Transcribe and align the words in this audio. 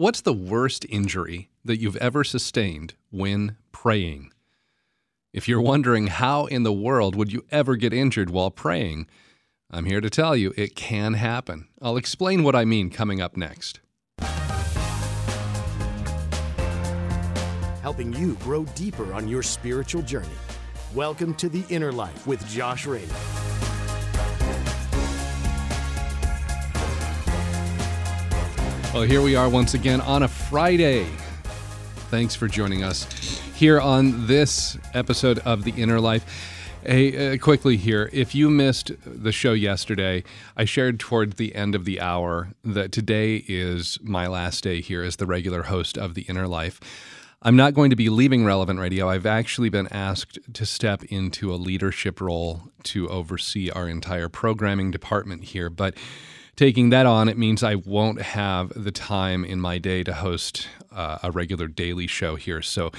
What's 0.00 0.22
the 0.22 0.32
worst 0.32 0.86
injury 0.88 1.50
that 1.62 1.78
you've 1.78 1.98
ever 1.98 2.24
sustained 2.24 2.94
when 3.10 3.58
praying? 3.70 4.32
If 5.34 5.46
you're 5.46 5.60
wondering 5.60 6.06
how 6.06 6.46
in 6.46 6.62
the 6.62 6.72
world 6.72 7.14
would 7.14 7.30
you 7.30 7.44
ever 7.50 7.76
get 7.76 7.92
injured 7.92 8.30
while 8.30 8.50
praying, 8.50 9.08
I'm 9.70 9.84
here 9.84 10.00
to 10.00 10.08
tell 10.08 10.34
you 10.34 10.54
it 10.56 10.74
can 10.74 11.12
happen. 11.12 11.68
I'll 11.82 11.98
explain 11.98 12.44
what 12.44 12.56
I 12.56 12.64
mean 12.64 12.88
coming 12.88 13.20
up 13.20 13.36
next. 13.36 13.80
Helping 17.82 18.14
you 18.14 18.36
grow 18.36 18.64
deeper 18.74 19.12
on 19.12 19.28
your 19.28 19.42
spiritual 19.42 20.00
journey. 20.00 20.28
Welcome 20.94 21.34
to 21.34 21.50
The 21.50 21.62
Inner 21.68 21.92
Life 21.92 22.26
with 22.26 22.48
Josh 22.48 22.86
Raymond. 22.86 23.12
Well, 28.92 29.02
here 29.02 29.22
we 29.22 29.36
are 29.36 29.48
once 29.48 29.74
again 29.74 30.00
on 30.00 30.24
a 30.24 30.28
Friday. 30.28 31.06
Thanks 32.10 32.34
for 32.34 32.48
joining 32.48 32.82
us 32.82 33.04
here 33.54 33.80
on 33.80 34.26
this 34.26 34.76
episode 34.94 35.38
of 35.40 35.62
The 35.62 35.70
Inner 35.70 36.00
Life. 36.00 36.26
Hey, 36.84 37.34
uh, 37.34 37.38
quickly 37.38 37.76
here, 37.76 38.10
if 38.12 38.34
you 38.34 38.50
missed 38.50 38.90
the 39.04 39.30
show 39.30 39.52
yesterday, 39.52 40.24
I 40.56 40.64
shared 40.64 40.98
toward 40.98 41.34
the 41.34 41.54
end 41.54 41.76
of 41.76 41.84
the 41.84 42.00
hour 42.00 42.52
that 42.64 42.90
today 42.90 43.44
is 43.46 43.96
my 44.02 44.26
last 44.26 44.64
day 44.64 44.80
here 44.80 45.04
as 45.04 45.16
the 45.16 45.26
regular 45.26 45.62
host 45.62 45.96
of 45.96 46.14
The 46.14 46.22
Inner 46.22 46.48
Life. 46.48 46.80
I'm 47.42 47.54
not 47.54 47.74
going 47.74 47.90
to 47.90 47.96
be 47.96 48.08
leaving 48.08 48.44
Relevant 48.44 48.80
Radio. 48.80 49.08
I've 49.08 49.24
actually 49.24 49.68
been 49.68 49.86
asked 49.92 50.40
to 50.52 50.66
step 50.66 51.04
into 51.04 51.54
a 51.54 51.56
leadership 51.56 52.20
role 52.20 52.72
to 52.82 53.08
oversee 53.08 53.70
our 53.70 53.88
entire 53.88 54.28
programming 54.28 54.90
department 54.90 55.44
here. 55.44 55.70
But 55.70 55.94
taking 56.60 56.90
that 56.90 57.06
on, 57.06 57.26
it 57.26 57.38
means 57.38 57.62
I 57.62 57.76
won't 57.76 58.20
have 58.20 58.70
the 58.76 58.90
time 58.90 59.46
in 59.46 59.58
my 59.58 59.78
day 59.78 60.04
to 60.04 60.12
host 60.12 60.68
uh, 60.92 61.16
a 61.22 61.30
regular 61.30 61.68
daily 61.68 62.06
show 62.06 62.36
here. 62.36 62.60
So, 62.60 62.92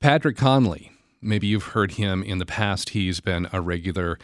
Patrick 0.00 0.38
Conley, 0.38 0.92
maybe 1.20 1.46
you've 1.46 1.74
heard 1.76 1.92
him 1.92 2.22
in 2.22 2.38
the 2.38 2.46
past. 2.46 2.90
He's 2.90 3.20
been 3.20 3.50
a 3.52 3.60
regular 3.60 4.18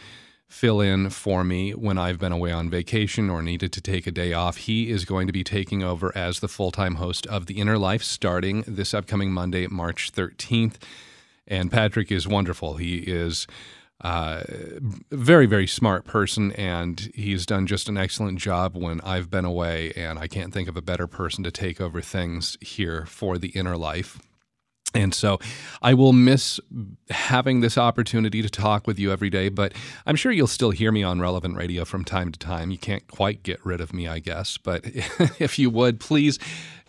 fill 0.47 0.81
in 0.81 1.11
for 1.11 1.43
me 1.43 1.75
when 1.75 1.99
I've 1.99 2.17
been 2.17 2.31
away 2.31 2.51
on 2.51 2.67
vacation 2.67 3.29
or 3.29 3.43
needed 3.43 3.71
to 3.73 3.81
take 3.81 4.07
a 4.07 4.11
day 4.11 4.33
off. 4.33 4.57
He 4.57 4.89
is 4.89 5.05
going 5.05 5.27
to 5.27 5.33
be 5.33 5.43
taking 5.43 5.83
over 5.83 6.11
as 6.17 6.39
the 6.39 6.47
full 6.47 6.71
time 6.71 6.95
host 6.95 7.27
of 7.27 7.45
The 7.45 7.59
Inner 7.59 7.77
Life 7.77 8.01
starting 8.01 8.63
this 8.65 8.95
upcoming 8.95 9.31
Monday, 9.31 9.67
March 9.67 10.11
13th. 10.13 10.77
And 11.47 11.71
Patrick 11.71 12.11
is 12.11 12.27
wonderful. 12.27 12.77
He 12.77 12.97
is 12.97 13.45
uh, 14.01 14.43
very, 15.11 15.45
very 15.45 15.67
smart 15.67 16.05
person, 16.05 16.51
and 16.53 17.11
he's 17.13 17.45
done 17.45 17.67
just 17.67 17.89
an 17.89 17.97
excellent 17.97 18.39
job 18.39 18.77
when 18.77 19.01
I've 19.01 19.29
been 19.29 19.45
away. 19.45 19.91
And 19.95 20.17
I 20.17 20.27
can't 20.27 20.53
think 20.53 20.69
of 20.69 20.77
a 20.77 20.81
better 20.81 21.07
person 21.07 21.43
to 21.43 21.51
take 21.51 21.81
over 21.81 22.01
things 22.01 22.57
here 22.61 23.05
for 23.05 23.37
the 23.37 23.49
inner 23.49 23.75
life. 23.75 24.19
And 24.95 25.13
so 25.13 25.39
I 25.83 25.93
will 25.93 26.13
miss 26.13 26.59
having 27.11 27.59
this 27.59 27.77
opportunity 27.77 28.41
to 28.41 28.49
talk 28.49 28.87
with 28.87 28.97
you 28.97 29.11
every 29.11 29.29
day, 29.29 29.49
but 29.49 29.73
I'm 30.07 30.15
sure 30.15 30.31
you'll 30.31 30.47
still 30.47 30.71
hear 30.71 30.91
me 30.91 31.03
on 31.03 31.21
Relevant 31.21 31.55
Radio 31.55 31.85
from 31.85 32.03
time 32.03 32.31
to 32.31 32.39
time. 32.39 32.71
You 32.71 32.79
can't 32.79 33.07
quite 33.07 33.43
get 33.43 33.63
rid 33.63 33.81
of 33.81 33.93
me, 33.93 34.07
I 34.07 34.17
guess. 34.17 34.57
But 34.57 34.81
if 35.39 35.59
you 35.59 35.69
would, 35.69 35.99
please 35.99 36.39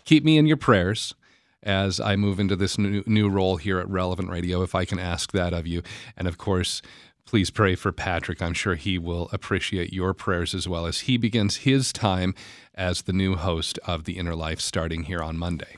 keep 0.04 0.24
me 0.24 0.38
in 0.38 0.46
your 0.46 0.56
prayers 0.56 1.14
as 1.62 2.00
I 2.00 2.16
move 2.16 2.40
into 2.40 2.56
this 2.56 2.78
new, 2.78 3.02
new 3.06 3.28
role 3.28 3.56
here 3.56 3.78
at 3.78 3.88
Relevant 3.88 4.30
Radio, 4.30 4.62
if 4.62 4.74
I 4.74 4.84
can 4.84 4.98
ask 4.98 5.32
that 5.32 5.52
of 5.52 5.66
you. 5.66 5.82
And 6.16 6.26
of 6.26 6.38
course, 6.38 6.82
please 7.26 7.50
pray 7.50 7.74
for 7.74 7.92
Patrick. 7.92 8.40
I'm 8.40 8.54
sure 8.54 8.74
he 8.74 8.98
will 8.98 9.28
appreciate 9.32 9.92
your 9.92 10.14
prayers 10.14 10.54
as 10.54 10.68
well 10.68 10.86
as 10.86 11.00
he 11.00 11.16
begins 11.16 11.58
his 11.58 11.92
time 11.92 12.34
as 12.74 13.02
the 13.02 13.12
new 13.12 13.36
host 13.36 13.78
of 13.86 14.04
The 14.04 14.18
Inner 14.18 14.34
Life 14.34 14.60
starting 14.60 15.04
here 15.04 15.22
on 15.22 15.36
Monday. 15.36 15.76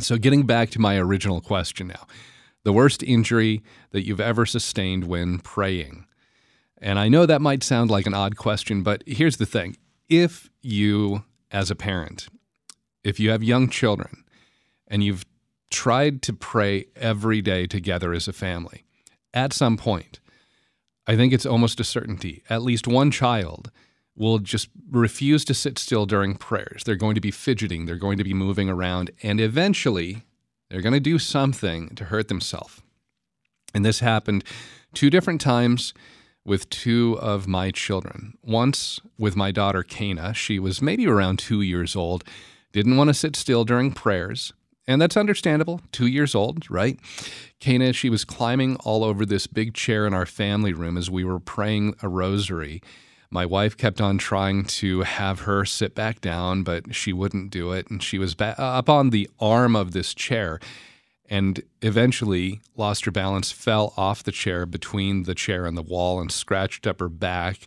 So, 0.00 0.16
getting 0.16 0.44
back 0.44 0.70
to 0.70 0.80
my 0.80 0.96
original 0.96 1.40
question 1.40 1.88
now 1.88 2.06
the 2.64 2.72
worst 2.72 3.02
injury 3.02 3.62
that 3.90 4.06
you've 4.06 4.20
ever 4.20 4.46
sustained 4.46 5.04
when 5.04 5.38
praying. 5.38 6.06
And 6.78 6.98
I 6.98 7.08
know 7.08 7.26
that 7.26 7.42
might 7.42 7.62
sound 7.62 7.90
like 7.90 8.06
an 8.06 8.14
odd 8.14 8.36
question, 8.36 8.82
but 8.82 9.04
here's 9.06 9.36
the 9.36 9.46
thing 9.46 9.76
if 10.08 10.50
you, 10.62 11.24
as 11.50 11.70
a 11.70 11.76
parent, 11.76 12.28
if 13.02 13.20
you 13.20 13.30
have 13.30 13.42
young 13.42 13.68
children, 13.68 14.23
and 14.88 15.02
you've 15.02 15.24
tried 15.70 16.22
to 16.22 16.32
pray 16.32 16.86
every 16.96 17.42
day 17.42 17.66
together 17.66 18.12
as 18.12 18.28
a 18.28 18.32
family, 18.32 18.84
at 19.32 19.52
some 19.52 19.76
point, 19.76 20.20
I 21.06 21.16
think 21.16 21.32
it's 21.32 21.46
almost 21.46 21.80
a 21.80 21.84
certainty, 21.84 22.42
at 22.48 22.62
least 22.62 22.86
one 22.86 23.10
child 23.10 23.70
will 24.16 24.38
just 24.38 24.68
refuse 24.90 25.44
to 25.44 25.54
sit 25.54 25.78
still 25.78 26.06
during 26.06 26.36
prayers. 26.36 26.84
They're 26.84 26.94
going 26.94 27.16
to 27.16 27.20
be 27.20 27.30
fidgeting, 27.30 27.86
they're 27.86 27.96
going 27.96 28.18
to 28.18 28.24
be 28.24 28.34
moving 28.34 28.68
around, 28.68 29.10
and 29.22 29.40
eventually 29.40 30.22
they're 30.70 30.82
going 30.82 30.94
to 30.94 31.00
do 31.00 31.18
something 31.18 31.94
to 31.96 32.04
hurt 32.04 32.28
themselves. 32.28 32.80
And 33.74 33.84
this 33.84 34.00
happened 34.00 34.44
two 34.94 35.10
different 35.10 35.40
times 35.40 35.92
with 36.44 36.68
two 36.70 37.18
of 37.20 37.48
my 37.48 37.70
children. 37.70 38.34
Once 38.42 39.00
with 39.18 39.34
my 39.34 39.50
daughter 39.50 39.82
Kana, 39.82 40.32
she 40.34 40.58
was 40.58 40.80
maybe 40.80 41.06
around 41.06 41.38
two 41.38 41.60
years 41.60 41.96
old, 41.96 42.22
didn't 42.72 42.96
want 42.96 43.08
to 43.08 43.14
sit 43.14 43.34
still 43.34 43.64
during 43.64 43.92
prayers. 43.92 44.52
And 44.86 45.00
that's 45.00 45.16
understandable. 45.16 45.80
Two 45.92 46.06
years 46.06 46.34
old, 46.34 46.70
right? 46.70 46.98
Kana, 47.58 47.92
she 47.92 48.10
was 48.10 48.24
climbing 48.24 48.76
all 48.76 49.02
over 49.02 49.24
this 49.24 49.46
big 49.46 49.74
chair 49.74 50.06
in 50.06 50.12
our 50.12 50.26
family 50.26 50.72
room 50.72 50.98
as 50.98 51.10
we 51.10 51.24
were 51.24 51.40
praying 51.40 51.94
a 52.02 52.08
rosary. 52.08 52.82
My 53.30 53.46
wife 53.46 53.76
kept 53.76 54.00
on 54.00 54.18
trying 54.18 54.64
to 54.64 55.00
have 55.02 55.40
her 55.40 55.64
sit 55.64 55.94
back 55.94 56.20
down, 56.20 56.62
but 56.62 56.94
she 56.94 57.12
wouldn't 57.12 57.50
do 57.50 57.72
it. 57.72 57.88
And 57.88 58.02
she 58.02 58.18
was 58.18 58.34
ba- 58.34 58.60
up 58.60 58.88
on 58.88 59.10
the 59.10 59.28
arm 59.40 59.74
of 59.74 59.92
this 59.92 60.14
chair 60.14 60.60
and 61.28 61.62
eventually 61.80 62.60
lost 62.76 63.06
her 63.06 63.10
balance, 63.10 63.50
fell 63.50 63.94
off 63.96 64.22
the 64.22 64.30
chair 64.30 64.66
between 64.66 65.22
the 65.22 65.34
chair 65.34 65.64
and 65.64 65.76
the 65.76 65.82
wall, 65.82 66.20
and 66.20 66.30
scratched 66.30 66.86
up 66.86 67.00
her 67.00 67.08
back 67.08 67.66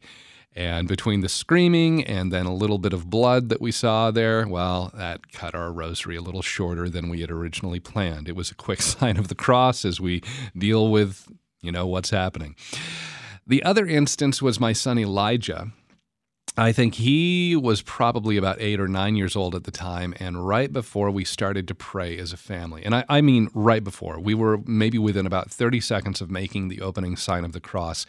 and 0.58 0.88
between 0.88 1.22
the 1.22 1.30
screaming 1.30 2.04
and 2.04 2.32
then 2.34 2.48
a 2.48 2.54
little 2.54 2.80
bit 2.80 2.92
of 2.92 3.12
blood 3.12 3.50
that 3.50 3.62
we 3.62 3.72
saw 3.72 4.10
there, 4.10 4.48
well, 4.48 4.92
that 4.96 5.32
cut 5.32 5.54
our 5.54 5.72
rosary 5.72 6.16
a 6.16 6.22
little 6.22 6.42
shorter 6.42 6.90
than 6.90 7.10
we 7.10 7.22
had 7.22 7.30
originally 7.30 7.80
planned. 7.80 8.28
It 8.28 8.36
was 8.36 8.50
a 8.50 8.56
quick 8.56 8.82
sign 8.96 9.18
of 9.18 9.28
the 9.28 9.36
cross 9.36 9.86
as 9.86 10.02
we 10.02 10.24
deal 10.58 10.90
with, 10.90 11.32
you 11.62 11.72
know, 11.72 11.86
what's 11.86 12.10
happening. 12.10 12.56
The 13.46 13.62
other 13.62 13.86
instance 13.86 14.42
was 14.42 14.60
my 14.60 14.74
son 14.74 14.98
Elijah. 14.98 15.72
I 16.58 16.72
think 16.72 16.96
he 16.96 17.56
was 17.56 17.84
probably 17.84 18.36
about 18.36 18.60
eight 18.60 18.80
or 18.80 18.88
nine 18.88 19.16
years 19.16 19.36
old 19.36 19.54
at 19.54 19.66
the 19.66 19.72
time, 19.72 20.16
and 20.20 20.48
right 20.48 20.74
before 20.74 21.12
we 21.12 21.24
started 21.24 21.68
to 21.68 21.76
pray 21.76 22.18
as 22.18 22.34
a 22.34 22.38
family, 22.38 22.84
and 22.84 22.96
I, 22.96 23.06
I 23.08 23.22
mean 23.22 23.52
right 23.54 23.84
before, 23.84 24.20
we 24.20 24.34
were 24.34 24.58
maybe 24.66 24.98
within 24.98 25.28
about 25.28 25.52
30 25.52 25.80
seconds 25.82 26.20
of 26.20 26.32
making 26.32 26.70
the 26.70 26.82
opening 26.82 27.16
sign 27.16 27.46
of 27.46 27.52
the 27.52 27.60
cross 27.60 28.08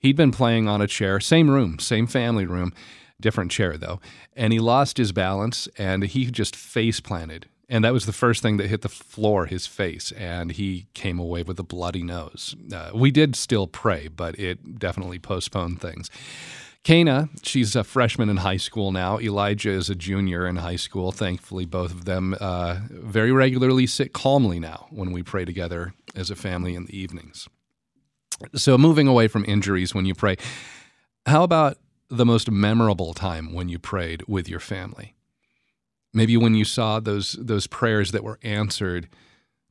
He'd 0.00 0.16
been 0.16 0.32
playing 0.32 0.66
on 0.66 0.80
a 0.80 0.86
chair, 0.86 1.20
same 1.20 1.50
room, 1.50 1.78
same 1.78 2.06
family 2.06 2.46
room, 2.46 2.72
different 3.20 3.50
chair 3.50 3.76
though, 3.76 4.00
and 4.34 4.52
he 4.52 4.58
lost 4.58 4.96
his 4.96 5.12
balance 5.12 5.68
and 5.76 6.04
he 6.04 6.30
just 6.30 6.56
face 6.56 7.00
planted. 7.00 7.46
And 7.68 7.84
that 7.84 7.92
was 7.92 8.06
the 8.06 8.12
first 8.12 8.42
thing 8.42 8.56
that 8.56 8.66
hit 8.66 8.82
the 8.82 8.88
floor, 8.88 9.46
his 9.46 9.66
face, 9.66 10.10
and 10.12 10.50
he 10.50 10.88
came 10.92 11.20
away 11.20 11.44
with 11.44 11.60
a 11.60 11.62
bloody 11.62 12.02
nose. 12.02 12.56
Uh, 12.74 12.90
we 12.92 13.12
did 13.12 13.36
still 13.36 13.68
pray, 13.68 14.08
but 14.08 14.36
it 14.40 14.80
definitely 14.80 15.20
postponed 15.20 15.80
things. 15.80 16.10
Kana, 16.82 17.28
she's 17.42 17.76
a 17.76 17.84
freshman 17.84 18.28
in 18.30 18.38
high 18.38 18.56
school 18.56 18.90
now. 18.90 19.20
Elijah 19.20 19.70
is 19.70 19.90
a 19.90 19.94
junior 19.94 20.46
in 20.46 20.56
high 20.56 20.76
school. 20.76 21.12
Thankfully, 21.12 21.66
both 21.66 21.92
of 21.92 22.06
them 22.06 22.34
uh, 22.40 22.80
very 22.90 23.30
regularly 23.30 23.86
sit 23.86 24.12
calmly 24.14 24.58
now 24.58 24.86
when 24.90 25.12
we 25.12 25.22
pray 25.22 25.44
together 25.44 25.92
as 26.16 26.30
a 26.30 26.36
family 26.36 26.74
in 26.74 26.86
the 26.86 26.98
evenings. 26.98 27.48
So, 28.54 28.78
moving 28.78 29.06
away 29.06 29.28
from 29.28 29.44
injuries 29.46 29.94
when 29.94 30.06
you 30.06 30.14
pray, 30.14 30.36
how 31.26 31.42
about 31.42 31.78
the 32.08 32.26
most 32.26 32.50
memorable 32.50 33.14
time 33.14 33.52
when 33.52 33.68
you 33.68 33.78
prayed 33.78 34.22
with 34.26 34.48
your 34.48 34.60
family? 34.60 35.14
Maybe 36.12 36.36
when 36.36 36.54
you 36.54 36.64
saw 36.64 37.00
those 37.00 37.32
those 37.32 37.66
prayers 37.66 38.12
that 38.12 38.24
were 38.24 38.38
answered 38.42 39.08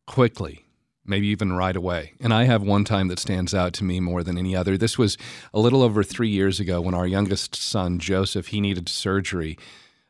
quickly, 0.06 0.66
maybe 1.06 1.28
even 1.28 1.54
right 1.54 1.76
away. 1.76 2.14
And 2.20 2.34
I 2.34 2.46
have 2.46 2.62
one 2.62 2.86
time 2.86 3.08
that 3.10 3.20
stands 3.20 3.54
out 3.54 3.74
to 3.74 3.84
me 3.84 4.00
more 4.00 4.24
than 4.24 4.38
any 4.38 4.56
other. 4.56 4.78
This 4.78 4.98
was 4.98 5.18
a 5.54 5.60
little 5.60 5.84
over 5.84 6.04
3 6.04 6.30
years 6.30 6.60
ago 6.60 6.82
when 6.82 6.96
our 6.96 7.08
youngest 7.08 7.56
son 7.56 8.00
Joseph, 8.00 8.48
he 8.48 8.62
needed 8.62 8.88
surgery. 8.90 9.58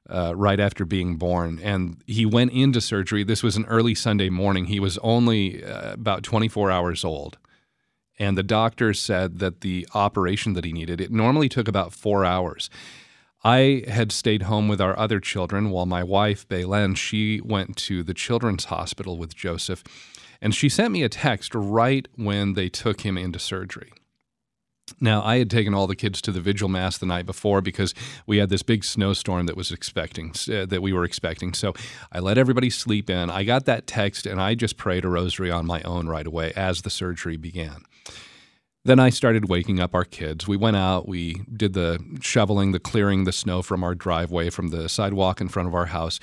Uh, 0.10 0.34
right 0.36 0.60
after 0.60 0.86
being 0.86 1.18
born. 1.18 1.60
And 1.62 2.02
he 2.08 2.26
went 2.26 2.52
into 2.52 2.82
surgery. 2.82 3.24
This 3.24 3.44
was 3.44 3.58
an 3.58 3.66
early 3.66 3.94
Sunday 3.94 4.32
morning. 4.32 4.66
He 4.66 4.80
was 4.80 4.98
only 5.04 5.64
uh, 5.64 5.94
about 5.94 6.24
24 6.24 6.72
hours 6.72 7.06
old 7.06 7.38
and 8.20 8.38
the 8.38 8.44
doctor 8.44 8.94
said 8.94 9.40
that 9.40 9.62
the 9.62 9.88
operation 9.94 10.54
that 10.54 10.66
he 10.66 10.74
needed 10.74 11.02
it 11.02 11.12
normally 11.12 11.50
took 11.50 11.68
about 11.68 11.94
four 11.94 12.26
hours 12.26 12.70
i 13.44 13.84
had 13.88 14.12
stayed 14.12 14.44
home 14.44 14.68
with 14.68 14.82
our 14.82 14.98
other 14.98 15.20
children 15.20 15.70
while 15.70 15.86
my 15.86 16.04
wife 16.04 16.48
Baylen, 16.48 16.96
she 16.98 17.42
went 17.42 17.76
to 17.78 18.04
the 18.04 18.14
children's 18.14 18.66
hospital 18.66 19.18
with 19.18 19.36
joseph 19.36 19.84
and 20.42 20.56
she 20.56 20.70
sent 20.70 20.92
me 20.92 21.04
a 21.04 21.10
text 21.10 21.54
right 21.56 22.08
when 22.16 22.54
they 22.54 22.70
took 22.70 23.02
him 23.02 23.18
into 23.18 23.40
surgery 23.40 23.92
Now, 25.00 25.22
I 25.22 25.38
had 25.38 25.50
taken 25.50 25.74
all 25.74 25.88
the 25.88 25.96
kids 25.96 26.22
to 26.22 26.32
the 26.32 26.42
vigil 26.42 26.70
mass 26.70 26.98
the 26.98 27.06
night 27.06 27.26
before 27.26 27.62
because 27.62 27.94
we 28.26 28.38
had 28.38 28.50
this 28.50 28.64
big 28.64 28.84
snowstorm 28.84 29.46
that 29.46 29.58
was 29.58 29.72
expecting 29.72 30.34
uh, 30.52 30.66
that 30.66 30.82
we 30.82 30.94
were 30.94 31.04
expecting. 31.04 31.54
So 31.54 31.74
I 32.12 32.20
let 32.20 32.38
everybody 32.38 32.70
sleep 32.70 33.10
in. 33.10 33.30
I 33.30 33.44
got 33.44 33.66
that 33.66 33.88
text 33.88 34.26
and 34.26 34.42
I 34.42 34.56
just 34.56 34.78
prayed 34.78 35.06
a 35.06 35.10
rosary 35.10 35.52
on 35.52 35.66
my 35.66 35.82
own 35.84 36.08
right 36.08 36.26
away 36.26 36.54
as 36.56 36.82
the 36.82 36.90
surgery 36.90 37.38
began. 37.38 37.84
Then 38.86 39.00
I 39.00 39.10
started 39.10 39.50
waking 39.50 39.80
up 39.80 39.94
our 39.94 40.06
kids. 40.06 40.48
We 40.48 40.56
went 40.56 40.78
out, 40.78 41.08
we 41.08 41.42
did 41.52 41.74
the 41.74 42.00
shoveling, 42.22 42.72
the 42.72 42.80
clearing 42.80 43.26
the 43.26 43.34
snow 43.34 43.62
from 43.62 43.84
our 43.84 43.94
driveway, 43.94 44.50
from 44.50 44.70
the 44.70 44.88
sidewalk 44.88 45.42
in 45.42 45.50
front 45.50 45.68
of 45.68 45.76
our 45.76 45.88
house. 45.88 46.20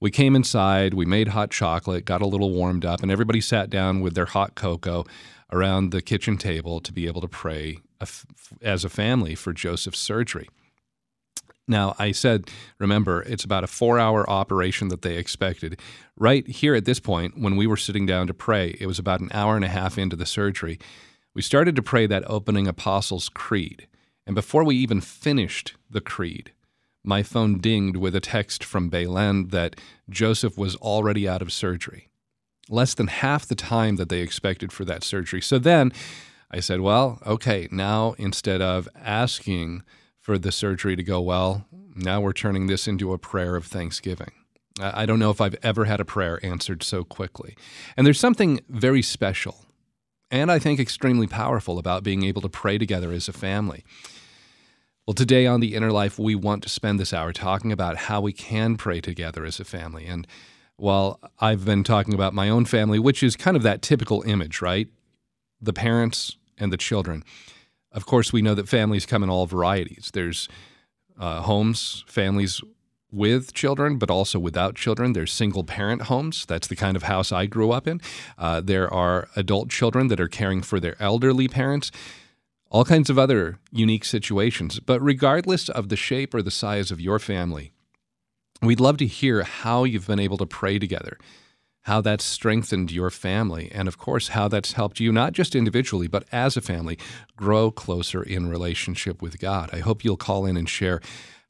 We 0.00 0.10
came 0.10 0.34
inside, 0.34 0.92
we 0.92 1.06
made 1.06 1.28
hot 1.28 1.50
chocolate, 1.50 2.04
got 2.04 2.20
a 2.20 2.26
little 2.26 2.50
warmed 2.50 2.84
up, 2.84 3.02
and 3.02 3.10
everybody 3.10 3.40
sat 3.40 3.70
down 3.70 4.00
with 4.00 4.14
their 4.14 4.26
hot 4.26 4.54
cocoa 4.54 5.04
around 5.52 5.92
the 5.92 6.02
kitchen 6.02 6.36
table 6.36 6.80
to 6.80 6.92
be 6.92 7.06
able 7.06 7.20
to 7.20 7.28
pray 7.28 7.78
as 8.60 8.84
a 8.84 8.88
family 8.88 9.34
for 9.34 9.52
Joseph's 9.52 10.00
surgery. 10.00 10.48
Now, 11.66 11.94
I 11.98 12.12
said, 12.12 12.50
remember, 12.78 13.22
it's 13.22 13.44
about 13.44 13.64
a 13.64 13.68
four 13.68 13.98
hour 13.98 14.28
operation 14.28 14.88
that 14.88 15.02
they 15.02 15.16
expected. 15.16 15.80
Right 16.16 16.46
here 16.46 16.74
at 16.74 16.84
this 16.84 17.00
point, 17.00 17.38
when 17.40 17.56
we 17.56 17.66
were 17.66 17.76
sitting 17.76 18.04
down 18.04 18.26
to 18.26 18.34
pray, 18.34 18.76
it 18.80 18.86
was 18.86 18.98
about 18.98 19.20
an 19.20 19.30
hour 19.32 19.56
and 19.56 19.64
a 19.64 19.68
half 19.68 19.96
into 19.96 20.16
the 20.16 20.26
surgery. 20.26 20.78
We 21.34 21.42
started 21.42 21.74
to 21.74 21.82
pray 21.82 22.06
that 22.06 22.22
opening 22.30 22.68
Apostles' 22.68 23.28
Creed. 23.28 23.88
And 24.24 24.36
before 24.36 24.62
we 24.62 24.76
even 24.76 25.00
finished 25.00 25.74
the 25.90 26.00
creed, 26.00 26.52
my 27.02 27.24
phone 27.24 27.58
dinged 27.58 27.96
with 27.96 28.14
a 28.14 28.20
text 28.20 28.62
from 28.62 28.88
Belen 28.88 29.48
that 29.48 29.74
Joseph 30.08 30.56
was 30.56 30.76
already 30.76 31.28
out 31.28 31.42
of 31.42 31.52
surgery. 31.52 32.08
Less 32.68 32.94
than 32.94 33.08
half 33.08 33.46
the 33.46 33.56
time 33.56 33.96
that 33.96 34.08
they 34.08 34.20
expected 34.20 34.72
for 34.72 34.84
that 34.84 35.02
surgery. 35.02 35.42
So 35.42 35.58
then 35.58 35.92
I 36.52 36.60
said, 36.60 36.80
well, 36.80 37.18
okay, 37.26 37.68
now 37.70 38.14
instead 38.16 38.62
of 38.62 38.88
asking 38.94 39.82
for 40.20 40.38
the 40.38 40.52
surgery 40.52 40.94
to 40.94 41.02
go 41.02 41.20
well, 41.20 41.66
now 41.96 42.20
we're 42.20 42.32
turning 42.32 42.68
this 42.68 42.86
into 42.86 43.12
a 43.12 43.18
prayer 43.18 43.56
of 43.56 43.66
thanksgiving. 43.66 44.30
I 44.80 45.04
don't 45.04 45.18
know 45.18 45.30
if 45.30 45.40
I've 45.40 45.56
ever 45.62 45.84
had 45.84 46.00
a 46.00 46.04
prayer 46.04 46.38
answered 46.44 46.82
so 46.82 47.04
quickly. 47.04 47.56
And 47.96 48.06
there's 48.06 48.20
something 48.20 48.60
very 48.68 49.02
special 49.02 49.63
and 50.30 50.50
I 50.50 50.58
think 50.58 50.80
extremely 50.80 51.26
powerful 51.26 51.78
about 51.78 52.02
being 52.02 52.24
able 52.24 52.42
to 52.42 52.48
pray 52.48 52.78
together 52.78 53.12
as 53.12 53.28
a 53.28 53.32
family. 53.32 53.84
Well, 55.06 55.14
today 55.14 55.46
on 55.46 55.60
The 55.60 55.74
Inner 55.74 55.92
Life, 55.92 56.18
we 56.18 56.34
want 56.34 56.62
to 56.62 56.68
spend 56.68 56.98
this 56.98 57.12
hour 57.12 57.32
talking 57.32 57.70
about 57.70 57.96
how 57.96 58.20
we 58.22 58.32
can 58.32 58.76
pray 58.76 59.00
together 59.00 59.44
as 59.44 59.60
a 59.60 59.64
family. 59.64 60.06
And 60.06 60.26
while 60.76 61.20
I've 61.40 61.64
been 61.64 61.84
talking 61.84 62.14
about 62.14 62.32
my 62.32 62.48
own 62.48 62.64
family, 62.64 62.98
which 62.98 63.22
is 63.22 63.36
kind 63.36 63.56
of 63.56 63.62
that 63.64 63.82
typical 63.82 64.22
image, 64.22 64.62
right? 64.62 64.88
The 65.60 65.74
parents 65.74 66.36
and 66.58 66.72
the 66.72 66.76
children. 66.76 67.22
Of 67.92 68.06
course, 68.06 68.32
we 68.32 68.42
know 68.42 68.54
that 68.54 68.68
families 68.68 69.06
come 69.06 69.22
in 69.22 69.30
all 69.30 69.46
varieties. 69.46 70.10
There's 70.12 70.48
uh, 71.18 71.42
homes, 71.42 72.04
families 72.06 72.60
with 73.14 73.54
children, 73.54 73.98
but 73.98 74.10
also 74.10 74.38
without 74.38 74.74
children. 74.74 75.12
There's 75.12 75.32
single 75.32 75.64
parent 75.64 76.02
homes. 76.02 76.44
That's 76.46 76.66
the 76.68 76.76
kind 76.76 76.96
of 76.96 77.04
house 77.04 77.32
I 77.32 77.46
grew 77.46 77.70
up 77.70 77.86
in. 77.86 78.00
Uh, 78.36 78.60
there 78.60 78.92
are 78.92 79.28
adult 79.36 79.70
children 79.70 80.08
that 80.08 80.20
are 80.20 80.28
caring 80.28 80.62
for 80.62 80.80
their 80.80 80.96
elderly 81.00 81.48
parents 81.48 81.90
all 82.74 82.84
kinds 82.84 83.08
of 83.08 83.16
other 83.16 83.60
unique 83.70 84.04
situations. 84.04 84.80
But 84.80 85.00
regardless 85.00 85.68
of 85.68 85.90
the 85.90 85.96
shape 85.96 86.34
or 86.34 86.42
the 86.42 86.50
size 86.50 86.90
of 86.90 87.00
your 87.00 87.20
family, 87.20 87.70
we'd 88.60 88.80
love 88.80 88.96
to 88.96 89.06
hear 89.06 89.44
how 89.44 89.84
you've 89.84 90.08
been 90.08 90.18
able 90.18 90.38
to 90.38 90.46
pray 90.46 90.80
together, 90.80 91.16
how 91.82 92.00
that's 92.00 92.24
strengthened 92.24 92.90
your 92.90 93.10
family, 93.10 93.70
and 93.72 93.86
of 93.86 93.96
course, 93.96 94.28
how 94.28 94.48
that's 94.48 94.72
helped 94.72 94.98
you, 94.98 95.12
not 95.12 95.34
just 95.34 95.54
individually, 95.54 96.08
but 96.08 96.24
as 96.32 96.56
a 96.56 96.60
family, 96.60 96.98
grow 97.36 97.70
closer 97.70 98.24
in 98.24 98.48
relationship 98.48 99.22
with 99.22 99.38
God. 99.38 99.70
I 99.72 99.78
hope 99.78 100.02
you'll 100.02 100.16
call 100.16 100.44
in 100.44 100.56
and 100.56 100.68
share 100.68 101.00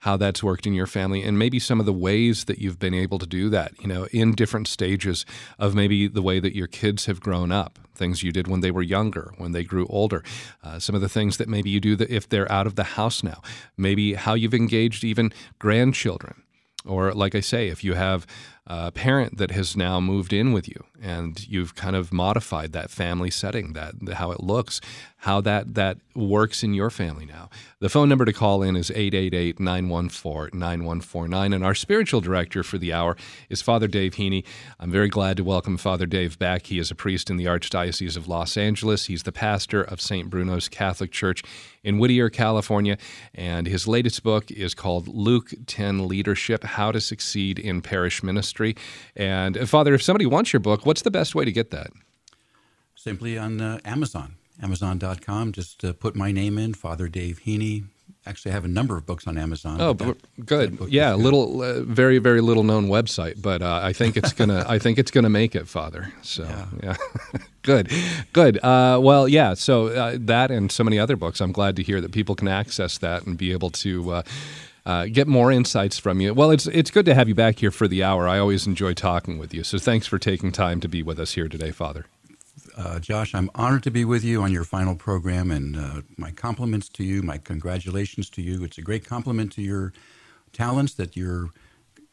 how 0.05 0.19
that's 0.19 0.43
worked 0.43 0.67
in 0.67 0.75
your 0.75 0.87
family 0.87 1.23
and 1.23 1.39
maybe 1.39 1.59
some 1.59 1.81
of 1.81 1.87
the 1.87 1.93
ways 1.93 2.45
that 2.45 2.59
you've 2.59 2.79
been 2.79 2.93
able 2.93 3.19
to 3.19 3.27
do 3.27 3.49
that, 3.49 3.73
you 3.81 3.87
know, 3.87 4.05
in 4.13 4.35
different 4.35 4.69
stages 4.69 5.25
of 5.59 5.75
maybe 5.75 6.07
the 6.07 6.21
way 6.21 6.39
that 6.39 6.55
your 6.55 6.67
kids 6.67 7.07
have 7.07 7.21
grown 7.21 7.51
up, 7.51 7.79
things 7.95 8.23
you 8.23 8.31
did 8.31 8.47
when 8.47 8.61
they 8.61 8.71
were 8.71 8.83
younger, 8.83 9.33
when 9.39 9.53
they 9.53 9.65
grew 9.65 9.87
older, 9.87 10.23
uh, 10.63 10.79
some 10.79 10.95
of 10.95 11.01
the 11.01 11.09
things 11.09 11.39
that 11.39 11.49
maybe 11.49 11.71
you 11.71 11.81
do 11.81 11.97
that 11.97 12.11
if 12.11 12.29
they're 12.29 12.53
out 12.53 12.67
of 12.67 12.75
the 12.75 12.85
house 12.85 13.23
now, 13.23 13.41
maybe 13.79 14.13
how 14.13 14.35
you've 14.35 14.53
engaged 14.53 15.05
even 15.05 15.33
grandchildren. 15.59 16.43
Or, 16.85 17.15
like 17.15 17.35
I 17.35 17.41
say, 17.41 17.69
if 17.69 17.83
you 17.83 17.95
have 17.95 18.27
a 18.67 18.91
parent 18.91 19.37
that 19.37 19.51
has 19.51 19.77
now 19.77 20.01
moved 20.01 20.33
in 20.33 20.53
with 20.53 20.69
you 20.69 20.85
and 21.05 21.47
you've 21.49 21.75
kind 21.75 21.95
of 21.95 22.13
modified 22.13 22.73
that 22.73 22.91
family 22.91 23.31
setting, 23.31 23.75
that 23.75 23.95
how 24.15 24.31
it 24.31 24.41
looks, 24.41 24.81
how 25.19 25.41
that, 25.43 25.75
that 25.75 25.99
works 26.15 26.63
in 26.63 26.73
your 26.73 26.89
family 26.89 27.27
now. 27.27 27.51
The 27.81 27.91
phone 27.91 28.09
number 28.09 28.25
to 28.25 28.33
call 28.33 28.63
in 28.63 28.75
is 28.75 28.91
888 28.91 29.61
914 29.61 30.59
9149. 30.59 31.53
And 31.53 31.65
our 31.65 31.75
spiritual 31.75 32.23
director 32.23 32.63
for 32.63 32.79
the 32.79 32.93
hour 32.93 33.17
is 33.51 33.61
Father 33.61 33.87
Dave 33.87 34.15
Heney. 34.15 34.45
I'm 34.81 34.91
very 34.91 35.09
glad 35.09 35.37
to 35.37 35.45
welcome 35.45 35.77
Father 35.77 36.07
Dave 36.07 36.39
back. 36.39 36.67
He 36.67 36.79
is 36.79 36.91
a 36.91 36.95
priest 36.95 37.29
in 37.29 37.37
the 37.37 37.47
Archdiocese 37.47 38.17
of 38.17 38.29
Los 38.29 38.57
Angeles. 38.57 39.07
He's 39.07 39.25
the 39.25 39.33
pastor 39.33 39.83
of 39.83 40.01
St. 40.01 40.31
Bruno's 40.31 40.71
Catholic 40.71 41.11
Church 41.11 41.43
in 41.83 41.99
Whittier, 41.99 42.31
California. 42.31 42.97
And 43.35 43.67
his 43.67 43.87
latest 43.87 44.23
book 44.23 44.51
is 44.51 44.75
called 44.75 45.07
Luke 45.09 45.51
10 45.67 46.09
Leadership 46.09 46.65
How 46.65 46.93
to 46.93 47.01
Succeed 47.01 47.59
in 47.59 47.83
Parish 47.83 48.23
Ministry. 48.23 48.54
And 49.17 49.57
uh, 49.57 49.67
Father, 49.67 49.95
if 49.95 50.03
somebody 50.03 50.27
wants 50.27 50.53
your 50.53 50.61
book, 50.61 50.87
what's 50.87 51.03
the 51.03 51.11
best 51.11 51.35
way 51.35 51.45
to 51.45 51.53
get 51.53 51.71
that? 51.71 51.89
Simply 52.95 53.37
on 53.37 53.61
uh, 53.61 53.79
Amazon. 53.85 54.37
Amazon.com. 54.63 55.53
Just 55.53 55.85
uh, 55.85 55.93
put 55.93 56.15
my 56.15 56.33
name 56.33 56.59
in, 56.59 56.75
Father 56.75 57.09
Dave 57.09 57.41
Heney. 57.45 57.85
Actually, 58.27 58.53
I 58.53 58.55
have 58.55 58.65
a 58.65 58.69
number 58.69 58.97
of 58.97 59.05
books 59.05 59.27
on 59.27 59.37
Amazon. 59.37 59.79
Oh, 59.83 59.93
that, 59.93 60.17
good. 60.47 60.79
That 60.79 60.91
yeah, 60.91 61.13
good. 61.13 61.21
little, 61.21 61.61
uh, 61.61 61.81
very, 61.83 62.17
very 62.19 62.41
little 62.41 62.65
known 62.65 62.89
website, 62.89 63.43
but 63.43 63.61
uh, 63.61 63.81
I 63.83 63.93
think 63.93 64.17
it's 64.17 64.33
gonna, 64.33 64.65
I 64.67 64.79
think 64.79 64.99
it's 64.99 65.11
gonna 65.11 65.29
make 65.29 65.55
it, 65.55 65.69
Father. 65.69 66.11
So, 66.23 66.45
yeah, 66.45 66.67
yeah. 66.83 66.97
good, 67.63 67.93
good. 68.33 68.65
Uh, 68.65 68.99
well, 69.03 69.29
yeah. 69.29 69.53
So 69.53 69.89
uh, 69.89 70.17
that 70.21 70.51
and 70.51 70.73
so 70.73 70.83
many 70.83 70.99
other 70.99 71.17
books. 71.17 71.43
I'm 71.43 71.53
glad 71.53 71.77
to 71.77 71.83
hear 71.83 72.01
that 72.01 72.13
people 72.13 72.35
can 72.35 72.49
access 72.49 72.97
that 72.99 73.27
and 73.27 73.37
be 73.37 73.53
able 73.53 73.71
to. 73.71 74.23
Uh, 74.87 75.07
get 75.07 75.27
more 75.27 75.51
insights 75.51 75.99
from 75.99 76.21
you. 76.21 76.35
Well, 76.35 76.51
it's 76.51 76.67
it's 76.67 76.91
good 76.91 77.07
to 77.07 77.15
have 77.15 77.29
you 77.29 77.35
back 77.35 77.59
here 77.59 77.71
for 77.71 77.89
the 77.89 78.05
hour. 78.05 78.29
I 78.29 78.39
always 78.39 78.67
enjoy 78.67 78.93
talking 78.93 79.39
with 79.39 79.55
you. 79.55 79.65
So 79.65 79.79
thanks 79.79 80.07
for 80.07 80.19
taking 80.19 80.53
time 80.53 80.81
to 80.81 80.89
be 80.89 81.03
with 81.03 81.19
us 81.19 81.33
here 81.33 81.49
today, 81.49 81.71
Father. 81.71 82.05
Uh, 82.77 82.99
Josh, 82.99 83.35
I'm 83.35 83.51
honored 83.55 83.83
to 83.85 83.91
be 83.91 84.05
with 84.05 84.25
you 84.25 84.43
on 84.43 84.53
your 84.53 84.65
final 84.65 84.95
program, 84.95 85.51
and 85.51 85.77
uh, 85.77 86.03
my 86.19 86.33
compliments 86.33 86.89
to 86.91 87.05
you, 87.05 87.23
my 87.23 87.39
congratulations 87.39 88.29
to 88.31 88.43
you. 88.43 88.65
It's 88.65 88.79
a 88.79 88.83
great 88.83 89.07
compliment 89.07 89.53
to 89.53 89.63
your 89.63 89.93
talents 90.53 90.95
that 90.95 91.17
you're 91.17 91.51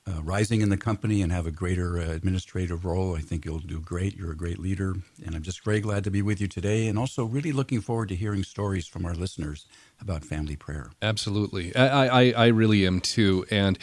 uh, 0.08 0.22
rising 0.24 0.62
in 0.62 0.70
the 0.70 0.78
company 0.78 1.22
and 1.22 1.32
have 1.32 1.46
a 1.46 1.52
greater 1.52 2.00
uh, 2.00 2.10
administrative 2.10 2.86
role. 2.86 3.16
I 3.16 3.20
think 3.20 3.46
you'll 3.46 3.60
do 3.60 3.80
great. 3.80 4.16
You're 4.16 4.32
a 4.32 4.38
great 4.38 4.60
leader, 4.60 4.96
and 5.24 5.36
I'm 5.36 5.44
just 5.44 5.64
very 5.64 5.80
glad 5.80 6.04
to 6.06 6.12
be 6.12 6.22
with 6.22 6.42
you 6.42 6.48
today, 6.48 6.88
and 6.88 6.98
also 6.98 7.24
really 7.24 7.52
looking 7.52 7.82
forward 7.82 8.10
to 8.10 8.16
hearing 8.16 8.44
stories 8.44 8.88
from 8.88 9.06
our 9.06 9.14
listeners 9.14 9.66
about 10.00 10.26
family 10.26 10.56
prayer. 10.56 10.92
Absolutely, 11.02 11.76
I, 11.76 12.08
I, 12.08 12.32
I 12.32 12.48
really 12.48 12.86
am 12.88 13.00
too, 13.00 13.46
and 13.52 13.78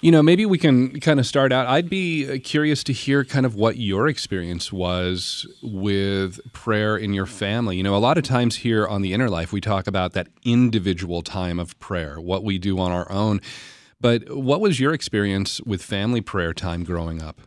you 0.00 0.10
know, 0.10 0.22
maybe 0.22 0.46
we 0.46 0.56
can 0.56 0.98
kind 1.00 1.20
of 1.20 1.26
start 1.26 1.52
out. 1.52 1.66
I'd 1.66 1.90
be 1.90 2.38
curious 2.38 2.82
to 2.84 2.92
hear 2.92 3.22
kind 3.22 3.44
of 3.44 3.54
what 3.54 3.76
your 3.76 4.08
experience 4.08 4.72
was 4.72 5.46
with 5.62 6.40
prayer 6.54 6.96
in 6.96 7.12
your 7.12 7.26
family. 7.26 7.76
You 7.76 7.82
know, 7.82 7.94
a 7.94 7.98
lot 7.98 8.16
of 8.16 8.24
times 8.24 8.56
here 8.56 8.86
on 8.86 9.02
the 9.02 9.12
Inner 9.12 9.28
Life, 9.28 9.52
we 9.52 9.60
talk 9.60 9.86
about 9.86 10.14
that 10.14 10.28
individual 10.42 11.20
time 11.20 11.58
of 11.58 11.78
prayer, 11.80 12.18
what 12.18 12.44
we 12.44 12.56
do 12.58 12.78
on 12.78 12.92
our 12.92 13.10
own. 13.12 13.40
But 14.00 14.34
what 14.34 14.60
was 14.60 14.80
your 14.80 14.94
experience 14.94 15.60
with 15.60 15.82
family 15.82 16.20
prayer 16.20 16.54
time 16.54 16.84
growing 16.84 17.20
up? 17.22 17.42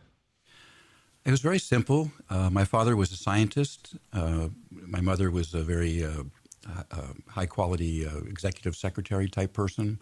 It 1.24 1.30
was 1.30 1.40
very 1.40 1.58
simple. 1.58 2.12
Uh, 2.30 2.50
my 2.50 2.64
father 2.64 2.96
was 2.96 3.10
a 3.10 3.16
scientist. 3.16 3.96
Uh, 4.12 4.48
my 4.70 5.00
mother 5.00 5.30
was 5.30 5.54
a 5.54 5.62
very 5.62 6.04
uh, 6.04 6.24
uh 6.66 7.12
high 7.28 7.46
quality 7.46 8.06
uh, 8.06 8.18
executive 8.18 8.76
secretary 8.76 9.28
type 9.28 9.52
person. 9.52 10.00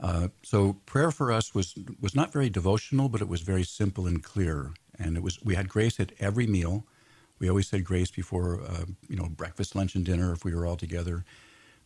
Uh, 0.00 0.28
so 0.42 0.74
prayer 0.86 1.10
for 1.10 1.30
us 1.30 1.54
was 1.54 1.74
was 2.00 2.14
not 2.14 2.32
very 2.32 2.48
devotional, 2.48 3.08
but 3.08 3.20
it 3.20 3.28
was 3.28 3.42
very 3.42 3.64
simple 3.64 4.06
and 4.06 4.22
clear. 4.22 4.72
And 4.98 5.16
it 5.16 5.22
was 5.22 5.38
we 5.44 5.54
had 5.54 5.68
grace 5.68 6.00
at 6.00 6.12
every 6.18 6.46
meal. 6.46 6.86
We 7.38 7.48
always 7.48 7.68
said 7.68 7.84
grace 7.84 8.10
before 8.10 8.60
you 9.08 9.16
know 9.16 9.28
breakfast, 9.28 9.76
lunch, 9.76 9.94
and 9.94 10.04
dinner 10.04 10.32
if 10.32 10.44
we 10.44 10.54
were 10.54 10.66
all 10.66 10.76
together. 10.76 11.24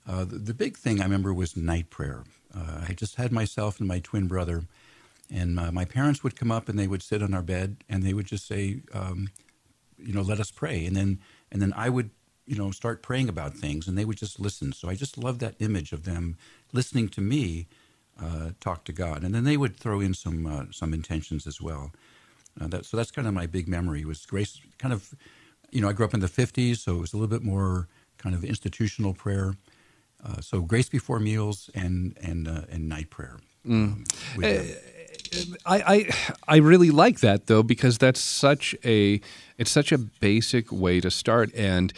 Uh, 0.07 0.25
the, 0.25 0.39
the, 0.39 0.55
big 0.55 0.77
thing 0.77 1.01
I 1.01 1.05
remember 1.05 1.33
was 1.33 1.57
night 1.57 1.91
prayer. 1.91 2.25
Uh, 2.55 2.85
I 2.89 2.93
just 2.93 3.17
had 3.17 3.31
myself 3.31 3.79
and 3.79 3.87
my 3.87 4.01
twin 4.01 4.27
brother, 4.27 4.65
and 5.31 5.59
uh, 5.59 5.71
my 5.71 5.85
parents 5.85 6.25
would 6.25 6.37
come 6.37 6.51
up 6.51 6.69
and 6.69 6.79
they 6.79 6.89
would 6.89 7.03
sit 7.03 7.23
on 7.23 7.35
our 7.35 7.43
bed 7.43 7.77
and 7.89 8.03
they 8.03 8.13
would 8.13 8.27
just 8.27 8.47
say, 8.47 8.81
um, 8.93 9.29
you 9.97 10.13
know, 10.13 10.23
let 10.23 10.41
us 10.41 10.51
pray. 10.51 10.85
And 10.85 10.97
then 10.97 11.21
and 11.51 11.63
then 11.63 11.73
I 11.77 11.89
would 11.89 12.11
you 12.47 12.57
know 12.57 12.71
start 12.71 13.03
praying 13.03 13.29
about 13.29 13.55
things, 13.55 13.87
and 13.87 13.97
they 13.97 14.05
would 14.05 14.19
just 14.19 14.41
listen. 14.41 14.73
So 14.73 14.89
I 14.89 14.95
just 14.95 15.17
love 15.17 15.39
that 15.39 15.55
image 15.61 15.93
of 15.93 16.05
them 16.05 16.37
listening 16.73 17.09
to 17.11 17.21
me 17.21 17.69
uh, 18.21 18.51
talk 18.61 18.85
to 18.85 18.93
God, 18.93 19.23
and 19.23 19.35
then 19.35 19.45
they 19.45 19.57
would 19.57 19.77
throw 19.77 20.01
in 20.01 20.15
some 20.15 20.69
some 20.73 20.93
intentions 20.93 21.47
as 21.47 21.61
well. 21.61 21.93
That, 22.57 22.85
so 22.85 22.97
that's 22.97 23.11
kind 23.11 23.27
of 23.27 23.33
my 23.33 23.47
big 23.47 23.69
memory 23.69 24.05
was 24.05 24.27
grace. 24.27 24.61
Kind 24.79 24.93
of, 24.93 25.15
you 25.71 25.81
know, 25.81 25.89
I 25.89 25.93
grew 25.93 26.05
up 26.05 26.15
in 26.15 26.21
the 26.21 26.27
'50s, 26.27 26.79
so 26.79 26.97
it 26.97 27.01
was 27.01 27.13
a 27.13 27.17
little 27.17 27.29
bit 27.29 27.43
more 27.43 27.89
kind 28.19 28.35
of 28.35 28.45
institutional 28.45 29.15
prayer. 29.15 29.55
Uh, 30.25 30.41
so 30.41 30.61
grace 30.61 30.89
before 30.89 31.19
meals 31.19 31.69
and 31.75 32.17
and 32.23 32.47
uh, 32.49 32.63
and 32.71 32.89
night 32.89 33.11
prayer. 33.11 33.39
Mm. 33.67 33.75
Um, 33.75 34.05
we 34.37 34.45
have- 34.47 34.77
I, 35.65 35.83
I 35.95 36.11
I 36.47 36.57
really 36.59 36.91
like 36.91 37.21
that 37.21 37.47
though 37.47 37.63
because 37.63 37.97
that's 37.99 38.21
such 38.21 38.75
a 38.85 39.21
it's 39.57 39.71
such 39.71 39.91
a 39.93 39.99
basic 39.99 40.71
way 40.71 41.01
to 41.01 41.11
start 41.11 41.51
and 41.55 41.93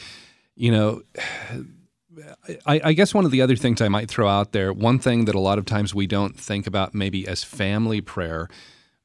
you 0.55 0.71
know 0.71 1.03
I, 2.67 2.81
I 2.85 2.93
guess 2.93 3.13
one 3.13 3.25
of 3.25 3.33
the 3.33 3.43
other 3.43 3.57
things 3.57 3.81
I 3.81 3.89
might 3.89 4.09
throw 4.09 4.29
out 4.29 4.53
there 4.53 4.73
one 4.73 4.99
thing 5.01 5.25
that 5.25 5.35
a 5.35 5.41
lot 5.41 5.59
of 5.59 5.65
times 5.65 5.95
we 5.95 6.07
don't 6.07 6.39
think 6.39 6.67
about 6.67 6.95
maybe 6.95 7.27
as 7.27 7.43
family 7.43 8.01
prayer 8.01 8.49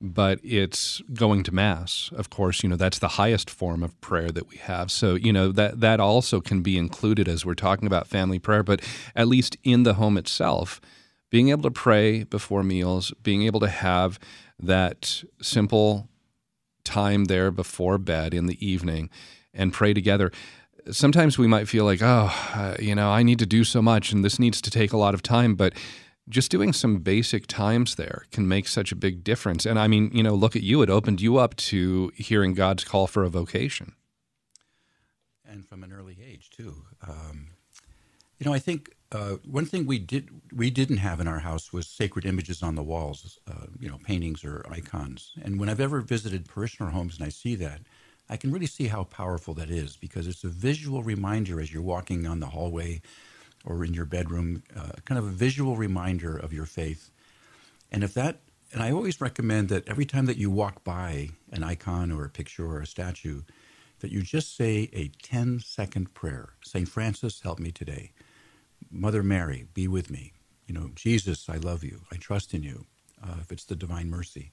but 0.01 0.39
it's 0.43 1.01
going 1.13 1.43
to 1.43 1.53
mass 1.53 2.09
of 2.15 2.29
course 2.29 2.63
you 2.63 2.69
know 2.69 2.75
that's 2.75 2.99
the 2.99 3.09
highest 3.09 3.49
form 3.49 3.83
of 3.83 3.99
prayer 3.99 4.29
that 4.29 4.47
we 4.47 4.55
have 4.57 4.89
so 4.89 5.15
you 5.15 5.33
know 5.33 5.51
that 5.51 5.81
that 5.81 5.99
also 5.99 6.39
can 6.39 6.61
be 6.61 6.77
included 6.77 7.27
as 7.27 7.45
we're 7.45 7.53
talking 7.53 7.85
about 7.85 8.07
family 8.07 8.39
prayer 8.39 8.63
but 8.63 8.81
at 9.15 9.27
least 9.27 9.57
in 9.63 9.83
the 9.83 9.95
home 9.95 10.17
itself 10.17 10.79
being 11.29 11.49
able 11.49 11.63
to 11.63 11.71
pray 11.71 12.23
before 12.23 12.63
meals, 12.63 13.13
being 13.21 13.43
able 13.43 13.59
to 13.59 13.67
have 13.67 14.19
that 14.59 15.23
simple 15.41 16.09
time 16.83 17.25
there 17.25 17.51
before 17.51 17.97
bed 17.97 18.33
in 18.33 18.47
the 18.47 18.65
evening 18.65 19.09
and 19.53 19.73
pray 19.73 19.93
together. 19.93 20.31
Sometimes 20.91 21.37
we 21.37 21.47
might 21.47 21.67
feel 21.67 21.85
like, 21.85 22.01
oh, 22.01 22.33
uh, 22.55 22.75
you 22.79 22.95
know, 22.95 23.11
I 23.11 23.21
need 23.21 23.39
to 23.39 23.45
do 23.45 23.63
so 23.63 23.81
much 23.81 24.11
and 24.11 24.25
this 24.25 24.39
needs 24.39 24.61
to 24.61 24.71
take 24.71 24.91
a 24.91 24.97
lot 24.97 25.13
of 25.13 25.21
time, 25.21 25.55
but 25.55 25.73
just 26.29 26.51
doing 26.51 26.73
some 26.73 26.99
basic 26.99 27.47
times 27.47 27.95
there 27.95 28.25
can 28.31 28.47
make 28.47 28.67
such 28.67 28.91
a 28.91 28.95
big 28.95 29.23
difference. 29.23 29.65
And 29.65 29.79
I 29.79 29.87
mean, 29.87 30.11
you 30.13 30.23
know, 30.23 30.35
look 30.35 30.55
at 30.55 30.63
you, 30.63 30.81
it 30.81 30.89
opened 30.89 31.21
you 31.21 31.37
up 31.37 31.55
to 31.57 32.11
hearing 32.15 32.53
God's 32.53 32.83
call 32.83 33.07
for 33.07 33.23
a 33.23 33.29
vocation. 33.29 33.93
and 35.49 35.67
from 35.67 35.83
an 35.83 35.91
early 35.91 36.17
age 36.23 36.49
too. 36.49 36.83
Um, 37.07 37.47
you 38.37 38.45
know, 38.45 38.53
I 38.53 38.59
think 38.59 38.95
uh, 39.11 39.35
one 39.45 39.65
thing 39.65 39.85
we 39.85 39.99
did 39.99 40.29
we 40.53 40.69
didn't 40.69 40.97
have 40.97 41.19
in 41.19 41.27
our 41.27 41.39
house 41.39 41.73
was 41.73 41.87
sacred 41.87 42.25
images 42.25 42.61
on 42.63 42.75
the 42.75 42.83
walls, 42.83 43.39
uh, 43.47 43.65
you 43.79 43.89
know, 43.89 43.97
paintings 44.03 44.45
or 44.45 44.65
icons. 44.71 45.33
And 45.41 45.59
when 45.59 45.67
I've 45.69 45.79
ever 45.81 46.01
visited 46.01 46.47
parishioner 46.47 46.91
homes 46.91 47.17
and 47.17 47.25
I 47.25 47.29
see 47.29 47.55
that, 47.55 47.81
I 48.29 48.37
can 48.37 48.51
really 48.51 48.67
see 48.67 48.87
how 48.87 49.03
powerful 49.05 49.53
that 49.55 49.69
is 49.69 49.97
because 49.97 50.27
it's 50.27 50.43
a 50.43 50.49
visual 50.49 51.03
reminder 51.03 51.59
as 51.59 51.73
you're 51.73 51.81
walking 51.81 52.27
on 52.27 52.39
the 52.39 52.47
hallway 52.47 53.01
or 53.65 53.83
in 53.83 53.93
your 53.93 54.05
bedroom, 54.05 54.63
uh, 54.75 54.91
kind 55.05 55.19
of 55.19 55.25
a 55.25 55.31
visual 55.31 55.75
reminder 55.75 56.35
of 56.35 56.53
your 56.53 56.65
faith. 56.65 57.11
And 57.91 58.03
if 58.03 58.13
that, 58.13 58.39
and 58.71 58.81
I 58.81 58.91
always 58.91 59.19
recommend 59.19 59.69
that 59.69 59.87
every 59.87 60.05
time 60.05 60.25
that 60.27 60.37
you 60.37 60.51
walk 60.51 60.83
by 60.83 61.29
an 61.51 61.63
icon 61.63 62.11
or 62.11 62.25
a 62.25 62.29
picture 62.29 62.65
or 62.65 62.81
a 62.81 62.87
statue, 62.87 63.41
that 63.99 64.11
you 64.11 64.21
just 64.21 64.55
say 64.55 64.89
a 64.93 65.09
10 65.21 65.59
second 65.59 66.13
prayer. 66.13 66.49
St. 66.63 66.87
Francis, 66.87 67.41
help 67.41 67.59
me 67.59 67.71
today. 67.71 68.11
Mother 68.91 69.23
Mary, 69.23 69.67
be 69.73 69.87
with 69.87 70.09
me. 70.09 70.33
You 70.67 70.73
know, 70.73 70.91
Jesus, 70.95 71.49
I 71.49 71.57
love 71.57 71.83
you. 71.83 72.01
I 72.11 72.15
trust 72.15 72.53
in 72.53 72.63
you. 72.63 72.85
Uh, 73.21 73.35
if 73.41 73.51
it's 73.51 73.65
the 73.65 73.75
divine 73.75 74.09
mercy. 74.09 74.51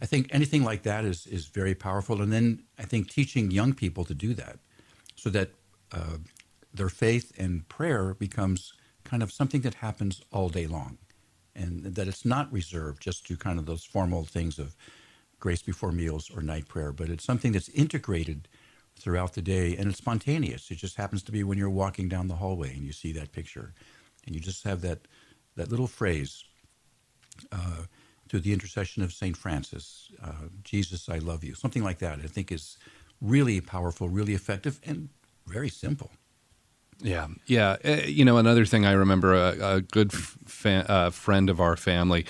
I 0.00 0.06
think 0.06 0.28
anything 0.32 0.64
like 0.64 0.82
that 0.82 1.04
is, 1.04 1.26
is 1.28 1.46
very 1.46 1.74
powerful. 1.74 2.20
And 2.20 2.32
then 2.32 2.64
I 2.78 2.82
think 2.82 3.08
teaching 3.08 3.52
young 3.52 3.72
people 3.72 4.04
to 4.06 4.14
do 4.14 4.34
that 4.34 4.58
so 5.14 5.30
that 5.30 5.50
uh, 5.92 6.18
their 6.74 6.88
faith 6.88 7.32
and 7.38 7.68
prayer 7.68 8.14
becomes 8.14 8.72
kind 9.04 9.22
of 9.22 9.32
something 9.32 9.60
that 9.62 9.74
happens 9.74 10.22
all 10.32 10.48
day 10.48 10.66
long 10.66 10.98
and 11.54 11.84
that 11.84 12.08
it's 12.08 12.24
not 12.24 12.52
reserved 12.52 13.02
just 13.02 13.26
to 13.26 13.36
kind 13.36 13.58
of 13.58 13.66
those 13.66 13.84
formal 13.84 14.24
things 14.24 14.58
of 14.58 14.74
grace 15.38 15.62
before 15.62 15.92
meals 15.92 16.30
or 16.34 16.40
night 16.42 16.68
prayer, 16.68 16.92
but 16.92 17.08
it's 17.08 17.24
something 17.24 17.52
that's 17.52 17.68
integrated 17.70 18.48
throughout 18.96 19.34
the 19.34 19.42
day 19.42 19.76
and 19.76 19.88
it's 19.88 19.98
spontaneous. 19.98 20.70
It 20.70 20.76
just 20.76 20.96
happens 20.96 21.22
to 21.24 21.32
be 21.32 21.42
when 21.42 21.58
you're 21.58 21.70
walking 21.70 22.08
down 22.08 22.28
the 22.28 22.36
hallway 22.36 22.72
and 22.72 22.84
you 22.84 22.92
see 22.92 23.12
that 23.12 23.32
picture 23.32 23.74
and 24.24 24.34
you 24.34 24.40
just 24.40 24.64
have 24.64 24.80
that, 24.82 25.00
that 25.56 25.70
little 25.70 25.88
phrase 25.88 26.44
uh, 27.50 27.82
to 28.28 28.38
the 28.38 28.52
intercession 28.52 29.02
of 29.02 29.12
St. 29.12 29.36
Francis, 29.36 30.10
uh, 30.22 30.48
Jesus, 30.62 31.08
I 31.08 31.18
love 31.18 31.44
you, 31.44 31.54
something 31.54 31.82
like 31.82 31.98
that, 31.98 32.20
I 32.20 32.28
think 32.28 32.52
is 32.52 32.78
really 33.20 33.60
powerful, 33.60 34.08
really 34.08 34.34
effective, 34.34 34.80
and 34.86 35.08
very 35.46 35.68
simple. 35.68 36.10
Yeah, 37.02 37.26
yeah. 37.46 37.76
Uh, 37.84 37.90
you 38.06 38.24
know, 38.24 38.38
another 38.38 38.64
thing 38.64 38.86
I 38.86 38.92
remember 38.92 39.34
a, 39.34 39.76
a 39.76 39.80
good 39.80 40.12
fa- 40.12 40.86
uh, 40.88 41.10
friend 41.10 41.50
of 41.50 41.60
our 41.60 41.76
family. 41.76 42.24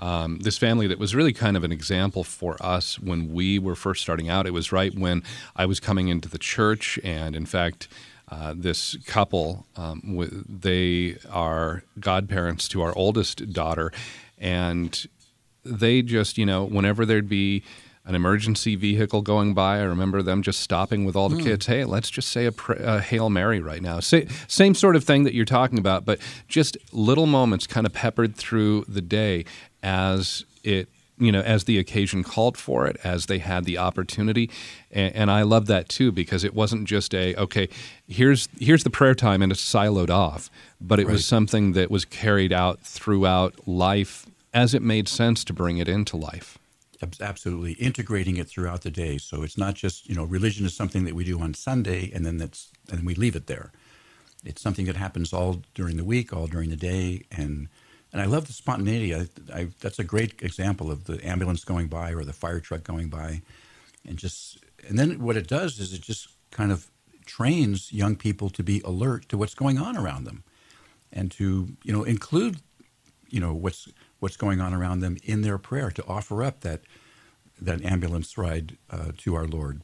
Um, 0.00 0.38
this 0.40 0.58
family 0.58 0.86
that 0.88 0.98
was 0.98 1.14
really 1.14 1.32
kind 1.32 1.56
of 1.56 1.62
an 1.62 1.70
example 1.70 2.24
for 2.24 2.56
us 2.60 2.98
when 2.98 3.32
we 3.32 3.58
were 3.58 3.76
first 3.76 4.02
starting 4.02 4.28
out. 4.28 4.46
It 4.46 4.52
was 4.52 4.72
right 4.72 4.94
when 4.96 5.22
I 5.54 5.66
was 5.66 5.78
coming 5.78 6.08
into 6.08 6.28
the 6.28 6.38
church, 6.38 6.98
and 7.04 7.36
in 7.36 7.46
fact, 7.46 7.86
uh, 8.28 8.54
this 8.56 8.96
couple 9.06 9.66
um, 9.76 10.00
they 10.48 11.16
are 11.30 11.84
godparents 12.00 12.66
to 12.68 12.82
our 12.82 12.96
oldest 12.96 13.52
daughter, 13.52 13.92
and 14.38 15.06
they 15.64 16.02
just 16.02 16.38
you 16.38 16.46
know 16.46 16.64
whenever 16.64 17.06
there'd 17.06 17.28
be 17.28 17.62
an 18.06 18.14
emergency 18.14 18.76
vehicle 18.76 19.22
going 19.22 19.54
by. 19.54 19.78
I 19.78 19.82
remember 19.82 20.22
them 20.22 20.42
just 20.42 20.60
stopping 20.60 21.04
with 21.04 21.16
all 21.16 21.28
the 21.28 21.36
hmm. 21.36 21.42
kids. 21.42 21.66
Hey, 21.66 21.84
let's 21.84 22.10
just 22.10 22.28
say 22.28 22.46
a, 22.46 22.52
a 22.68 23.00
Hail 23.00 23.30
Mary 23.30 23.60
right 23.60 23.80
now. 23.80 24.00
Sa- 24.00 24.20
same 24.46 24.74
sort 24.74 24.96
of 24.96 25.04
thing 25.04 25.24
that 25.24 25.34
you're 25.34 25.44
talking 25.44 25.78
about, 25.78 26.04
but 26.04 26.18
just 26.48 26.76
little 26.92 27.26
moments 27.26 27.66
kind 27.66 27.86
of 27.86 27.92
peppered 27.92 28.36
through 28.36 28.84
the 28.86 29.00
day 29.00 29.44
as 29.82 30.44
it 30.62 30.88
you 31.18 31.30
know 31.30 31.40
as 31.42 31.64
the 31.64 31.78
occasion 31.78 32.24
called 32.24 32.56
for 32.56 32.86
it 32.86 32.96
as 33.04 33.26
they 33.26 33.38
had 33.38 33.64
the 33.64 33.78
opportunity 33.78 34.50
and, 34.90 35.14
and 35.14 35.30
i 35.30 35.42
love 35.42 35.66
that 35.66 35.88
too 35.88 36.10
because 36.10 36.42
it 36.42 36.54
wasn't 36.54 36.84
just 36.86 37.14
a 37.14 37.34
okay 37.36 37.68
here's 38.08 38.48
here's 38.58 38.82
the 38.82 38.90
prayer 38.90 39.14
time 39.14 39.40
and 39.40 39.52
it's 39.52 39.62
siloed 39.62 40.10
off 40.10 40.50
but 40.80 40.98
it 40.98 41.06
Right. 41.06 41.12
was 41.12 41.24
something 41.24 41.72
that 41.72 41.90
was 41.90 42.04
carried 42.04 42.52
out 42.52 42.80
throughout 42.80 43.68
life 43.68 44.26
as 44.52 44.74
it 44.74 44.82
made 44.82 45.06
sense 45.08 45.44
to 45.44 45.52
bring 45.52 45.78
it 45.78 45.88
into 45.88 46.16
life 46.16 46.58
Absolutely, 47.20 47.72
integrating 47.72 48.36
it 48.36 48.48
throughout 48.48 48.82
the 48.82 48.90
day. 48.90 49.18
So 49.18 49.42
it's 49.42 49.58
not 49.58 49.74
just 49.74 50.08
you 50.08 50.14
know 50.14 50.24
religion 50.24 50.66
is 50.66 50.74
something 50.74 51.04
that 51.04 51.14
we 51.14 51.24
do 51.24 51.40
on 51.40 51.54
Sunday 51.54 52.10
and 52.14 52.24
then 52.24 52.38
that's 52.38 52.70
and 52.90 53.06
we 53.06 53.14
leave 53.14 53.36
it 53.36 53.46
there. 53.46 53.72
It's 54.44 54.60
something 54.60 54.86
that 54.86 54.96
happens 54.96 55.32
all 55.32 55.62
during 55.74 55.96
the 55.96 56.04
week, 56.04 56.32
all 56.32 56.46
during 56.46 56.70
the 56.70 56.76
day, 56.76 57.24
and 57.30 57.68
and 58.12 58.22
I 58.22 58.26
love 58.26 58.46
the 58.46 58.52
spontaneity. 58.52 59.14
I, 59.14 59.26
I, 59.52 59.68
that's 59.80 59.98
a 59.98 60.04
great 60.04 60.40
example 60.42 60.90
of 60.90 61.04
the 61.04 61.24
ambulance 61.26 61.64
going 61.64 61.88
by 61.88 62.12
or 62.12 62.24
the 62.24 62.32
fire 62.32 62.60
truck 62.60 62.84
going 62.84 63.08
by, 63.08 63.42
and 64.06 64.18
just 64.18 64.58
and 64.88 64.98
then 64.98 65.20
what 65.20 65.36
it 65.36 65.48
does 65.48 65.80
is 65.80 65.92
it 65.92 66.02
just 66.02 66.28
kind 66.50 66.70
of 66.70 66.90
trains 67.26 67.92
young 67.92 68.16
people 68.16 68.50
to 68.50 68.62
be 68.62 68.82
alert 68.84 69.28
to 69.30 69.38
what's 69.38 69.54
going 69.54 69.78
on 69.78 69.96
around 69.96 70.24
them, 70.24 70.44
and 71.12 71.30
to 71.32 71.76
you 71.82 71.92
know 71.92 72.04
include 72.04 72.58
you 73.30 73.40
know 73.40 73.54
what's 73.54 73.88
what's 74.24 74.38
going 74.38 74.58
on 74.60 74.72
around 74.72 75.00
them 75.00 75.18
in 75.22 75.42
their 75.42 75.58
prayer 75.58 75.90
to 75.90 76.02
offer 76.06 76.42
up 76.42 76.60
that 76.60 76.80
that 77.60 77.84
ambulance 77.84 78.36
ride 78.38 78.76
uh, 78.90 79.12
to 79.18 79.34
our 79.36 79.46
Lord, 79.46 79.82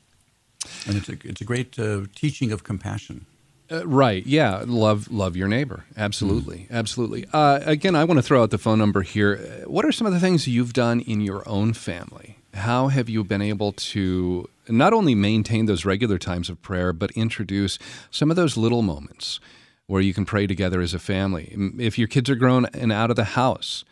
and 0.87 0.97
it's 0.97 1.09
a 1.11 1.17
it's 1.25 1.43
a 1.43 1.45
great 1.45 1.79
uh, 1.79 2.07
teaching 2.15 2.51
of 2.51 2.65
compassion. 2.65 3.27
Uh, 3.71 3.87
right. 3.87 4.27
Yeah. 4.27 4.65
Love 4.67 5.09
love 5.13 5.37
your 5.37 5.47
neighbor. 5.47 5.85
Absolutely. 5.97 6.67
Absolutely. 6.71 7.27
Uh, 7.33 7.61
again, 7.65 7.95
I 7.95 8.03
want 8.05 8.19
to 8.19 8.23
throw 8.23 8.43
out 8.43 8.51
the 8.51 8.59
phone 8.59 8.79
number 8.79 9.03
here. 9.03 9.33
Uh, 9.39 9.71
What 9.71 9.85
are 9.85 9.93
some 9.93 10.07
of 10.09 10.13
the 10.15 10.19
things 10.21 10.49
you've 10.49 10.73
done 10.73 11.01
in 11.01 11.21
your 11.21 11.43
own 11.47 11.73
family? 11.75 12.39
How 12.55 12.89
have 12.89 13.09
you 13.09 13.23
been 13.23 13.43
able 13.43 13.73
to 13.93 14.49
not 14.69 14.93
only 14.93 15.15
maintain 15.15 15.67
those 15.67 15.85
regular 15.85 16.19
times 16.19 16.49
of 16.51 16.61
prayer, 16.63 16.93
but 16.93 17.11
introduce 17.13 17.79
some 18.11 18.31
of 18.33 18.37
those 18.37 18.57
little 18.57 18.83
moments 18.83 19.39
where 19.87 20.03
you 20.03 20.15
can 20.15 20.25
pray 20.25 20.47
together 20.49 20.81
as 20.81 20.95
a 20.95 20.99
family? 20.99 21.55
If 21.79 21.97
your 21.99 22.09
kids 22.09 22.29
are 22.31 22.35
grown 22.45 22.67
and 22.75 22.91
out 22.91 23.11
of 23.11 23.17
the 23.17 23.37
house, 23.43 23.85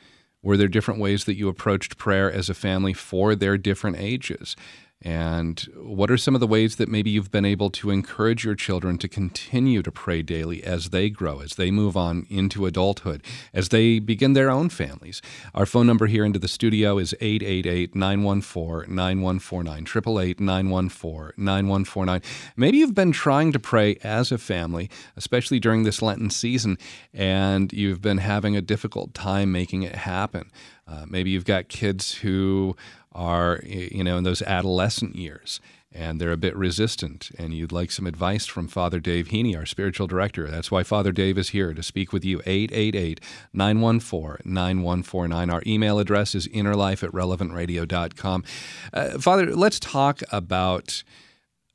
were 0.48 0.56
there 0.56 0.66
different 0.66 0.98
ways 0.98 1.26
that 1.26 1.36
you 1.36 1.46
approached 1.46 1.98
prayer 1.98 2.32
as 2.32 2.48
a 2.48 2.54
family 2.54 2.94
for 2.94 3.34
their 3.34 3.58
different 3.58 3.98
ages? 3.98 4.56
And 5.00 5.60
what 5.76 6.10
are 6.10 6.16
some 6.16 6.34
of 6.34 6.40
the 6.40 6.46
ways 6.46 6.74
that 6.76 6.88
maybe 6.88 7.10
you've 7.10 7.30
been 7.30 7.44
able 7.44 7.70
to 7.70 7.90
encourage 7.90 8.44
your 8.44 8.56
children 8.56 8.98
to 8.98 9.08
continue 9.08 9.80
to 9.80 9.92
pray 9.92 10.22
daily 10.22 10.64
as 10.64 10.90
they 10.90 11.08
grow, 11.08 11.40
as 11.40 11.52
they 11.52 11.70
move 11.70 11.96
on 11.96 12.26
into 12.28 12.66
adulthood, 12.66 13.22
as 13.54 13.68
they 13.68 14.00
begin 14.00 14.32
their 14.32 14.50
own 14.50 14.68
families? 14.68 15.22
Our 15.54 15.66
phone 15.66 15.86
number 15.86 16.06
here 16.06 16.24
into 16.24 16.40
the 16.40 16.48
studio 16.48 16.98
is 16.98 17.14
888 17.20 17.94
914 17.94 18.92
9149, 18.92 19.82
888 19.84 20.40
914 20.40 21.32
9149. 21.36 22.22
Maybe 22.56 22.78
you've 22.78 22.94
been 22.94 23.12
trying 23.12 23.52
to 23.52 23.60
pray 23.60 23.98
as 24.02 24.32
a 24.32 24.38
family, 24.38 24.90
especially 25.16 25.60
during 25.60 25.84
this 25.84 26.02
Lenten 26.02 26.30
season, 26.30 26.76
and 27.14 27.72
you've 27.72 28.02
been 28.02 28.18
having 28.18 28.56
a 28.56 28.60
difficult 28.60 29.14
time 29.14 29.52
making 29.52 29.84
it 29.84 29.94
happen. 29.94 30.50
Uh, 30.88 31.04
maybe 31.06 31.30
you've 31.30 31.44
got 31.44 31.68
kids 31.68 32.14
who 32.14 32.74
are, 33.18 33.60
you 33.64 34.04
know, 34.04 34.16
in 34.16 34.24
those 34.24 34.42
adolescent 34.42 35.16
years 35.16 35.60
and 35.92 36.20
they're 36.20 36.32
a 36.32 36.36
bit 36.36 36.54
resistant, 36.54 37.30
and 37.38 37.54
you'd 37.54 37.72
like 37.72 37.90
some 37.90 38.06
advice 38.06 38.46
from 38.46 38.68
Father 38.68 39.00
Dave 39.00 39.28
Heney, 39.28 39.56
our 39.56 39.64
spiritual 39.64 40.06
director. 40.06 40.48
That's 40.48 40.70
why 40.70 40.82
Father 40.82 41.12
Dave 41.12 41.38
is 41.38 41.50
here 41.50 41.72
to 41.72 41.82
speak 41.82 42.12
with 42.12 42.24
you. 42.24 42.40
888 42.44 43.20
914 43.54 44.42
9149. 44.44 45.50
Our 45.50 45.62
email 45.66 45.98
address 45.98 46.34
is 46.34 46.46
innerlife 46.48 47.02
at 47.02 47.10
relevantradio.com. 47.10 48.44
Uh, 48.92 49.18
Father, 49.18 49.56
let's 49.56 49.80
talk 49.80 50.20
about 50.30 51.02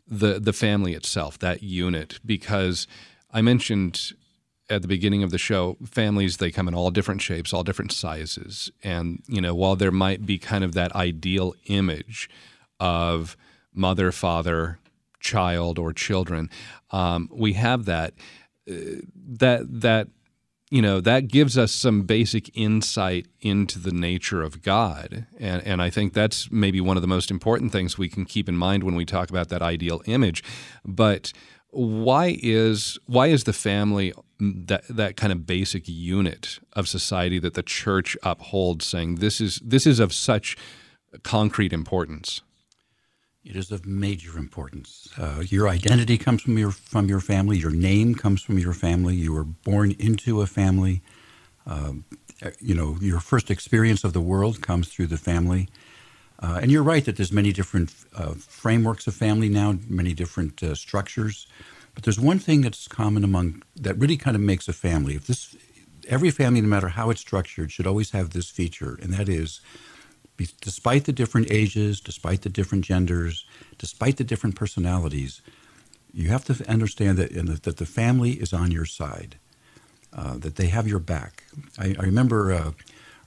the, 0.08 0.40
the 0.40 0.54
family 0.54 0.94
itself, 0.94 1.40
that 1.40 1.64
unit, 1.64 2.20
because 2.24 2.88
I 3.32 3.42
mentioned 3.42 4.14
at 4.74 4.82
the 4.82 4.88
beginning 4.88 5.24
of 5.24 5.32
the 5.32 5.38
show, 5.38 5.78
families 5.86 6.38
they 6.38 6.52
come 6.52 6.68
in 6.68 6.74
all 6.74 6.92
different 6.92 7.22
shapes, 7.22 7.54
all 7.54 7.64
different 7.64 7.92
sizes, 7.92 8.72
and 8.84 9.24
you 9.28 9.42
know 9.42 9.56
while 9.56 9.76
there 9.76 9.92
might 9.92 10.26
be 10.26 10.38
kind 10.38 10.64
of 10.64 10.74
that 10.74 10.94
ideal 10.96 11.54
image 11.66 12.30
of 12.80 13.38
mother, 13.74 14.12
father, 14.12 14.80
child, 15.20 15.80
or 15.80 15.94
children, 15.94 16.50
um, 16.92 17.30
we 17.32 17.54
have 17.54 17.86
that 17.86 18.14
uh, 18.70 18.74
that 19.16 19.82
that 19.82 20.08
you 20.70 20.82
know 20.82 21.00
that 21.00 21.28
gives 21.28 21.58
us 21.58 21.72
some 21.72 22.02
basic 22.02 22.50
insight 22.58 23.28
into 23.42 23.78
the 23.80 23.92
nature 23.92 24.42
of 24.42 24.62
God, 24.62 25.28
and 25.40 25.62
and 25.64 25.82
I 25.82 25.90
think 25.90 26.14
that's 26.14 26.52
maybe 26.52 26.82
one 26.82 26.98
of 26.98 27.02
the 27.02 27.08
most 27.08 27.30
important 27.32 27.72
things 27.72 27.98
we 27.98 28.10
can 28.10 28.26
keep 28.26 28.50
in 28.50 28.58
mind 28.58 28.84
when 28.84 28.96
we 28.96 29.06
talk 29.06 29.30
about 29.30 29.50
that 29.50 29.62
ideal 29.62 30.02
image. 30.06 30.44
But 30.84 31.32
why 31.74 32.38
is 32.42 33.00
why 33.08 33.28
is 33.28 33.44
the 33.44 33.54
family 33.54 34.14
that 34.40 34.84
that 34.90 35.18
kind 35.18 35.32
of 35.32 35.46
basic 35.46 35.88
unit 35.88 36.60
of 36.74 36.88
society 36.88 37.40
that 37.40 37.56
the 37.56 37.64
church 37.64 38.16
upholds, 38.24 38.86
saying 38.86 39.16
this 39.16 39.42
is 39.42 39.60
this 39.64 39.88
is 39.88 40.00
of 40.00 40.14
such 40.14 40.56
concrete 41.24 41.74
importance? 41.74 42.42
It 43.44 43.56
is 43.56 43.72
of 43.72 43.86
major 43.86 44.38
importance. 44.38 45.10
Uh, 45.18 45.44
your 45.48 45.68
identity 45.68 46.18
comes 46.18 46.42
from 46.42 46.58
your 46.58 46.72
from 46.72 47.10
your 47.10 47.20
family. 47.20 47.58
Your 47.58 47.72
name 47.72 48.16
comes 48.16 48.42
from 48.42 48.60
your 48.60 48.74
family. 48.74 49.16
You 49.16 49.34
were 49.34 49.44
born 49.44 49.92
into 50.00 50.42
a 50.42 50.48
family. 50.48 51.02
Um, 51.66 52.06
you 52.60 52.76
know, 52.76 52.98
your 53.02 53.20
first 53.20 53.50
experience 53.50 54.04
of 54.04 54.14
the 54.14 54.22
world 54.22 54.62
comes 54.62 54.90
through 54.90 55.08
the 55.08 55.18
family. 55.18 55.70
Uh, 56.44 56.60
and 56.62 56.70
you're 56.72 56.84
right 56.84 57.06
that 57.06 57.16
there's 57.16 57.32
many 57.32 57.54
different 57.54 57.96
uh, 58.16 58.34
frameworks 58.34 59.08
of 59.08 59.16
family 59.16 59.48
now, 59.48 59.78
many 59.88 60.14
different 60.14 60.62
uh, 60.62 60.76
structures. 60.76 61.48
But 61.96 62.04
there's 62.04 62.20
one 62.20 62.38
thing 62.38 62.62
that's 62.62 62.88
common 62.88 63.24
among 63.24 63.64
that 63.78 63.98
really 63.98 64.18
kind 64.18 64.36
of 64.36 64.42
makes 64.42 64.68
a 64.68 64.74
family. 64.74 65.16
If 65.16 65.28
this, 65.28 65.56
every 66.10 66.32
family, 66.32 66.60
no 66.60 66.68
matter 66.68 66.90
how 66.90 67.10
it's 67.12 67.22
structured, 67.22 67.72
should 67.72 67.88
always 67.88 68.12
have 68.12 68.32
this 68.32 68.50
feature, 68.50 69.00
and 69.02 69.14
that 69.14 69.30
is 69.30 69.62
despite 70.60 71.06
the 71.06 71.14
different 71.14 71.50
ages, 71.50 72.02
despite 72.02 72.42
the 72.42 72.50
different 72.50 72.84
genders, 72.84 73.46
despite 73.78 74.18
the 74.18 74.24
different 74.24 74.56
personalities, 74.56 75.42
you 76.12 76.28
have 76.30 76.44
to 76.44 76.70
understand 76.70 77.18
that, 77.18 77.34
the, 77.34 77.60
that 77.64 77.78
the 77.78 77.86
family 77.86 78.32
is 78.32 78.52
on 78.52 78.72
your 78.72 78.86
side, 78.86 79.38
uh, 80.12 80.38
that 80.40 80.56
they 80.56 80.68
have 80.68 80.88
your 80.88 81.00
back. 81.00 81.44
I, 81.78 81.96
I 81.98 82.04
remember 82.04 82.52
uh, 82.52 82.72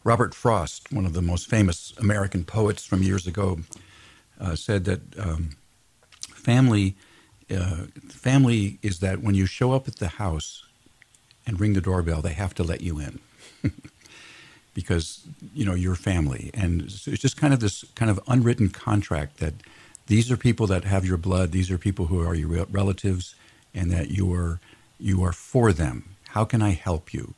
Robert 0.06 0.36
Frost, 0.36 0.92
one 0.92 1.04
of 1.04 1.14
the 1.14 1.20
most 1.20 1.48
famous 1.48 1.92
American 1.98 2.44
poets 2.44 2.84
from 2.84 3.02
years 3.02 3.26
ago, 3.26 3.58
uh, 4.40 4.54
said 4.54 4.84
that 4.84 5.00
um, 5.18 5.56
family, 6.28 6.94
uh, 7.50 7.86
family 8.08 8.78
is 8.82 9.00
that 9.00 9.20
when 9.20 9.34
you 9.34 9.46
show 9.46 9.72
up 9.72 9.88
at 9.88 9.96
the 9.96 10.06
house 10.06 10.64
and 11.44 11.58
ring 11.58 11.72
the 11.72 11.80
doorbell, 11.80 12.22
they 12.22 12.34
have 12.34 12.54
to 12.54 12.62
let 12.62 12.82
you 12.82 13.00
in. 13.00 13.18
because 14.74 15.22
you 15.54 15.64
know 15.64 15.74
you're 15.74 15.96
family, 15.96 16.50
and 16.54 16.82
it's 16.82 17.04
just 17.04 17.36
kind 17.36 17.52
of 17.52 17.58
this 17.58 17.84
kind 17.96 18.10
of 18.10 18.20
unwritten 18.28 18.68
contract 18.68 19.38
that 19.38 19.54
these 20.06 20.30
are 20.30 20.36
people 20.36 20.68
that 20.68 20.84
have 20.84 21.04
your 21.04 21.16
blood, 21.16 21.50
these 21.50 21.68
are 21.70 21.78
people 21.78 22.06
who 22.06 22.20
are 22.20 22.34
your 22.34 22.64
relatives, 22.66 23.34
and 23.74 23.90
that 23.90 24.10
you 24.10 24.32
are 24.32 24.60
you 25.00 25.24
are 25.24 25.32
for 25.32 25.72
them. 25.72 26.14
How 26.28 26.44
can 26.44 26.62
I 26.62 26.70
help 26.70 27.12
you? 27.12 27.34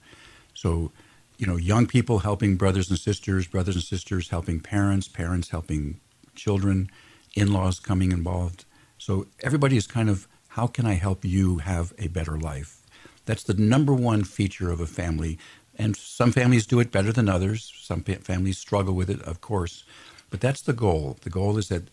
So, 0.52 0.90
you 1.38 1.46
know, 1.46 1.56
young 1.56 1.86
people 1.86 2.18
helping 2.20 2.56
brothers 2.56 2.90
and 2.90 2.98
sisters, 2.98 3.46
brothers 3.46 3.76
and 3.76 3.84
sisters 3.84 4.28
helping 4.28 4.60
parents, 4.60 5.08
parents 5.08 5.50
helping 5.50 6.00
children, 6.34 6.90
in-laws 7.34 7.80
coming 7.80 8.12
involved. 8.12 8.64
So 8.98 9.28
everybody 9.40 9.76
is 9.76 9.86
kind 9.86 10.10
of 10.10 10.28
how 10.48 10.66
can 10.66 10.84
I 10.84 10.94
help 10.94 11.24
you 11.24 11.58
have 11.58 11.94
a 11.98 12.08
better 12.08 12.38
life? 12.38 12.84
That's 13.24 13.44
the 13.44 13.54
number 13.54 13.94
one 13.94 14.24
feature 14.24 14.70
of 14.70 14.80
a 14.80 14.86
family 14.86 15.38
and 15.78 15.96
some 15.96 16.32
families 16.32 16.66
do 16.66 16.80
it 16.80 16.90
better 16.90 17.12
than 17.12 17.28
others. 17.28 17.72
Some 17.80 18.02
families 18.02 18.58
struggle 18.58 18.94
with 18.94 19.08
it, 19.08 19.22
of 19.22 19.40
course. 19.40 19.84
But 20.28 20.40
that's 20.40 20.60
the 20.60 20.72
goal. 20.72 21.16
The 21.22 21.30
goal 21.30 21.56
is 21.56 21.68
that 21.68 21.88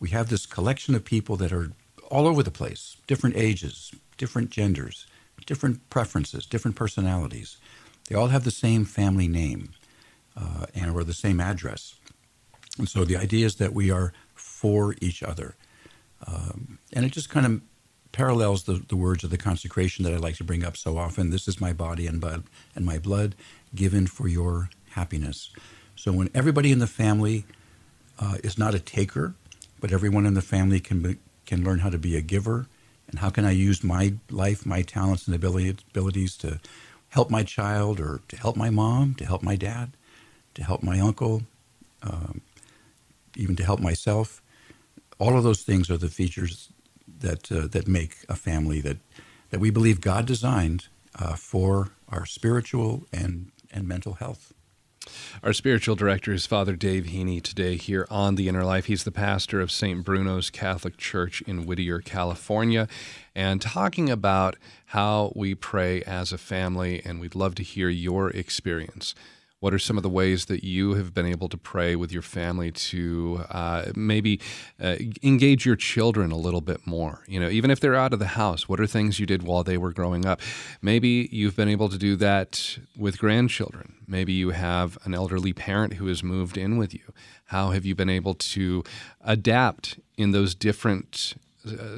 we 0.00 0.08
have 0.10 0.30
this 0.30 0.46
collection 0.46 0.94
of 0.94 1.04
people 1.04 1.36
that 1.36 1.52
are 1.52 1.72
all 2.10 2.26
over 2.26 2.42
the 2.42 2.50
place, 2.50 2.96
different 3.06 3.36
ages, 3.36 3.92
different 4.16 4.50
genders, 4.50 5.06
different 5.44 5.88
preferences, 5.90 6.46
different 6.46 6.76
personalities. 6.76 7.58
They 8.08 8.14
all 8.14 8.28
have 8.28 8.44
the 8.44 8.50
same 8.50 8.84
family 8.84 9.28
name 9.28 9.70
uh, 10.36 10.66
and 10.74 10.94
or 10.94 11.04
the 11.04 11.12
same 11.12 11.40
address. 11.40 11.96
And 12.78 12.88
so 12.88 13.04
the 13.04 13.16
idea 13.16 13.46
is 13.46 13.56
that 13.56 13.72
we 13.72 13.90
are 13.90 14.12
for 14.34 14.94
each 15.00 15.22
other. 15.22 15.56
Um, 16.26 16.78
and 16.92 17.04
it 17.04 17.12
just 17.12 17.30
kind 17.30 17.46
of 17.46 17.60
parallels 18.12 18.64
the, 18.64 18.82
the 18.88 18.96
words 18.96 19.24
of 19.24 19.30
the 19.30 19.38
consecration 19.38 20.04
that 20.04 20.14
I 20.14 20.16
like 20.16 20.36
to 20.36 20.44
bring 20.44 20.64
up 20.64 20.76
so 20.76 20.98
often. 20.98 21.30
This 21.30 21.48
is 21.48 21.60
my 21.60 21.72
body 21.72 22.06
and 22.06 22.20
blood 22.20 22.44
and 22.74 22.84
my 22.84 22.98
blood 22.98 23.34
given 23.74 24.06
for 24.06 24.28
your 24.28 24.70
happiness. 24.90 25.50
So 25.94 26.12
when 26.12 26.30
everybody 26.34 26.72
in 26.72 26.78
the 26.78 26.86
family 26.86 27.44
uh, 28.18 28.38
is 28.42 28.56
not 28.58 28.74
a 28.74 28.78
taker, 28.78 29.34
but 29.80 29.92
everyone 29.92 30.26
in 30.26 30.34
the 30.34 30.42
family 30.42 30.80
can 30.80 31.02
be, 31.02 31.16
can 31.44 31.64
learn 31.64 31.80
how 31.80 31.90
to 31.90 31.98
be 31.98 32.16
a 32.16 32.22
giver, 32.22 32.66
and 33.08 33.20
how 33.20 33.30
can 33.30 33.44
I 33.44 33.52
use 33.52 33.84
my 33.84 34.14
life, 34.30 34.66
my 34.66 34.82
talents 34.82 35.26
and 35.28 35.34
abilities 35.34 36.36
to 36.38 36.60
help 37.18 37.30
my 37.30 37.44
child, 37.44 38.00
or 38.00 38.20
to 38.28 38.36
help 38.38 38.56
my 38.56 38.70
mom, 38.70 39.14
to 39.16 39.26
help 39.26 39.42
my 39.44 39.56
dad, 39.56 39.88
to 40.56 40.64
help 40.64 40.82
my 40.84 41.00
uncle, 41.00 41.42
um, 42.02 42.42
even 43.36 43.56
to 43.56 43.64
help 43.64 43.80
myself. 43.80 44.42
All 45.18 45.36
of 45.38 45.44
those 45.44 45.62
things 45.62 45.90
are 45.90 45.98
the 45.98 46.08
features 46.20 46.70
that 47.20 47.52
uh, 47.52 47.68
that 47.68 47.88
make 47.88 48.14
a 48.28 48.36
family 48.36 48.80
that 48.82 48.98
that 49.50 49.60
we 49.60 49.70
believe 49.70 50.00
God 50.00 50.26
designed 50.26 50.88
uh, 51.18 51.36
for 51.36 51.90
our 52.10 52.26
spiritual 52.26 53.06
and 53.12 53.52
and 53.72 53.88
mental 53.88 54.14
health. 54.14 54.52
Our 55.42 55.52
spiritual 55.52 55.96
director 55.96 56.32
is 56.32 56.46
Father 56.46 56.76
Dave 56.76 57.04
Heney 57.04 57.42
today 57.42 57.76
here 57.76 58.06
on 58.10 58.34
The 58.34 58.48
Inner 58.48 58.64
Life. 58.64 58.86
He's 58.86 59.04
the 59.04 59.12
pastor 59.12 59.60
of 59.60 59.70
St. 59.70 60.04
Bruno's 60.04 60.50
Catholic 60.50 60.96
Church 60.96 61.42
in 61.42 61.66
Whittier, 61.66 62.00
California, 62.00 62.88
and 63.34 63.60
talking 63.60 64.10
about 64.10 64.56
how 64.86 65.32
we 65.36 65.54
pray 65.54 66.02
as 66.02 66.32
a 66.32 66.38
family. 66.38 67.02
And 67.04 67.20
we'd 67.20 67.34
love 67.34 67.54
to 67.56 67.62
hear 67.62 67.88
your 67.88 68.30
experience. 68.30 69.14
What 69.60 69.72
are 69.72 69.78
some 69.78 69.96
of 69.96 70.02
the 70.02 70.10
ways 70.10 70.46
that 70.46 70.64
you 70.64 70.94
have 70.94 71.14
been 71.14 71.24
able 71.24 71.48
to 71.48 71.56
pray 71.56 71.96
with 71.96 72.12
your 72.12 72.22
family 72.22 72.70
to 72.70 73.42
uh, 73.48 73.86
maybe 73.94 74.38
uh, 74.80 74.96
engage 75.22 75.64
your 75.64 75.76
children 75.76 76.30
a 76.30 76.36
little 76.36 76.60
bit 76.60 76.86
more? 76.86 77.24
You 77.26 77.40
know, 77.40 77.48
even 77.48 77.70
if 77.70 77.80
they're 77.80 77.94
out 77.94 78.12
of 78.12 78.18
the 78.18 78.26
house, 78.26 78.68
what 78.68 78.80
are 78.80 78.86
things 78.86 79.18
you 79.18 79.24
did 79.24 79.42
while 79.42 79.64
they 79.64 79.78
were 79.78 79.92
growing 79.92 80.26
up? 80.26 80.42
Maybe 80.82 81.30
you've 81.32 81.56
been 81.56 81.70
able 81.70 81.88
to 81.88 81.96
do 81.96 82.16
that 82.16 82.78
with 82.98 83.18
grandchildren. 83.18 83.94
Maybe 84.06 84.34
you 84.34 84.50
have 84.50 84.98
an 85.04 85.14
elderly 85.14 85.54
parent 85.54 85.94
who 85.94 86.06
has 86.08 86.22
moved 86.22 86.58
in 86.58 86.76
with 86.76 86.92
you. 86.92 87.12
How 87.46 87.70
have 87.70 87.86
you 87.86 87.94
been 87.94 88.10
able 88.10 88.34
to 88.34 88.84
adapt 89.24 89.98
in 90.18 90.32
those 90.32 90.54
different 90.54 91.34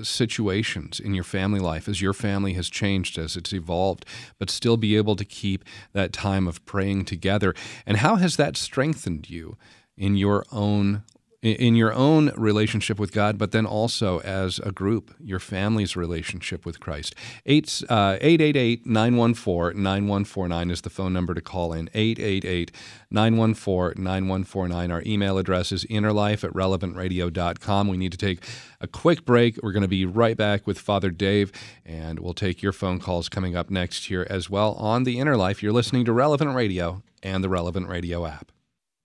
situations 0.03 1.01
in 1.01 1.15
your 1.15 1.25
family 1.25 1.61
life 1.61 1.89
as 1.89 2.01
your 2.01 2.13
family 2.13 2.55
has 2.55 2.69
changed, 2.69 3.19
as 3.19 3.37
it's 3.37 3.53
evolved, 3.53 4.05
but 4.39 4.51
still 4.51 4.77
be 4.77 4.97
able 4.97 5.17
to 5.17 5.25
keep 5.25 5.65
that 5.93 6.13
time 6.13 6.49
of 6.49 6.65
praying 6.65 7.05
together? 7.05 7.55
And 7.87 7.99
how 7.99 8.17
has 8.17 8.37
that 8.37 8.57
strengthened 8.57 9.29
you 9.31 9.57
in 9.97 10.17
your 10.17 10.45
own 10.53 11.03
in 11.40 11.77
your 11.77 11.92
own 11.92 12.33
relationship 12.37 12.98
with 12.98 13.12
God, 13.12 13.38
but 13.38 13.53
then 13.53 13.64
also 13.64 14.20
as 14.20 14.59
a 14.59 14.72
group, 14.72 15.14
your 15.20 15.38
family's 15.38 15.94
relationship 15.94 16.66
with 16.66 16.81
Christ. 16.81 17.14
888 17.46 18.81
uh, 18.81 18.83
914 18.85 19.81
9149 19.81 20.70
is 20.70 20.81
the 20.81 20.90
phone 20.90 21.12
number 21.12 21.35
to 21.35 21.40
call 21.40 21.72
in. 21.72 21.88
888 21.94 22.72
914 23.11 24.03
9149. 24.03 24.90
Our 24.90 25.03
email 25.07 25.38
address 25.38 25.70
is 25.70 25.85
innerlife 25.85 26.42
at 26.42 26.53
relevantradio.com. 26.53 27.88
We 27.88 27.96
need 27.96 28.12
to 28.12 28.18
take 28.18 28.44
a 28.81 28.88
quick 28.88 29.24
break. 29.24 29.62
We're 29.62 29.72
going 29.72 29.83
to 29.83 29.88
be 29.88 30.05
right 30.05 30.37
back 30.37 30.66
with 30.66 30.79
Father 30.79 31.11
Dave, 31.11 31.53
and 31.87 32.18
we'll 32.18 32.35
take 32.35 32.62
your 32.62 32.72
phone 32.72 32.98
calls 32.98 33.29
coming 33.29 33.55
up 33.55 33.70
next 33.70 34.07
here 34.07 34.27
as 34.29 34.51
well 34.51 34.72
on 34.74 35.05
The 35.05 35.20
Inner 35.20 35.37
Life. 35.37 35.62
You're 35.62 35.72
listening 35.72 36.05
to 36.07 36.12
Relevant 36.12 36.55
Radio 36.57 37.03
and 37.22 37.44
the 37.44 37.48
Relevant 37.48 37.88
Radio 37.88 38.27
app. 38.27 38.51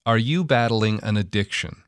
Are 0.05 0.17
you 0.17 0.43
battling 0.43 0.99
an 1.03 1.15
addiction? 1.15 1.82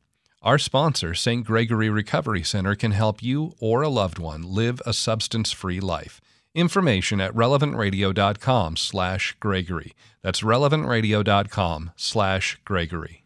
Our 0.46 0.60
sponsor, 0.60 1.16
St. 1.16 1.44
Gregory 1.44 1.90
Recovery 1.90 2.44
Center, 2.44 2.76
can 2.76 2.92
help 2.92 3.24
you 3.24 3.56
or 3.60 3.82
a 3.82 3.90
loved 3.90 4.20
one 4.20 4.44
live 4.44 4.80
a 4.86 4.94
substance-free 4.94 5.80
life. 5.80 6.22
Information 6.54 7.20
at 7.20 7.34
relevantradio.com 7.34 8.78
slash 8.78 9.36
Gregory. 9.40 9.94
That's 10.22 10.42
relevantradio.com 10.42 11.92
slash 11.98 12.60
Gregory. 12.64 13.25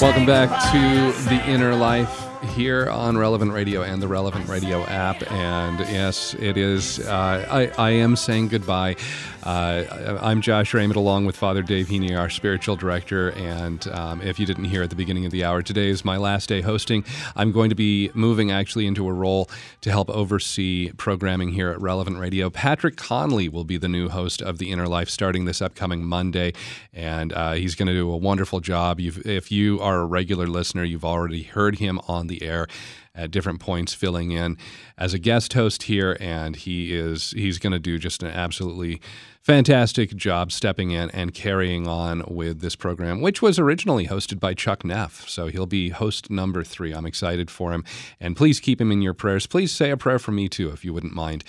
Welcome 0.00 0.24
back 0.24 0.48
to 0.72 1.28
The 1.28 1.46
Inner 1.46 1.74
Life 1.74 2.26
here 2.54 2.88
on 2.88 3.18
Relevant 3.18 3.52
Radio 3.52 3.82
and 3.82 4.00
the 4.00 4.08
Relevant 4.08 4.48
Radio 4.48 4.82
app. 4.84 5.30
And 5.30 5.78
yes, 5.80 6.32
it 6.32 6.56
is. 6.56 7.00
Uh, 7.00 7.46
I, 7.50 7.66
I 7.76 7.90
am 7.90 8.16
saying 8.16 8.48
goodbye. 8.48 8.96
Uh, 9.42 10.18
I'm 10.20 10.42
Josh 10.42 10.74
Raymond 10.74 10.96
along 10.96 11.24
with 11.24 11.34
Father 11.34 11.62
Dave 11.62 11.86
Heney, 11.86 12.18
our 12.18 12.28
spiritual 12.28 12.76
director. 12.76 13.30
And 13.30 13.86
um, 13.88 14.20
if 14.20 14.38
you 14.38 14.44
didn't 14.44 14.64
hear 14.64 14.82
at 14.82 14.90
the 14.90 14.96
beginning 14.96 15.24
of 15.24 15.32
the 15.32 15.44
hour, 15.44 15.62
today 15.62 15.88
is 15.88 16.04
my 16.04 16.18
last 16.18 16.48
day 16.48 16.60
hosting. 16.60 17.04
I'm 17.34 17.50
going 17.50 17.70
to 17.70 17.74
be 17.74 18.10
moving 18.12 18.50
actually 18.50 18.86
into 18.86 19.08
a 19.08 19.12
role 19.12 19.48
to 19.80 19.90
help 19.90 20.10
oversee 20.10 20.92
programming 20.92 21.52
here 21.52 21.70
at 21.70 21.80
Relevant 21.80 22.18
Radio. 22.18 22.50
Patrick 22.50 22.96
Conley 22.96 23.48
will 23.48 23.64
be 23.64 23.78
the 23.78 23.88
new 23.88 24.10
host 24.10 24.42
of 24.42 24.58
The 24.58 24.70
Inner 24.70 24.86
Life 24.86 25.08
starting 25.08 25.46
this 25.46 25.62
upcoming 25.62 26.04
Monday. 26.04 26.52
And 26.92 27.32
uh, 27.32 27.52
he's 27.52 27.74
going 27.74 27.88
to 27.88 27.94
do 27.94 28.10
a 28.10 28.16
wonderful 28.18 28.60
job. 28.60 29.00
You've, 29.00 29.26
if 29.26 29.50
you 29.50 29.80
are 29.80 30.00
a 30.00 30.06
regular 30.06 30.48
listener, 30.48 30.84
you've 30.84 31.04
already 31.04 31.44
heard 31.44 31.78
him 31.78 31.98
on 32.06 32.26
the 32.26 32.42
air 32.42 32.66
at 33.14 33.30
different 33.30 33.60
points 33.60 33.92
filling 33.92 34.30
in. 34.30 34.56
As 34.96 35.14
a 35.14 35.18
guest 35.18 35.52
host 35.52 35.84
here 35.84 36.16
and 36.20 36.56
he 36.56 36.96
is 36.96 37.32
he's 37.32 37.58
going 37.58 37.72
to 37.72 37.78
do 37.78 37.98
just 37.98 38.22
an 38.22 38.30
absolutely 38.30 39.00
fantastic 39.40 40.14
job 40.14 40.52
stepping 40.52 40.90
in 40.90 41.10
and 41.10 41.34
carrying 41.34 41.88
on 41.88 42.22
with 42.28 42.60
this 42.60 42.76
program 42.76 43.20
which 43.20 43.40
was 43.40 43.58
originally 43.58 44.06
hosted 44.06 44.38
by 44.38 44.54
Chuck 44.54 44.84
Neff. 44.84 45.28
So 45.28 45.48
he'll 45.48 45.66
be 45.66 45.90
host 45.90 46.30
number 46.30 46.62
3 46.62 46.92
I'm 46.92 47.06
excited 47.06 47.50
for 47.50 47.72
him. 47.72 47.84
And 48.20 48.36
please 48.36 48.60
keep 48.60 48.80
him 48.80 48.92
in 48.92 49.02
your 49.02 49.14
prayers. 49.14 49.46
Please 49.46 49.72
say 49.72 49.90
a 49.90 49.96
prayer 49.96 50.18
for 50.18 50.32
me 50.32 50.48
too 50.48 50.70
if 50.70 50.84
you 50.84 50.92
wouldn't 50.92 51.14
mind. 51.14 51.44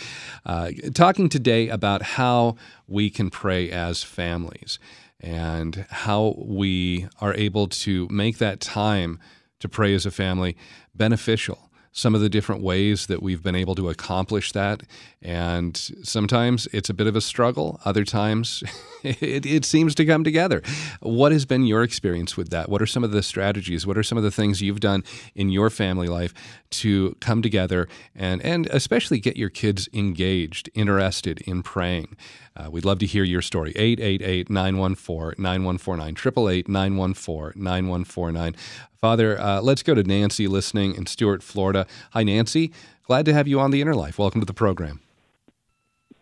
Uh, 0.45 0.71
talking 0.93 1.30
today 1.30 1.69
about 1.69 2.02
how 2.02 2.56
we 2.88 3.10
can 3.10 3.30
pray 3.30 3.69
as 3.69 4.04
families 4.04 4.80
and 5.19 5.86
how 5.89 6.34
we 6.38 7.08
are 7.19 7.34
able 7.36 7.67
to 7.67 8.08
make 8.10 8.39
that 8.39 8.60
time 8.60 9.19
to 9.62 9.69
pray 9.69 9.93
as 9.93 10.06
a 10.06 10.12
family 10.12 10.56
beneficial. 10.93 11.71
Some 11.93 12.15
of 12.15 12.21
the 12.21 12.30
different 12.30 12.62
ways 12.62 13.08
that 13.08 13.24
we've 13.24 13.43
been 13.43 13.56
able 13.56 13.76
to 13.76 13.89
accomplish 13.89 14.52
that. 14.52 14.84
And 15.23 15.77
sometimes 16.01 16.67
it's 16.73 16.89
a 16.89 16.95
bit 16.95 17.05
of 17.05 17.15
a 17.15 17.21
struggle, 17.21 17.79
other 17.86 18.03
times 18.03 18.63
it, 19.03 19.45
it, 19.45 19.65
seems 19.65 19.93
to 19.95 20.05
come 20.05 20.23
together. 20.23 20.63
What 20.99 21.31
has 21.31 21.45
been 21.45 21.65
your 21.67 21.84
experience 21.84 22.36
with 22.36 22.49
that? 22.49 22.69
What 22.69 22.81
are 22.81 22.88
some 22.88 23.03
of 23.03 23.12
the 23.12 23.21
strategies? 23.21 23.86
What 23.86 23.99
are 23.99 24.03
some 24.03 24.17
of 24.17 24.23
the 24.23 24.31
things 24.31 24.62
you've 24.62 24.79
done 24.79 25.03
in 25.36 25.49
your 25.49 25.69
family 25.69 26.07
life 26.07 26.34
to 26.71 27.15
come 27.19 27.43
together 27.43 27.88
and, 28.15 28.41
and 28.41 28.65
especially 28.67 29.19
get 29.19 29.38
your 29.38 29.49
kids 29.49 29.88
engaged, 29.93 30.71
interested 30.73 31.41
in 31.41 31.62
praying? 31.62 32.17
Uh, 32.55 32.71
we'd 32.71 32.86
love 32.86 32.97
to 32.99 33.05
hear 33.05 33.23
your 33.23 33.43
story. 33.43 33.73
888 33.75 34.49
914 34.49 35.41
9149, 35.41 36.10
888 36.10 36.67
914 36.67 37.63
9149. 37.63 38.55
Father, 38.99 39.39
uh, 39.39 39.62
let's 39.62 39.84
go 39.84 39.93
to 39.93 40.03
Nancy 40.03 40.47
listening 40.47 40.95
in 40.95 41.05
Stuart, 41.05 41.43
Florida. 41.43 41.86
Hi, 42.12 42.23
Nancy. 42.23 42.73
Glad 43.03 43.25
to 43.25 43.34
have 43.34 43.47
you 43.47 43.60
on 43.60 43.69
the 43.69 43.81
Inner 43.81 43.95
Life. 43.95 44.17
Welcome 44.17 44.41
to 44.41 44.45
the 44.45 44.53
program. 44.53 44.99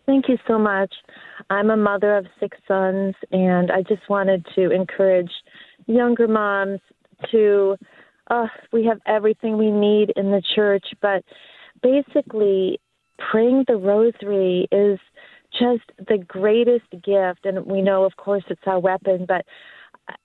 Thank 0.10 0.28
you 0.28 0.40
so 0.48 0.58
much. 0.58 0.92
I'm 1.52 1.70
a 1.70 1.78
mother 1.78 2.18
of 2.18 2.26
six 2.40 2.58
sons, 2.68 3.14
and 3.32 3.70
I 3.70 3.84
just 3.84 4.10
wanted 4.10 4.44
to 4.56 4.72
encourage 4.72 5.30
younger 5.86 6.28
moms 6.28 6.80
to. 7.30 7.78
Uh, 8.32 8.48
we 8.74 8.84
have 8.86 8.98
everything 9.06 9.56
we 9.56 9.70
need 9.70 10.12
in 10.16 10.32
the 10.32 10.42
church, 10.56 10.84
but 11.00 11.24
basically, 11.84 12.80
praying 13.20 13.66
the 13.68 13.76
rosary 13.76 14.68
is 14.72 14.98
just 15.52 15.84
the 16.00 16.18
greatest 16.18 16.90
gift. 16.90 17.46
And 17.46 17.64
we 17.68 17.84
know, 17.84 18.04
of 18.04 18.16
course, 18.18 18.44
it's 18.50 18.66
our 18.66 18.80
weapon, 18.80 19.28
but 19.28 19.46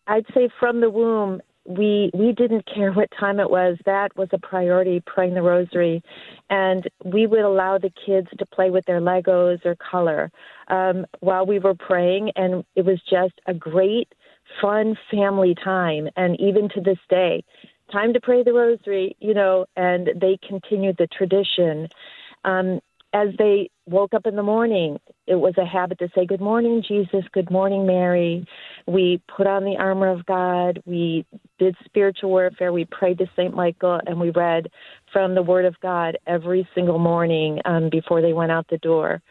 I'd 0.06 0.24
say 0.32 0.48
from 0.58 0.80
the 0.80 0.88
womb, 0.88 1.42
we 1.66 2.10
we 2.12 2.32
didn't 2.32 2.66
care 2.66 2.92
what 2.92 3.08
time 3.18 3.40
it 3.40 3.50
was. 3.50 3.78
That 3.86 4.16
was 4.16 4.28
a 4.32 4.38
priority, 4.38 5.02
praying 5.06 5.34
the 5.34 5.42
rosary, 5.42 6.02
and 6.50 6.88
we 7.04 7.26
would 7.26 7.40
allow 7.40 7.78
the 7.78 7.92
kids 8.04 8.28
to 8.38 8.46
play 8.46 8.70
with 8.70 8.84
their 8.86 9.00
Legos 9.00 9.64
or 9.64 9.76
color 9.76 10.30
um, 10.68 11.06
while 11.20 11.46
we 11.46 11.58
were 11.58 11.74
praying, 11.74 12.32
and 12.36 12.64
it 12.74 12.84
was 12.84 13.00
just 13.08 13.34
a 13.46 13.54
great, 13.54 14.14
fun 14.60 14.96
family 15.10 15.54
time. 15.54 16.08
And 16.16 16.38
even 16.40 16.68
to 16.70 16.80
this 16.80 16.98
day, 17.08 17.44
time 17.90 18.12
to 18.12 18.20
pray 18.20 18.42
the 18.42 18.52
rosary, 18.52 19.16
you 19.20 19.34
know, 19.34 19.66
and 19.76 20.10
they 20.20 20.38
continued 20.46 20.96
the 20.98 21.06
tradition. 21.06 21.88
Um, 22.44 22.80
as 23.14 23.28
they 23.38 23.70
woke 23.86 24.12
up 24.12 24.26
in 24.26 24.34
the 24.34 24.42
morning, 24.42 24.98
it 25.28 25.36
was 25.36 25.54
a 25.56 25.64
habit 25.64 26.00
to 26.00 26.08
say, 26.16 26.26
Good 26.26 26.40
morning, 26.40 26.82
Jesus. 26.86 27.24
Good 27.32 27.50
morning, 27.50 27.86
Mary. 27.86 28.44
We 28.88 29.22
put 29.34 29.46
on 29.46 29.64
the 29.64 29.76
armor 29.78 30.08
of 30.08 30.26
God. 30.26 30.82
We 30.84 31.24
did 31.60 31.76
spiritual 31.84 32.30
warfare. 32.30 32.72
We 32.72 32.86
prayed 32.86 33.18
to 33.18 33.26
St. 33.36 33.54
Michael 33.54 34.00
and 34.04 34.20
we 34.20 34.30
read 34.30 34.66
from 35.12 35.36
the 35.36 35.42
Word 35.42 35.64
of 35.64 35.78
God 35.80 36.18
every 36.26 36.68
single 36.74 36.98
morning 36.98 37.60
um, 37.64 37.88
before 37.88 38.20
they 38.20 38.32
went 38.32 38.50
out 38.50 38.66
the 38.68 38.78
door. 38.78 39.22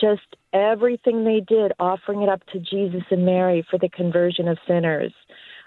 Just 0.00 0.36
everything 0.54 1.24
they 1.24 1.40
did, 1.46 1.72
offering 1.78 2.22
it 2.22 2.30
up 2.30 2.42
to 2.52 2.58
Jesus 2.58 3.02
and 3.10 3.26
Mary 3.26 3.66
for 3.70 3.78
the 3.78 3.90
conversion 3.90 4.48
of 4.48 4.56
sinners. 4.66 5.12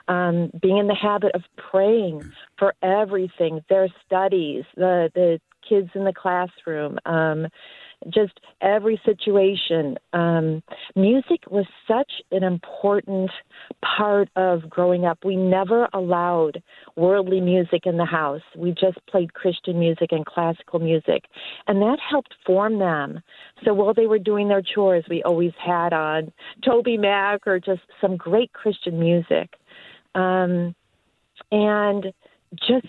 Um, 0.08 0.49
being 0.60 0.77
in 0.77 0.88
the 0.88 0.95
habit 0.95 1.36
of 1.36 1.43
praying 1.69 2.34
for 2.58 2.73
everything, 2.82 3.62
their 3.69 3.89
studies, 4.08 4.63
the 4.75 5.12
the 5.13 5.39
kids 5.69 5.89
in 5.93 6.03
the 6.03 6.13
classroom, 6.13 6.97
um, 7.05 7.47
just 8.10 8.39
every 8.62 8.99
situation. 9.05 9.97
Um, 10.13 10.63
music 10.95 11.41
was 11.49 11.65
such 11.88 12.12
an 12.32 12.43
important 12.43 13.29
part 13.84 14.29
of 14.36 14.69
growing 14.69 15.05
up. 15.05 15.19
We 15.23 15.36
never 15.36 15.88
allowed 15.93 16.63
worldly 16.95 17.41
music 17.41 17.82
in 17.86 17.97
the 17.97 18.05
house. 18.05 18.41
We 18.55 18.71
just 18.71 19.05
played 19.08 19.34
Christian 19.34 19.79
music 19.79 20.12
and 20.12 20.25
classical 20.25 20.79
music, 20.79 21.25
and 21.67 21.82
that 21.82 21.99
helped 21.99 22.34
form 22.45 22.79
them. 22.79 23.21
So 23.65 23.73
while 23.73 23.93
they 23.93 24.08
were 24.08 24.19
doing 24.19 24.47
their 24.47 24.63
chores, 24.63 25.03
we 25.10 25.21
always 25.23 25.53
had 25.63 25.93
on 25.93 26.32
Toby 26.65 26.97
TobyMac 26.97 27.39
or 27.45 27.60
just 27.60 27.82
some 28.01 28.17
great 28.17 28.53
Christian 28.53 28.99
music. 28.99 29.55
Um, 30.15 30.75
and 31.51 32.13
just 32.55 32.88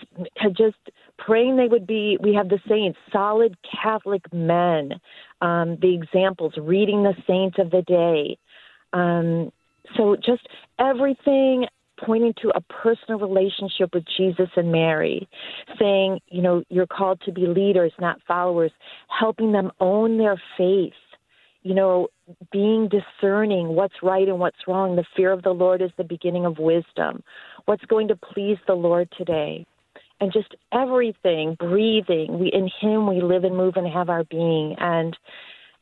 just 0.57 0.77
praying 1.25 1.55
they 1.55 1.67
would 1.67 1.87
be 1.87 2.17
we 2.21 2.33
have 2.33 2.49
the 2.49 2.59
saints 2.67 2.97
solid 3.11 3.55
catholic 3.81 4.21
men 4.33 4.93
um, 5.41 5.77
the 5.81 5.93
examples 5.93 6.53
reading 6.57 7.03
the 7.03 7.15
saints 7.27 7.57
of 7.59 7.71
the 7.71 7.81
day. 7.81 8.37
Um, 8.93 9.51
so 9.97 10.15
just 10.15 10.47
everything 10.79 11.65
pointing 12.05 12.33
to 12.41 12.51
a 12.55 12.61
personal 12.61 13.19
relationship 13.19 13.93
with 13.93 14.03
jesus 14.17 14.49
and 14.55 14.71
mary 14.71 15.29
saying 15.79 16.19
you 16.29 16.41
know 16.41 16.63
you're 16.69 16.87
called 16.87 17.21
to 17.23 17.31
be 17.31 17.45
leaders 17.45 17.91
not 17.99 18.17
followers 18.27 18.71
helping 19.19 19.51
them 19.51 19.71
own 19.79 20.17
their 20.17 20.41
faith 20.57 20.93
you 21.61 21.75
know 21.75 22.07
being 22.51 22.89
discerning 22.89 23.69
what's 23.69 23.93
right 24.01 24.27
and 24.27 24.39
what's 24.39 24.67
wrong. 24.67 24.95
The 24.95 25.05
fear 25.15 25.31
of 25.31 25.43
the 25.43 25.51
lord 25.51 25.81
is 25.81 25.91
the 25.97 26.03
beginning 26.03 26.45
of 26.45 26.57
wisdom. 26.57 27.23
What's 27.65 27.85
going 27.85 28.07
to 28.07 28.15
please 28.15 28.57
the 28.67 28.73
lord 28.73 29.09
today 29.17 29.65
and 30.21 30.31
just 30.31 30.55
everything, 30.71 31.55
breathing. 31.59 32.39
We 32.39 32.47
in 32.47 32.69
Him 32.79 33.07
we 33.07 33.21
live 33.21 33.43
and 33.43 33.57
move 33.57 33.75
and 33.75 33.87
have 33.87 34.09
our 34.09 34.23
being, 34.23 34.75
and 34.77 35.17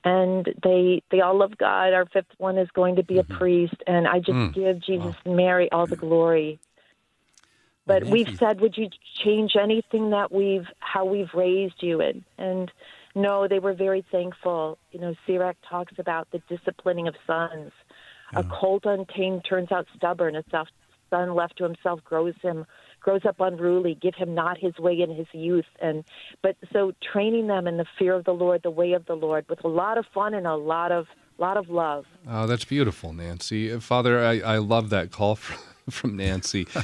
and 0.03 0.47
they 0.63 1.03
they 1.11 1.19
all 1.21 1.37
love 1.37 1.57
God. 1.57 1.93
Our 1.93 2.05
fifth 2.05 2.33
one 2.37 2.57
is 2.57 2.69
going 2.73 2.95
to 2.95 3.03
be 3.03 3.15
mm-hmm. 3.15 3.33
a 3.33 3.37
priest, 3.37 3.75
and 3.85 4.07
I 4.07 4.19
just 4.19 4.31
mm. 4.31 4.53
give 4.53 4.79
Jesus 4.79 5.13
wow. 5.13 5.21
and 5.25 5.35
Mary 5.35 5.69
all 5.71 5.85
the 5.85 5.97
glory. 5.97 6.59
But 7.85 8.03
well, 8.03 8.13
we've 8.13 8.37
said, 8.37 8.61
would 8.61 8.77
you 8.77 8.87
change 9.23 9.55
anything 9.59 10.11
that 10.11 10.31
we've 10.31 10.67
how 10.79 11.05
we've 11.05 11.33
raised 11.33 11.81
you 11.81 12.01
and 12.01 12.23
and 12.37 12.71
no, 13.15 13.47
they 13.47 13.59
were 13.59 13.73
very 13.73 14.05
thankful. 14.11 14.77
You 14.91 14.99
know, 14.99 15.15
Sirach 15.25 15.57
talks 15.67 15.93
about 15.97 16.29
the 16.31 16.39
disciplining 16.47 17.07
of 17.07 17.15
sons. 17.25 17.71
Yeah. 18.31 18.39
A 18.39 18.43
colt 18.43 18.85
untamed 18.85 19.43
turns 19.49 19.71
out 19.71 19.87
stubborn. 19.95 20.35
A 20.35 20.43
son 21.09 21.33
left 21.33 21.57
to 21.57 21.63
himself 21.63 22.03
grows 22.03 22.35
him 22.41 22.65
grows 22.99 23.25
up 23.25 23.39
unruly, 23.39 23.95
give 23.95 24.15
him 24.15 24.33
not 24.35 24.57
his 24.57 24.77
way 24.77 24.99
in 24.99 25.13
his 25.13 25.27
youth. 25.33 25.65
And 25.79 26.03
but 26.41 26.55
so 26.71 26.93
training 27.01 27.47
them 27.47 27.67
in 27.67 27.77
the 27.77 27.85
fear 27.97 28.13
of 28.13 28.25
the 28.25 28.33
Lord, 28.33 28.63
the 28.63 28.71
way 28.71 28.93
of 28.93 29.05
the 29.05 29.15
Lord, 29.15 29.45
with 29.49 29.63
a 29.63 29.67
lot 29.67 29.97
of 29.97 30.05
fun 30.13 30.33
and 30.33 30.47
a 30.47 30.55
lot 30.55 30.91
of 30.91 31.07
lot 31.37 31.57
of 31.57 31.69
love. 31.69 32.05
Oh, 32.27 32.47
that's 32.47 32.65
beautiful, 32.65 33.13
Nancy. 33.13 33.77
Father, 33.79 34.23
I, 34.23 34.39
I 34.39 34.57
love 34.57 34.89
that 34.89 35.11
call 35.11 35.35
from, 35.35 35.57
from 35.89 36.17
Nancy. 36.17 36.67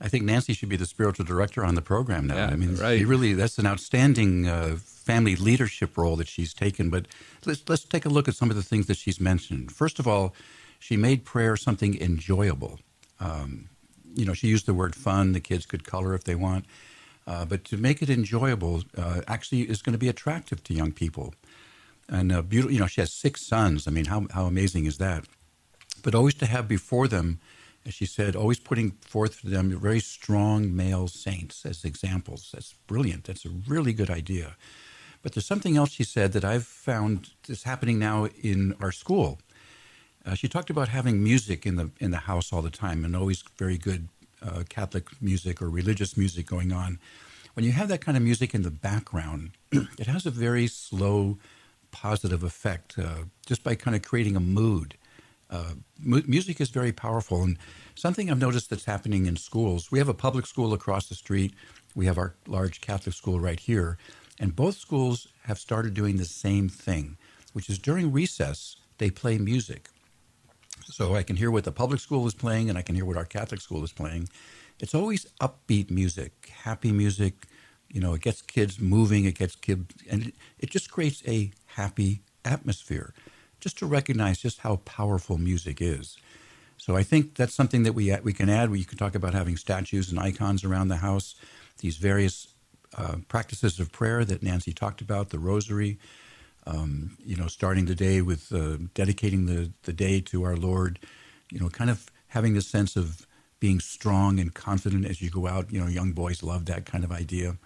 I 0.00 0.08
think 0.08 0.24
Nancy 0.24 0.52
should 0.52 0.68
be 0.68 0.76
the 0.76 0.86
spiritual 0.86 1.24
director 1.24 1.64
on 1.64 1.74
the 1.74 1.82
program 1.82 2.28
now. 2.28 2.36
Yeah, 2.36 2.46
I 2.46 2.56
mean, 2.56 2.76
right. 2.76 3.04
really, 3.04 3.32
that's 3.34 3.58
an 3.58 3.66
outstanding 3.66 4.46
uh, 4.46 4.76
family 4.80 5.34
leadership 5.34 5.96
role 5.96 6.16
that 6.16 6.28
she's 6.28 6.54
taken. 6.54 6.88
But 6.88 7.06
let's 7.44 7.68
let's 7.68 7.84
take 7.84 8.04
a 8.04 8.08
look 8.08 8.28
at 8.28 8.36
some 8.36 8.48
of 8.50 8.56
the 8.56 8.62
things 8.62 8.86
that 8.86 8.96
she's 8.96 9.20
mentioned. 9.20 9.72
First 9.72 9.98
of 9.98 10.06
all, 10.06 10.34
she 10.78 10.96
made 10.96 11.24
prayer 11.24 11.56
something 11.56 12.00
enjoyable. 12.00 12.78
Um, 13.18 13.70
you 14.14 14.24
know, 14.24 14.34
she 14.34 14.48
used 14.48 14.66
the 14.66 14.74
word 14.74 14.94
fun. 14.94 15.32
The 15.32 15.40
kids 15.40 15.66
could 15.66 15.84
color 15.84 16.14
if 16.14 16.24
they 16.24 16.34
want. 16.34 16.64
Uh, 17.26 17.44
but 17.44 17.64
to 17.64 17.76
make 17.76 18.02
it 18.02 18.08
enjoyable 18.08 18.82
uh, 18.96 19.20
actually 19.28 19.62
is 19.62 19.82
going 19.82 19.92
to 19.92 19.98
be 19.98 20.08
attractive 20.08 20.64
to 20.64 20.74
young 20.74 20.92
people. 20.92 21.34
And 22.08 22.32
uh, 22.32 22.42
beautiful, 22.42 22.72
you 22.72 22.80
know, 22.80 22.86
she 22.86 23.02
has 23.02 23.12
six 23.12 23.42
sons. 23.42 23.86
I 23.86 23.90
mean, 23.90 24.06
how, 24.06 24.26
how 24.32 24.46
amazing 24.46 24.86
is 24.86 24.96
that? 24.98 25.24
But 26.02 26.14
always 26.14 26.34
to 26.34 26.46
have 26.46 26.66
before 26.66 27.06
them 27.06 27.38
as 27.88 27.94
she 27.94 28.06
said, 28.06 28.36
always 28.36 28.60
putting 28.60 28.92
forth 29.00 29.36
for 29.36 29.48
them 29.48 29.70
very 29.80 30.00
strong 30.00 30.76
male 30.76 31.08
saints 31.08 31.64
as 31.64 31.84
examples. 31.84 32.50
That's 32.52 32.74
brilliant. 32.86 33.24
That's 33.24 33.46
a 33.46 33.50
really 33.66 33.94
good 33.94 34.10
idea. 34.10 34.56
But 35.22 35.32
there's 35.32 35.46
something 35.46 35.76
else 35.76 35.90
she 35.90 36.04
said 36.04 36.32
that 36.32 36.44
I've 36.44 36.66
found 36.66 37.30
is 37.48 37.62
happening 37.64 37.98
now 37.98 38.26
in 38.42 38.74
our 38.80 38.92
school. 38.92 39.40
Uh, 40.28 40.34
she 40.34 40.46
talked 40.46 40.68
about 40.68 40.88
having 40.88 41.22
music 41.24 41.64
in 41.64 41.76
the 41.76 41.90
in 42.00 42.10
the 42.10 42.18
house 42.18 42.52
all 42.52 42.60
the 42.60 42.70
time, 42.70 43.02
and 43.04 43.16
always 43.16 43.42
very 43.56 43.78
good 43.78 44.08
uh, 44.42 44.62
Catholic 44.68 45.06
music 45.22 45.62
or 45.62 45.70
religious 45.70 46.16
music 46.18 46.44
going 46.44 46.70
on. 46.70 46.98
When 47.54 47.64
you 47.64 47.72
have 47.72 47.88
that 47.88 48.02
kind 48.02 48.16
of 48.16 48.22
music 48.22 48.54
in 48.54 48.62
the 48.62 48.70
background, 48.70 49.52
it 49.72 50.06
has 50.06 50.26
a 50.26 50.30
very 50.30 50.66
slow, 50.66 51.38
positive 51.92 52.42
effect 52.42 52.98
uh, 52.98 53.24
just 53.46 53.64
by 53.64 53.74
kind 53.74 53.96
of 53.96 54.02
creating 54.02 54.36
a 54.36 54.40
mood. 54.40 54.96
Uh, 55.50 55.72
mu- 55.98 56.22
music 56.26 56.60
is 56.60 56.68
very 56.68 56.92
powerful, 56.92 57.42
and 57.42 57.56
something 57.94 58.30
I've 58.30 58.38
noticed 58.38 58.68
that's 58.68 58.84
happening 58.84 59.24
in 59.24 59.36
schools. 59.36 59.90
We 59.90 59.98
have 59.98 60.10
a 60.10 60.14
public 60.14 60.44
school 60.44 60.74
across 60.74 61.08
the 61.08 61.14
street. 61.14 61.54
We 61.94 62.04
have 62.04 62.18
our 62.18 62.34
large 62.46 62.82
Catholic 62.82 63.14
school 63.14 63.40
right 63.40 63.58
here, 63.58 63.96
and 64.38 64.54
both 64.54 64.76
schools 64.76 65.28
have 65.44 65.58
started 65.58 65.94
doing 65.94 66.18
the 66.18 66.26
same 66.26 66.68
thing, 66.68 67.16
which 67.54 67.70
is 67.70 67.78
during 67.78 68.12
recess 68.12 68.76
they 68.98 69.10
play 69.10 69.38
music. 69.38 69.88
So 70.90 71.14
I 71.14 71.22
can 71.22 71.36
hear 71.36 71.50
what 71.50 71.64
the 71.64 71.72
public 71.72 72.00
school 72.00 72.26
is 72.26 72.34
playing, 72.34 72.68
and 72.68 72.78
I 72.78 72.82
can 72.82 72.94
hear 72.94 73.04
what 73.04 73.16
our 73.16 73.24
Catholic 73.24 73.60
school 73.60 73.84
is 73.84 73.92
playing. 73.92 74.28
It's 74.80 74.94
always 74.94 75.26
upbeat 75.40 75.90
music, 75.90 76.50
happy 76.64 76.92
music. 76.92 77.46
You 77.88 78.00
know, 78.00 78.14
it 78.14 78.22
gets 78.22 78.42
kids 78.42 78.80
moving. 78.80 79.24
It 79.24 79.38
gets 79.38 79.56
kids, 79.56 79.94
and 80.10 80.26
it, 80.26 80.34
it 80.58 80.70
just 80.70 80.90
creates 80.90 81.22
a 81.26 81.50
happy 81.66 82.22
atmosphere 82.44 83.12
just 83.60 83.78
to 83.78 83.86
recognize 83.86 84.38
just 84.38 84.60
how 84.60 84.76
powerful 84.84 85.36
music 85.36 85.78
is. 85.80 86.16
So 86.76 86.96
I 86.96 87.02
think 87.02 87.34
that's 87.34 87.54
something 87.54 87.82
that 87.82 87.92
we 87.92 88.14
we 88.22 88.32
can 88.32 88.48
add. 88.48 88.70
We 88.70 88.84
can 88.84 88.98
talk 88.98 89.14
about 89.14 89.34
having 89.34 89.56
statues 89.56 90.10
and 90.10 90.18
icons 90.18 90.64
around 90.64 90.88
the 90.88 90.96
house, 90.96 91.34
these 91.78 91.96
various 91.96 92.54
uh, 92.96 93.16
practices 93.28 93.78
of 93.78 93.92
prayer 93.92 94.24
that 94.24 94.42
Nancy 94.42 94.72
talked 94.72 95.00
about, 95.00 95.30
the 95.30 95.38
rosary. 95.38 95.98
Um, 96.72 97.16
you 97.24 97.36
know, 97.36 97.48
starting 97.48 97.86
the 97.86 97.94
day 97.94 98.20
with 98.20 98.52
uh, 98.52 98.76
dedicating 98.94 99.46
the 99.46 99.60
the 99.88 99.92
day 100.06 100.20
to 100.30 100.44
our 100.44 100.56
Lord. 100.56 100.98
You 101.50 101.60
know, 101.60 101.70
kind 101.70 101.90
of 101.90 101.98
having 102.28 102.54
the 102.54 102.62
sense 102.62 102.92
of 103.02 103.26
being 103.60 103.80
strong 103.80 104.38
and 104.38 104.54
confident 104.54 105.06
as 105.06 105.20
you 105.22 105.30
go 105.30 105.46
out. 105.46 105.72
You 105.72 105.80
know, 105.80 105.88
young 105.88 106.12
boys 106.12 106.42
love 106.42 106.66
that 106.66 106.84
kind 106.84 107.04
of 107.04 107.10
idea. 107.10 107.56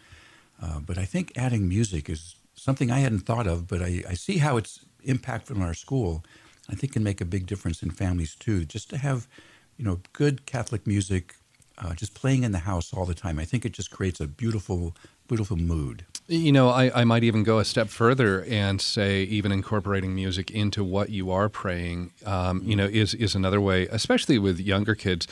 Uh, 0.63 0.79
but 0.79 0.97
I 0.99 1.05
think 1.05 1.33
adding 1.37 1.69
music 1.69 2.09
is 2.09 2.37
something 2.55 2.91
I 2.91 3.01
hadn't 3.01 3.27
thought 3.27 3.49
of, 3.49 3.67
but 3.67 3.83
I, 3.83 4.05
I 4.09 4.15
see 4.15 4.39
how 4.39 4.57
it's 4.57 4.85
impactful 5.05 5.57
in 5.57 5.63
our 5.63 5.75
school, 5.75 6.25
I 6.71 6.75
think 6.77 6.93
can 6.93 7.03
make 7.03 7.21
a 7.21 7.25
big 7.25 7.47
difference 7.47 7.83
in 7.83 7.91
families 7.91 8.37
too. 8.37 8.65
Just 8.65 8.89
to 8.91 8.99
have, 8.99 9.27
you 9.77 9.85
know, 9.85 10.01
good 10.13 10.47
Catholic 10.47 10.87
music 10.87 11.35
uh, 11.79 11.95
just 11.95 12.15
playing 12.15 12.45
in 12.45 12.53
the 12.53 12.61
house 12.61 12.93
all 12.93 13.07
the 13.07 13.15
time. 13.15 13.39
I 13.39 13.45
think 13.45 13.65
it 13.65 13.73
just 13.73 13.91
creates 13.91 14.21
a 14.21 14.27
beautiful, 14.27 14.95
beautiful 15.27 15.57
mood. 15.57 16.05
You 16.29 16.53
know, 16.53 16.69
I, 16.69 17.01
I 17.01 17.05
might 17.05 17.25
even 17.25 17.43
go 17.43 17.59
a 17.59 17.65
step 17.65 17.89
further 17.89 18.45
and 18.45 18.81
say 18.81 19.25
even 19.25 19.51
incorporating 19.51 20.15
music 20.15 20.51
into 20.51 20.85
what 20.85 21.11
you 21.11 21.31
are 21.31 21.49
praying, 21.49 22.13
um, 22.25 22.63
you 22.65 22.77
know, 22.77 22.87
is 22.87 23.13
is 23.15 23.35
another 23.35 23.61
way, 23.61 23.89
especially 23.89 24.39
with 24.39 24.61
younger 24.61 24.95
kids 24.95 25.27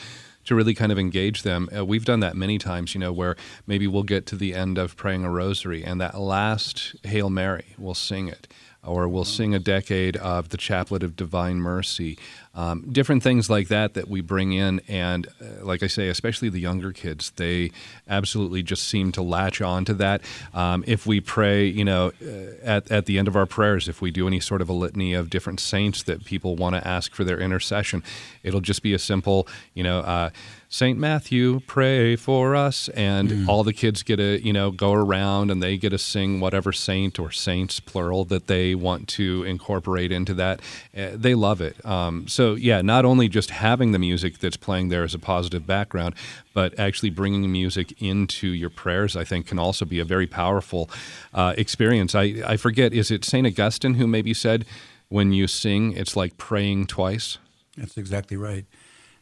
to 0.45 0.55
really 0.55 0.73
kind 0.73 0.91
of 0.91 0.99
engage 0.99 1.43
them. 1.43 1.69
Uh, 1.75 1.85
we've 1.85 2.05
done 2.05 2.19
that 2.19 2.35
many 2.35 2.57
times, 2.57 2.93
you 2.93 2.99
know, 2.99 3.13
where 3.13 3.35
maybe 3.67 3.87
we'll 3.87 4.03
get 4.03 4.25
to 4.27 4.35
the 4.35 4.53
end 4.53 4.77
of 4.77 4.97
praying 4.97 5.23
a 5.23 5.29
rosary 5.29 5.83
and 5.83 6.01
that 6.01 6.19
last 6.19 6.95
Hail 7.03 7.29
Mary, 7.29 7.75
we'll 7.77 7.93
sing 7.93 8.27
it 8.27 8.47
or 8.83 9.07
we'll 9.07 9.25
sing 9.25 9.53
a 9.53 9.59
decade 9.59 10.17
of 10.17 10.49
the 10.49 10.57
Chaplet 10.57 11.03
of 11.03 11.15
Divine 11.15 11.57
Mercy, 11.57 12.17
um, 12.53 12.91
different 12.91 13.23
things 13.23 13.49
like 13.49 13.69
that 13.69 13.93
that 13.93 14.07
we 14.07 14.21
bring 14.21 14.51
in. 14.51 14.81
And 14.87 15.27
uh, 15.41 15.65
like 15.65 15.83
I 15.83 15.87
say, 15.87 16.09
especially 16.09 16.49
the 16.49 16.59
younger 16.59 16.91
kids, 16.91 17.31
they 17.37 17.71
absolutely 18.09 18.61
just 18.63 18.87
seem 18.87 19.11
to 19.13 19.21
latch 19.21 19.61
on 19.61 19.85
to 19.85 19.93
that. 19.95 20.21
Um, 20.53 20.83
if 20.85 21.05
we 21.05 21.21
pray, 21.21 21.65
you 21.65 21.85
know, 21.85 22.11
uh, 22.21 22.63
at, 22.63 22.91
at 22.91 23.05
the 23.05 23.17
end 23.17 23.27
of 23.27 23.35
our 23.35 23.45
prayers, 23.45 23.87
if 23.87 24.01
we 24.01 24.11
do 24.11 24.27
any 24.27 24.39
sort 24.39 24.61
of 24.61 24.69
a 24.69 24.73
litany 24.73 25.13
of 25.13 25.29
different 25.29 25.59
saints 25.59 26.03
that 26.03 26.25
people 26.25 26.55
want 26.55 26.75
to 26.75 26.85
ask 26.85 27.13
for 27.13 27.23
their 27.23 27.39
intercession, 27.39 28.03
it'll 28.43 28.61
just 28.61 28.83
be 28.83 28.93
a 28.93 28.99
simple, 28.99 29.47
you 29.73 29.83
know, 29.83 29.99
uh, 29.99 30.29
Saint 30.73 30.97
Matthew, 30.97 31.59
pray 31.67 32.15
for 32.15 32.55
us, 32.55 32.87
and 32.89 33.29
mm. 33.29 33.47
all 33.49 33.65
the 33.65 33.73
kids 33.73 34.03
get 34.03 34.15
to 34.15 34.41
you 34.41 34.53
know 34.53 34.71
go 34.71 34.93
around 34.93 35.51
and 35.51 35.61
they 35.61 35.75
get 35.75 35.89
to 35.89 35.97
sing 35.97 36.39
whatever 36.39 36.71
saint 36.71 37.19
or 37.19 37.29
saints 37.29 37.81
plural 37.81 38.23
that 38.23 38.47
they 38.47 38.73
want 38.73 39.09
to 39.09 39.43
incorporate 39.43 40.13
into 40.13 40.33
that. 40.35 40.61
Uh, 40.97 41.09
they 41.13 41.35
love 41.35 41.59
it. 41.59 41.85
Um, 41.85 42.25
so 42.29 42.40
yeah, 42.49 42.81
not 42.81 43.05
only 43.05 43.27
just 43.27 43.49
having 43.51 43.91
the 43.91 43.99
music 43.99 44.39
that's 44.39 44.57
playing 44.57 44.89
there 44.89 45.03
as 45.03 45.13
a 45.13 45.19
positive 45.19 45.65
background, 45.65 46.15
but 46.53 46.77
actually 46.79 47.09
bringing 47.09 47.51
music 47.51 48.01
into 48.01 48.47
your 48.47 48.69
prayers, 48.69 49.15
I 49.15 49.23
think, 49.23 49.47
can 49.47 49.59
also 49.59 49.85
be 49.85 49.99
a 49.99 50.05
very 50.05 50.27
powerful 50.27 50.89
uh, 51.33 51.53
experience. 51.57 52.15
I 52.15 52.43
I 52.45 52.57
forget, 52.57 52.93
is 52.93 53.11
it 53.11 53.23
Saint 53.25 53.47
Augustine 53.47 53.95
who 53.95 54.07
maybe 54.07 54.33
said, 54.33 54.65
when 55.11 55.33
you 55.33 55.45
sing, 55.45 55.91
it's 55.97 56.15
like 56.15 56.37
praying 56.37 56.87
twice. 56.87 57.37
That's 57.75 57.97
exactly 57.97 58.37
right. 58.37 58.65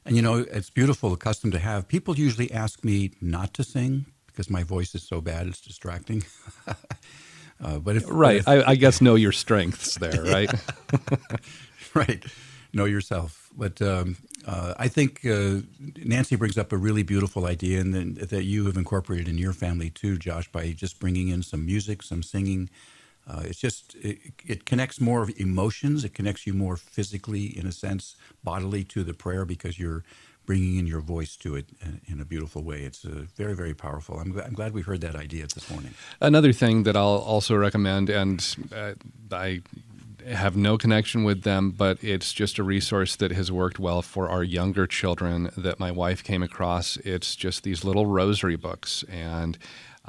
And 0.06 0.16
you 0.16 0.22
know, 0.22 0.36
it's 0.38 0.70
beautiful 0.70 1.16
custom 1.18 1.50
to 1.52 1.60
have. 1.60 1.88
People 1.88 2.16
usually 2.16 2.52
ask 2.52 2.84
me 2.84 3.12
not 3.22 3.54
to 3.56 3.64
sing 3.64 4.06
because 4.28 4.50
my 4.50 4.64
voice 4.64 4.94
is 4.94 5.04
so 5.04 5.20
bad 5.20 5.48
it's 5.48 5.62
distracting. 5.62 6.24
uh, 7.64 7.80
but 7.80 7.96
if 7.96 8.06
right, 8.08 8.38
if, 8.38 8.48
I, 8.48 8.64
I, 8.64 8.76
guess 8.76 9.02
know 9.02 9.16
your 9.16 9.32
strengths 9.32 9.96
there, 9.96 10.24
right? 10.24 10.52
right, 11.94 12.24
know 12.74 12.86
yourself. 12.86 13.50
But 13.58 13.82
um, 13.82 14.18
uh, 14.46 14.74
I 14.78 14.88
think 14.88 15.26
uh, 15.26 15.62
Nancy 16.04 16.36
brings 16.36 16.58
up 16.58 16.72
a 16.72 16.78
really 16.78 17.04
beautiful 17.04 17.46
idea, 17.46 17.82
and 17.82 18.18
that 18.18 18.44
you 18.44 18.66
have 18.66 18.78
incorporated 18.78 19.28
in 19.28 19.38
your 19.38 19.54
family 19.54 19.90
too, 19.90 20.18
Josh, 20.18 20.52
by 20.52 20.72
just 20.72 21.00
bringing 21.00 21.28
in 21.30 21.44
some 21.44 21.66
music, 21.66 22.04
some 22.04 22.24
singing. 22.24 22.70
Uh, 23.28 23.42
it's 23.44 23.60
just 23.60 23.96
it, 23.96 24.18
it, 24.48 24.66
connects 24.66 25.00
more 25.00 25.22
of 25.22 25.30
emotions. 25.40 26.04
It 26.04 26.16
connects 26.16 26.48
you 26.48 26.54
more 26.54 26.78
physically, 26.78 27.46
in 27.46 27.68
a 27.68 27.72
sense, 27.72 28.16
bodily 28.44 28.84
to 28.86 29.04
the 29.04 29.14
prayer 29.14 29.46
because 29.46 29.78
you're 29.78 30.04
bringing 30.48 30.78
in 30.78 30.88
your 30.88 31.02
voice 31.02 31.36
to 31.36 31.56
it 31.56 31.68
in 32.08 32.20
a 32.20 32.26
beautiful 32.26 32.64
way. 32.64 32.82
It's 32.82 33.06
uh, 33.06 33.26
very, 33.36 33.56
very 33.56 33.76
powerful. 33.76 34.20
I'm, 34.20 34.36
I'm, 34.40 34.54
glad 34.54 34.74
we 34.74 34.82
heard 34.82 35.02
that 35.02 35.16
idea 35.16 35.46
this 35.46 35.70
morning. 35.70 35.94
Another 36.22 36.54
thing 36.54 36.84
that 36.84 36.98
I'll 36.98 37.24
also 37.34 37.56
recommend, 37.56 38.10
and 38.10 38.56
uh, 38.76 38.94
I 39.32 39.62
have 40.28 40.56
no 40.56 40.78
connection 40.78 41.24
with 41.24 41.44
them, 41.44 41.72
but 41.72 42.04
it's 42.04 42.34
just 42.34 42.58
a 42.58 42.64
resource 42.64 43.16
that 43.16 43.32
has 43.32 43.52
worked 43.52 43.80
well 43.80 44.02
for 44.02 44.30
our 44.30 44.44
younger 44.44 44.88
children 44.88 45.52
that 45.58 45.80
my 45.80 45.92
wife 45.92 46.24
came 46.24 46.44
across. 46.44 46.98
It's 46.98 47.36
just 47.36 47.64
these 47.64 47.84
little 47.84 48.06
rosary 48.06 48.56
books 48.56 49.04
and 49.10 49.58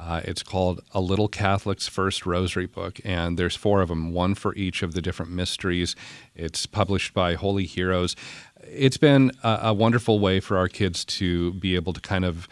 uh, 0.01 0.21
it's 0.23 0.41
called 0.41 0.81
A 0.93 0.99
Little 0.99 1.29
Catholic's 1.29 1.87
First 1.87 2.25
Rosary 2.25 2.65
Book, 2.65 2.99
and 3.05 3.37
there's 3.37 3.55
four 3.55 3.81
of 3.81 3.89
them, 3.89 4.13
one 4.13 4.33
for 4.33 4.55
each 4.55 4.81
of 4.81 4.93
the 4.93 5.01
different 5.01 5.31
mysteries. 5.31 5.95
It's 6.35 6.65
published 6.65 7.13
by 7.13 7.35
Holy 7.35 7.65
Heroes. 7.65 8.15
It's 8.63 8.97
been 8.97 9.31
a, 9.43 9.59
a 9.63 9.73
wonderful 9.75 10.19
way 10.19 10.39
for 10.39 10.57
our 10.57 10.67
kids 10.67 11.05
to 11.05 11.53
be 11.53 11.75
able 11.75 11.93
to 11.93 12.01
kind 12.01 12.25
of 12.25 12.47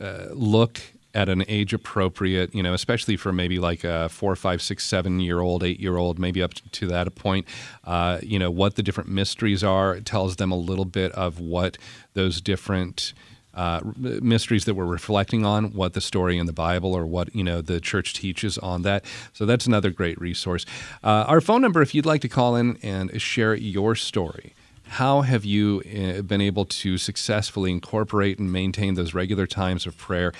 uh, 0.00 0.28
look 0.30 0.80
at 1.14 1.28
an 1.28 1.44
age 1.48 1.72
appropriate, 1.72 2.54
you 2.54 2.62
know, 2.62 2.74
especially 2.74 3.16
for 3.16 3.32
maybe 3.32 3.58
like 3.58 3.84
a 3.84 4.08
four, 4.08 4.34
five, 4.36 4.60
six, 4.60 4.84
seven 4.84 5.20
year 5.20 5.40
old, 5.40 5.62
eight 5.62 5.80
year 5.80 5.96
old, 5.96 6.18
maybe 6.18 6.42
up 6.42 6.54
to 6.72 6.86
that 6.88 7.14
point, 7.14 7.46
uh, 7.84 8.18
you 8.22 8.38
know, 8.38 8.50
what 8.50 8.74
the 8.74 8.82
different 8.82 9.08
mysteries 9.08 9.62
are. 9.62 9.94
It 9.94 10.04
tells 10.04 10.36
them 10.36 10.50
a 10.50 10.56
little 10.56 10.84
bit 10.84 11.12
of 11.12 11.38
what 11.38 11.78
those 12.14 12.40
different 12.40 13.12
uh, 13.54 13.80
mysteries 13.96 14.64
that 14.64 14.74
we're 14.74 14.84
reflecting 14.84 15.46
on, 15.46 15.72
what 15.72 15.92
the 15.92 16.00
story 16.00 16.38
in 16.38 16.46
the 16.46 16.52
Bible 16.52 16.92
or 16.92 17.06
what 17.06 17.34
you 17.34 17.44
know 17.44 17.60
the 17.60 17.80
church 17.80 18.14
teaches 18.14 18.58
on 18.58 18.82
that. 18.82 19.04
So 19.32 19.46
that's 19.46 19.66
another 19.66 19.90
great 19.90 20.20
resource. 20.20 20.66
Uh, 21.02 21.24
our 21.28 21.40
phone 21.40 21.62
number, 21.62 21.80
if 21.80 21.94
you'd 21.94 22.06
like 22.06 22.20
to 22.22 22.28
call 22.28 22.56
in 22.56 22.78
and 22.82 23.20
share 23.20 23.54
your 23.54 23.94
story. 23.94 24.54
How 24.86 25.22
have 25.22 25.44
you 25.44 25.82
uh, 25.86 26.22
been 26.22 26.40
able 26.40 26.66
to 26.66 26.98
successfully 26.98 27.70
incorporate 27.70 28.38
and 28.38 28.52
maintain 28.52 28.94
those 28.94 29.14
regular 29.14 29.46
times 29.46 29.86
of 29.86 29.96
prayer 29.96 30.32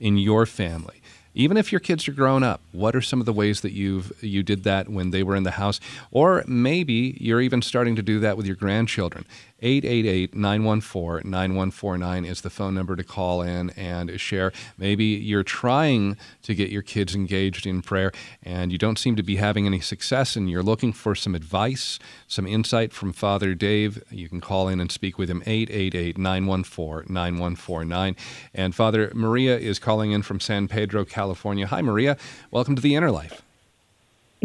in 0.00 0.16
your 0.18 0.46
family? 0.46 1.02
even 1.38 1.56
if 1.56 1.70
your 1.70 1.78
kids 1.78 2.08
are 2.08 2.12
grown 2.12 2.42
up 2.42 2.60
what 2.72 2.94
are 2.94 3.00
some 3.00 3.20
of 3.20 3.26
the 3.26 3.32
ways 3.32 3.60
that 3.62 3.72
you've 3.72 4.12
you 4.22 4.42
did 4.42 4.64
that 4.64 4.88
when 4.88 5.10
they 5.10 5.22
were 5.22 5.36
in 5.36 5.44
the 5.44 5.52
house 5.52 5.80
or 6.10 6.44
maybe 6.46 7.16
you're 7.20 7.40
even 7.40 7.62
starting 7.62 7.94
to 7.96 8.02
do 8.02 8.18
that 8.18 8.36
with 8.36 8.46
your 8.46 8.56
grandchildren 8.56 9.24
888 9.60 10.34
914 10.34 11.30
9149 11.30 12.24
is 12.24 12.42
the 12.42 12.50
phone 12.50 12.74
number 12.74 12.94
to 12.94 13.02
call 13.02 13.42
in 13.42 13.70
and 13.70 14.20
share. 14.20 14.52
Maybe 14.76 15.04
you're 15.04 15.42
trying 15.42 16.16
to 16.42 16.54
get 16.54 16.70
your 16.70 16.82
kids 16.82 17.14
engaged 17.14 17.66
in 17.66 17.82
prayer 17.82 18.12
and 18.42 18.70
you 18.70 18.78
don't 18.78 18.98
seem 18.98 19.16
to 19.16 19.22
be 19.22 19.36
having 19.36 19.66
any 19.66 19.80
success 19.80 20.36
and 20.36 20.48
you're 20.48 20.62
looking 20.62 20.92
for 20.92 21.14
some 21.14 21.34
advice, 21.34 21.98
some 22.28 22.46
insight 22.46 22.92
from 22.92 23.12
Father 23.12 23.54
Dave. 23.54 24.02
You 24.10 24.28
can 24.28 24.40
call 24.40 24.68
in 24.68 24.80
and 24.80 24.92
speak 24.92 25.18
with 25.18 25.28
him 25.28 25.42
888 25.44 26.18
914 26.18 27.12
9149. 27.12 28.16
And 28.54 28.74
Father 28.74 29.10
Maria 29.14 29.58
is 29.58 29.78
calling 29.78 30.12
in 30.12 30.22
from 30.22 30.38
San 30.38 30.68
Pedro, 30.68 31.04
California. 31.04 31.66
Hi, 31.66 31.82
Maria. 31.82 32.16
Welcome 32.50 32.76
to 32.76 32.82
the 32.82 32.94
Inner 32.94 33.10
Life. 33.10 33.42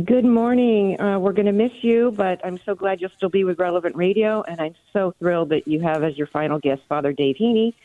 Good 0.02 0.26
morning. 0.26 1.00
Uh, 1.00 1.20
we're 1.20 1.34
going 1.34 1.46
to 1.46 1.52
miss 1.52 1.72
you, 1.84 2.12
but 2.18 2.44
I'm 2.44 2.60
so 2.66 2.74
glad 2.74 3.00
you'll 3.00 3.12
still 3.16 3.30
be 3.30 3.44
with 3.44 3.60
Relevant 3.60 3.96
Radio, 3.96 4.42
and 4.42 4.60
I'm 4.60 4.74
so 4.92 5.14
thrilled 5.20 5.50
that 5.50 5.68
you 5.68 5.82
have 5.82 6.04
as 6.04 6.18
your 6.18 6.26
final 6.26 6.58
guest 6.58 6.82
Father 6.90 7.14
Dave 7.14 7.36
Heney. 7.40 7.76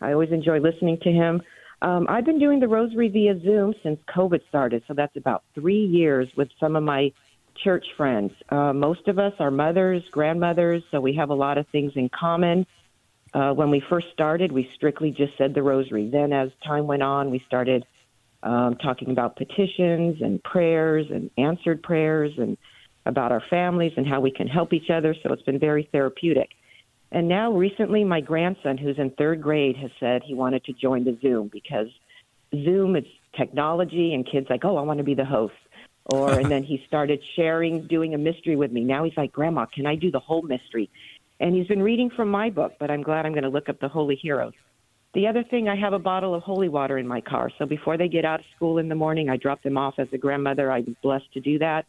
I 0.00 0.12
always 0.12 0.32
enjoy 0.32 0.58
listening 0.58 0.98
to 1.02 1.12
him. 1.12 1.40
Um, 1.80 2.06
I've 2.08 2.24
been 2.24 2.40
doing 2.40 2.58
the 2.58 2.66
Rosary 2.66 3.06
via 3.06 3.40
Zoom 3.40 3.74
since 3.80 4.00
COVID 4.08 4.40
started, 4.48 4.82
so 4.88 4.94
that's 4.94 5.16
about 5.16 5.44
three 5.54 5.86
years 5.86 6.28
with 6.36 6.48
some 6.58 6.74
of 6.74 6.82
my 6.82 7.12
church 7.54 7.86
friends. 7.96 8.32
Uh, 8.48 8.72
most 8.72 9.06
of 9.06 9.20
us 9.20 9.34
are 9.38 9.52
mothers, 9.52 10.02
grandmothers, 10.10 10.82
so 10.90 11.00
we 11.00 11.14
have 11.14 11.30
a 11.30 11.34
lot 11.34 11.58
of 11.58 11.68
things 11.68 11.92
in 11.94 12.08
common. 12.08 12.66
Uh, 13.34 13.52
when 13.52 13.70
we 13.70 13.78
first 13.88 14.08
started, 14.12 14.50
we 14.50 14.68
strictly 14.74 15.12
just 15.12 15.38
said 15.38 15.54
the 15.54 15.62
Rosary. 15.62 16.10
Then, 16.10 16.32
as 16.32 16.50
time 16.66 16.88
went 16.88 17.04
on, 17.04 17.30
we 17.30 17.38
started 17.46 17.86
um, 18.42 18.76
talking 18.76 19.10
about 19.10 19.36
petitions 19.36 20.20
and 20.20 20.42
prayers 20.42 21.06
and 21.10 21.30
answered 21.38 21.82
prayers 21.82 22.32
and 22.38 22.56
about 23.06 23.32
our 23.32 23.42
families 23.50 23.92
and 23.96 24.06
how 24.06 24.20
we 24.20 24.30
can 24.30 24.46
help 24.46 24.72
each 24.72 24.90
other. 24.90 25.14
So 25.22 25.32
it's 25.32 25.42
been 25.42 25.58
very 25.58 25.88
therapeutic. 25.92 26.50
And 27.10 27.28
now, 27.28 27.52
recently, 27.52 28.04
my 28.04 28.20
grandson, 28.20 28.78
who's 28.78 28.98
in 28.98 29.10
third 29.10 29.42
grade, 29.42 29.76
has 29.76 29.90
said 30.00 30.22
he 30.24 30.34
wanted 30.34 30.64
to 30.64 30.72
join 30.72 31.04
the 31.04 31.18
Zoom 31.20 31.50
because 31.52 31.88
Zoom 32.64 32.96
is 32.96 33.04
technology, 33.36 34.14
and 34.14 34.26
kids 34.30 34.46
like, 34.48 34.64
oh, 34.64 34.76
I 34.76 34.82
want 34.82 34.98
to 34.98 35.04
be 35.04 35.14
the 35.14 35.24
host. 35.24 35.54
Or 36.06 36.32
and 36.32 36.50
then 36.50 36.64
he 36.64 36.82
started 36.86 37.20
sharing, 37.36 37.86
doing 37.86 38.14
a 38.14 38.18
mystery 38.18 38.56
with 38.56 38.72
me. 38.72 38.82
Now 38.82 39.04
he's 39.04 39.16
like, 39.16 39.30
Grandma, 39.30 39.66
can 39.66 39.86
I 39.86 39.94
do 39.94 40.10
the 40.10 40.18
whole 40.18 40.42
mystery? 40.42 40.90
And 41.38 41.54
he's 41.54 41.66
been 41.66 41.82
reading 41.82 42.10
from 42.10 42.28
my 42.28 42.50
book, 42.50 42.72
but 42.80 42.90
I'm 42.90 43.02
glad 43.02 43.24
I'm 43.24 43.32
going 43.32 43.44
to 43.44 43.50
look 43.50 43.68
up 43.68 43.78
the 43.80 43.88
Holy 43.88 44.16
Heroes. 44.16 44.52
The 45.14 45.26
other 45.26 45.44
thing, 45.44 45.68
I 45.68 45.76
have 45.76 45.92
a 45.92 45.98
bottle 45.98 46.34
of 46.34 46.42
holy 46.42 46.68
water 46.68 46.96
in 46.96 47.06
my 47.06 47.20
car. 47.20 47.50
So 47.58 47.66
before 47.66 47.98
they 47.98 48.08
get 48.08 48.24
out 48.24 48.40
of 48.40 48.46
school 48.56 48.78
in 48.78 48.88
the 48.88 48.94
morning, 48.94 49.28
I 49.28 49.36
drop 49.36 49.62
them 49.62 49.76
off 49.76 49.94
as 49.98 50.08
a 50.12 50.18
grandmother. 50.18 50.72
I'm 50.72 50.96
blessed 51.02 51.30
to 51.34 51.40
do 51.40 51.58
that. 51.58 51.84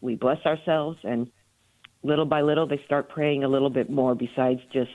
We 0.00 0.16
bless 0.16 0.38
ourselves, 0.46 0.98
and 1.04 1.30
little 2.02 2.24
by 2.24 2.40
little, 2.40 2.66
they 2.66 2.80
start 2.86 3.08
praying 3.08 3.44
a 3.44 3.48
little 3.48 3.70
bit 3.70 3.90
more 3.90 4.14
besides 4.14 4.60
just 4.72 4.90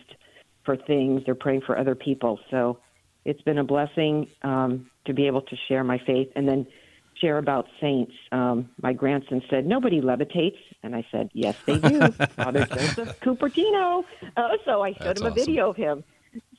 for 0.66 0.76
things. 0.76 1.22
They're 1.26 1.36
praying 1.36 1.62
for 1.66 1.78
other 1.78 1.96
people. 1.96 2.40
So 2.50 2.80
it's 3.26 3.42
been 3.44 3.60
a 3.60 3.64
blessing 3.64 4.28
um, 4.42 4.90
to 5.06 5.14
be 5.14 5.28
able 5.28 5.42
to 5.42 5.56
share 5.68 5.84
my 5.84 6.00
faith 6.06 6.30
and 6.36 6.48
then 6.48 6.66
share 7.22 7.38
about 7.38 7.68
saints. 7.80 8.12
Um, 8.32 8.70
my 8.82 8.94
grandson 8.94 9.42
said, 9.50 9.66
Nobody 9.66 10.02
levitates. 10.02 10.58
And 10.84 10.96
I 10.96 11.06
said, 11.12 11.30
Yes, 11.34 11.56
they 11.66 11.78
do. 11.78 12.12
Father 12.36 12.66
Joseph 12.66 13.10
Cupertino. 13.22 14.04
Uh, 14.36 14.50
so 14.66 14.84
I 14.84 14.94
showed 14.94 15.04
That's 15.06 15.20
him 15.20 15.26
a 15.26 15.30
awesome. 15.30 15.46
video 15.46 15.70
of 15.70 15.76
him. 15.78 16.04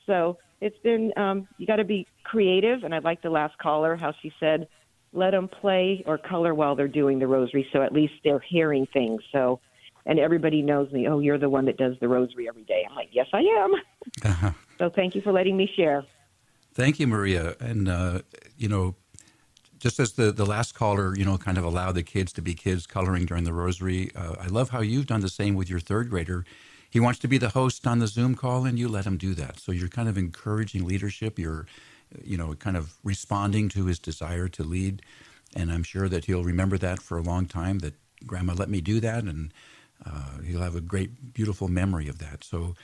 So 0.05 0.37
it's 0.61 0.77
been 0.79 1.11
um, 1.17 1.47
you 1.57 1.65
got 1.65 1.77
to 1.77 1.83
be 1.83 2.07
creative, 2.23 2.83
and 2.83 2.93
I 2.93 2.99
like 2.99 3.21
the 3.21 3.29
last 3.29 3.57
caller 3.57 3.95
how 3.95 4.13
she 4.21 4.31
said, 4.39 4.67
"Let 5.13 5.31
them 5.31 5.47
play 5.47 6.03
or 6.05 6.17
color 6.17 6.53
while 6.53 6.75
they're 6.75 6.87
doing 6.87 7.19
the 7.19 7.27
rosary, 7.27 7.67
so 7.71 7.81
at 7.81 7.93
least 7.93 8.13
they're 8.23 8.43
hearing 8.47 8.87
things." 8.91 9.21
So, 9.31 9.59
and 10.05 10.19
everybody 10.19 10.61
knows 10.61 10.91
me. 10.91 11.07
Oh, 11.07 11.19
you're 11.19 11.37
the 11.37 11.49
one 11.49 11.65
that 11.65 11.77
does 11.77 11.95
the 11.99 12.07
rosary 12.07 12.47
every 12.47 12.63
day. 12.63 12.85
I'm 12.89 12.95
like, 12.95 13.09
yes, 13.11 13.27
I 13.33 13.41
am. 13.41 13.73
So 14.79 14.89
thank 14.89 15.13
you 15.13 15.21
for 15.21 15.31
letting 15.31 15.57
me 15.57 15.69
share. 15.75 16.05
Thank 16.73 16.99
you, 16.99 17.07
Maria. 17.07 17.55
And, 17.59 17.89
uh, 17.89 18.21
you 18.57 18.69
know, 18.69 18.95
just 19.77 19.99
as 19.99 20.13
the, 20.13 20.31
the 20.31 20.45
last 20.45 20.73
caller, 20.73 21.15
you 21.15 21.25
know, 21.25 21.37
kind 21.37 21.57
of 21.57 21.63
allowed 21.63 21.93
the 21.93 22.03
kids 22.03 22.31
to 22.33 22.41
be 22.41 22.53
kids 22.53 22.87
coloring 22.87 23.25
during 23.25 23.43
the 23.43 23.53
rosary, 23.53 24.09
uh, 24.15 24.35
I 24.39 24.47
love 24.47 24.69
how 24.69 24.79
you've 24.81 25.05
done 25.05 25.19
the 25.19 25.29
same 25.29 25.55
with 25.55 25.69
your 25.69 25.79
third 25.79 26.09
grader. 26.09 26.45
He 26.89 26.99
wants 26.99 27.19
to 27.19 27.27
be 27.27 27.37
the 27.37 27.49
host 27.49 27.85
on 27.85 27.99
the 27.99 28.07
Zoom 28.07 28.35
call, 28.35 28.65
and 28.65 28.79
you 28.79 28.87
let 28.87 29.05
him 29.05 29.17
do 29.17 29.33
that. 29.35 29.59
So 29.59 29.71
you're 29.71 29.89
kind 29.89 30.09
of 30.09 30.17
encouraging 30.17 30.85
leadership. 30.85 31.37
You're, 31.37 31.67
you 32.23 32.37
know, 32.37 32.53
kind 32.55 32.75
of 32.75 32.95
responding 33.03 33.69
to 33.69 33.85
his 33.85 33.99
desire 33.99 34.47
to 34.49 34.63
lead. 34.63 35.01
And 35.55 35.71
I'm 35.71 35.83
sure 35.83 36.09
that 36.09 36.25
he'll 36.25 36.43
remember 36.43 36.77
that 36.79 37.01
for 37.01 37.17
a 37.17 37.21
long 37.21 37.45
time 37.45 37.79
that 37.79 37.93
Grandma 38.25 38.53
let 38.53 38.69
me 38.69 38.81
do 38.81 38.99
that. 38.99 39.23
And 39.23 39.53
uh, 40.05 40.41
he'll 40.45 40.61
have 40.61 40.75
a 40.75 40.81
great, 40.81 41.33
beautiful 41.33 41.67
memory 41.67 42.07
of 42.07 42.19
that. 42.19 42.43
So, 42.43 42.75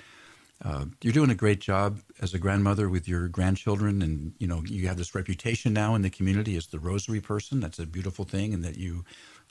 uh, 0.64 0.86
you're 1.02 1.14
doing 1.14 1.30
a 1.30 1.36
great 1.36 1.60
job 1.60 2.00
as 2.22 2.34
a 2.34 2.40
grandmother 2.40 2.88
with 2.88 3.08
your 3.08 3.28
grandchildren, 3.28 4.02
and 4.02 4.34
you 4.40 4.48
know 4.48 4.64
you 4.66 4.88
have 4.88 4.98
this 4.98 5.14
reputation 5.14 5.74
now 5.74 5.96
in 5.96 6.02
the 6.02 6.10
community 6.10 6.56
as 6.56 6.68
the 6.68 6.80
rosary 6.80 7.20
person. 7.20 7.60
That's 7.60 7.80
a 7.80 7.86
beautiful 7.86 8.24
thing, 8.24 8.54
and 8.54 8.64
that 8.64 8.78
you 8.78 9.04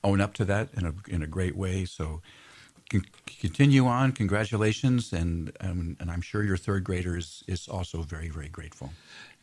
own 0.03 0.21
up 0.21 0.33
to 0.35 0.45
that 0.47 0.71
in 0.75 0.87
a 0.87 0.95
in 1.09 1.23
a 1.23 1.27
great 1.27 1.57
way. 1.57 1.85
So 1.85 2.23
con- 2.91 3.07
continue 3.41 3.87
on. 3.87 4.13
Congratulations, 4.13 5.13
and 5.13 5.53
um, 5.61 5.97
and 6.01 6.11
I'm 6.11 6.23
sure 6.23 6.43
your 6.43 6.57
third 6.57 6.85
grader 6.85 7.17
is 7.17 7.45
is 7.47 7.69
also 7.69 8.03
very 8.03 8.29
very 8.29 8.49
grateful. 8.49 8.91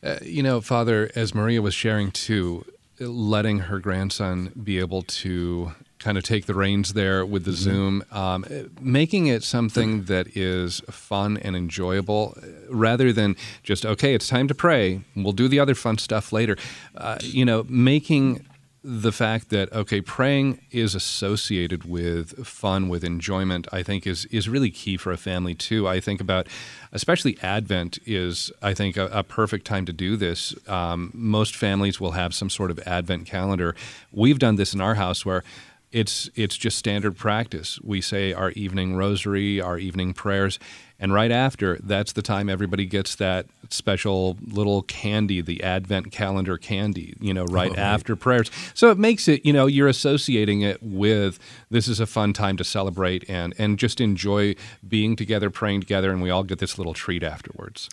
Uh, 0.02 0.16
you 0.22 0.42
know, 0.42 0.60
Father, 0.60 1.10
as 1.14 1.34
Maria 1.34 1.62
was 1.62 1.74
sharing 1.74 2.10
too, 2.10 2.64
letting 2.98 3.60
her 3.60 3.78
grandson 3.78 4.52
be 4.62 4.78
able 4.78 5.02
to 5.02 5.72
kind 6.02 6.18
of 6.18 6.24
take 6.24 6.46
the 6.46 6.54
reins 6.54 6.94
there 6.94 7.24
with 7.24 7.44
the 7.44 7.52
Zoom, 7.52 8.02
um, 8.10 8.44
making 8.80 9.28
it 9.28 9.44
something 9.44 10.04
that 10.04 10.36
is 10.36 10.80
fun 10.90 11.36
and 11.36 11.54
enjoyable 11.54 12.34
uh, 12.36 12.46
rather 12.68 13.12
than 13.12 13.36
just, 13.62 13.86
okay, 13.86 14.12
it's 14.12 14.26
time 14.26 14.48
to 14.48 14.54
pray. 14.54 15.02
We'll 15.14 15.32
do 15.32 15.46
the 15.46 15.60
other 15.60 15.76
fun 15.76 15.98
stuff 15.98 16.32
later. 16.32 16.56
Uh, 16.96 17.18
you 17.20 17.44
know, 17.44 17.64
making 17.68 18.44
the 18.84 19.12
fact 19.12 19.50
that 19.50 19.72
okay 19.72 20.00
praying 20.00 20.60
is 20.72 20.94
associated 20.94 21.84
with 21.84 22.44
fun 22.44 22.88
with 22.88 23.04
enjoyment 23.04 23.68
i 23.72 23.80
think 23.82 24.06
is 24.06 24.24
is 24.26 24.48
really 24.48 24.70
key 24.70 24.96
for 24.96 25.12
a 25.12 25.16
family 25.16 25.54
too. 25.54 25.86
I 25.86 26.00
think 26.00 26.20
about 26.20 26.48
especially 26.90 27.38
advent 27.42 27.98
is 28.06 28.50
i 28.60 28.74
think 28.74 28.96
a, 28.96 29.06
a 29.06 29.22
perfect 29.22 29.66
time 29.66 29.86
to 29.86 29.92
do 29.92 30.16
this. 30.16 30.54
Um, 30.68 31.10
most 31.14 31.54
families 31.54 32.00
will 32.00 32.12
have 32.12 32.34
some 32.34 32.50
sort 32.50 32.70
of 32.70 32.78
advent 32.80 33.26
calendar. 33.26 33.74
We've 34.10 34.38
done 34.38 34.56
this 34.56 34.74
in 34.74 34.80
our 34.80 34.94
house 34.94 35.24
where 35.24 35.44
it's 35.92 36.28
it's 36.34 36.56
just 36.56 36.76
standard 36.78 37.16
practice 37.16 37.78
we 37.82 38.00
say 38.00 38.32
our 38.32 38.50
evening 38.52 38.96
rosary 38.96 39.60
our 39.60 39.78
evening 39.78 40.12
prayers 40.14 40.58
and 40.98 41.12
right 41.12 41.30
after 41.30 41.78
that's 41.82 42.12
the 42.12 42.22
time 42.22 42.48
everybody 42.48 42.86
gets 42.86 43.14
that 43.16 43.46
special 43.68 44.36
little 44.46 44.82
candy 44.82 45.40
the 45.40 45.62
advent 45.62 46.10
calendar 46.10 46.56
candy 46.58 47.14
you 47.20 47.34
know 47.34 47.44
right 47.44 47.70
Oh, 47.70 47.74
right. 47.74 47.78
after 47.78 48.16
prayers 48.16 48.50
so 48.74 48.90
it 48.90 48.98
makes 48.98 49.28
it 49.28 49.44
you 49.44 49.52
know 49.52 49.66
you're 49.66 49.88
associating 49.88 50.62
it 50.62 50.82
with 50.82 51.38
this 51.70 51.88
is 51.88 52.00
a 52.00 52.06
fun 52.06 52.32
time 52.32 52.56
to 52.56 52.64
celebrate 52.64 53.28
and 53.28 53.54
and 53.58 53.78
just 53.78 54.00
enjoy 54.00 54.54
being 54.86 55.14
together 55.16 55.50
praying 55.50 55.80
together 55.80 56.10
and 56.10 56.22
we 56.22 56.30
all 56.30 56.42
get 56.44 56.58
this 56.58 56.78
little 56.78 56.94
treat 56.94 57.22
afterwards 57.22 57.88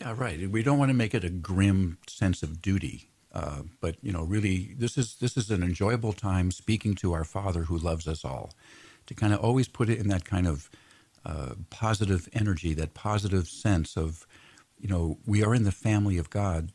Yeah, 0.00 0.14
right. 0.16 0.50
We 0.50 0.62
don't 0.62 0.78
want 0.78 0.88
to 0.90 0.94
make 0.96 1.14
it 1.14 1.22
a 1.24 1.30
grim 1.30 1.98
sense 2.08 2.42
of 2.42 2.60
duty, 2.62 3.08
uh, 3.32 3.62
but 3.80 3.96
you 4.02 4.12
know, 4.12 4.24
really, 4.24 4.74
this 4.76 4.98
is 4.98 5.16
this 5.16 5.36
is 5.36 5.50
an 5.50 5.62
enjoyable 5.62 6.12
time 6.12 6.50
speaking 6.50 6.94
to 6.96 7.12
our 7.12 7.24
Father 7.24 7.62
who 7.62 7.78
loves 7.78 8.06
us 8.06 8.24
all. 8.24 8.52
To 9.06 9.14
kind 9.14 9.32
of 9.32 9.40
always 9.40 9.68
put 9.68 9.88
it 9.88 9.98
in 9.98 10.08
that 10.08 10.24
kind 10.24 10.46
of 10.46 10.70
uh, 11.24 11.54
positive 11.70 12.28
energy, 12.32 12.74
that 12.74 12.94
positive 12.94 13.48
sense 13.48 13.96
of, 13.96 14.26
you 14.78 14.88
know, 14.88 15.18
we 15.26 15.42
are 15.42 15.54
in 15.54 15.64
the 15.64 15.72
family 15.72 16.18
of 16.18 16.30
God, 16.30 16.72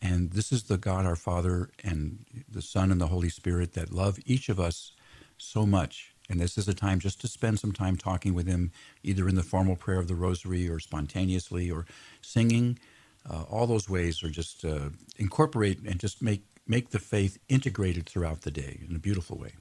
and 0.00 0.30
this 0.30 0.52
is 0.52 0.64
the 0.64 0.78
God 0.78 1.04
our 1.04 1.16
Father 1.16 1.70
and 1.84 2.24
the 2.48 2.62
Son 2.62 2.90
and 2.90 3.00
the 3.00 3.08
Holy 3.08 3.28
Spirit 3.28 3.74
that 3.74 3.92
love 3.92 4.18
each 4.24 4.48
of 4.48 4.58
us 4.58 4.92
so 5.36 5.66
much. 5.66 6.14
And 6.30 6.38
this 6.40 6.58
is 6.58 6.68
a 6.68 6.74
time 6.74 7.00
just 7.00 7.20
to 7.22 7.28
spend 7.28 7.58
some 7.58 7.72
time 7.72 7.96
talking 7.96 8.34
with 8.34 8.46
Him, 8.46 8.70
either 9.02 9.28
in 9.28 9.34
the 9.34 9.42
formal 9.42 9.76
prayer 9.76 9.98
of 9.98 10.08
the 10.08 10.14
Rosary 10.14 10.68
or 10.68 10.78
spontaneously 10.78 11.70
or 11.70 11.86
singing. 12.20 12.78
Uh, 13.30 13.42
all 13.50 13.66
those 13.66 13.88
ways 13.88 14.22
are 14.22 14.30
just 14.30 14.64
uh, 14.64 14.90
incorporate 15.16 15.80
and 15.80 16.00
just 16.00 16.22
make 16.22 16.42
make 16.66 16.90
the 16.90 16.98
faith 16.98 17.38
integrated 17.48 18.06
throughout 18.06 18.42
the 18.42 18.50
day 18.50 18.80
in 18.88 18.94
a 18.94 18.98
beautiful 18.98 19.38
way. 19.38 19.52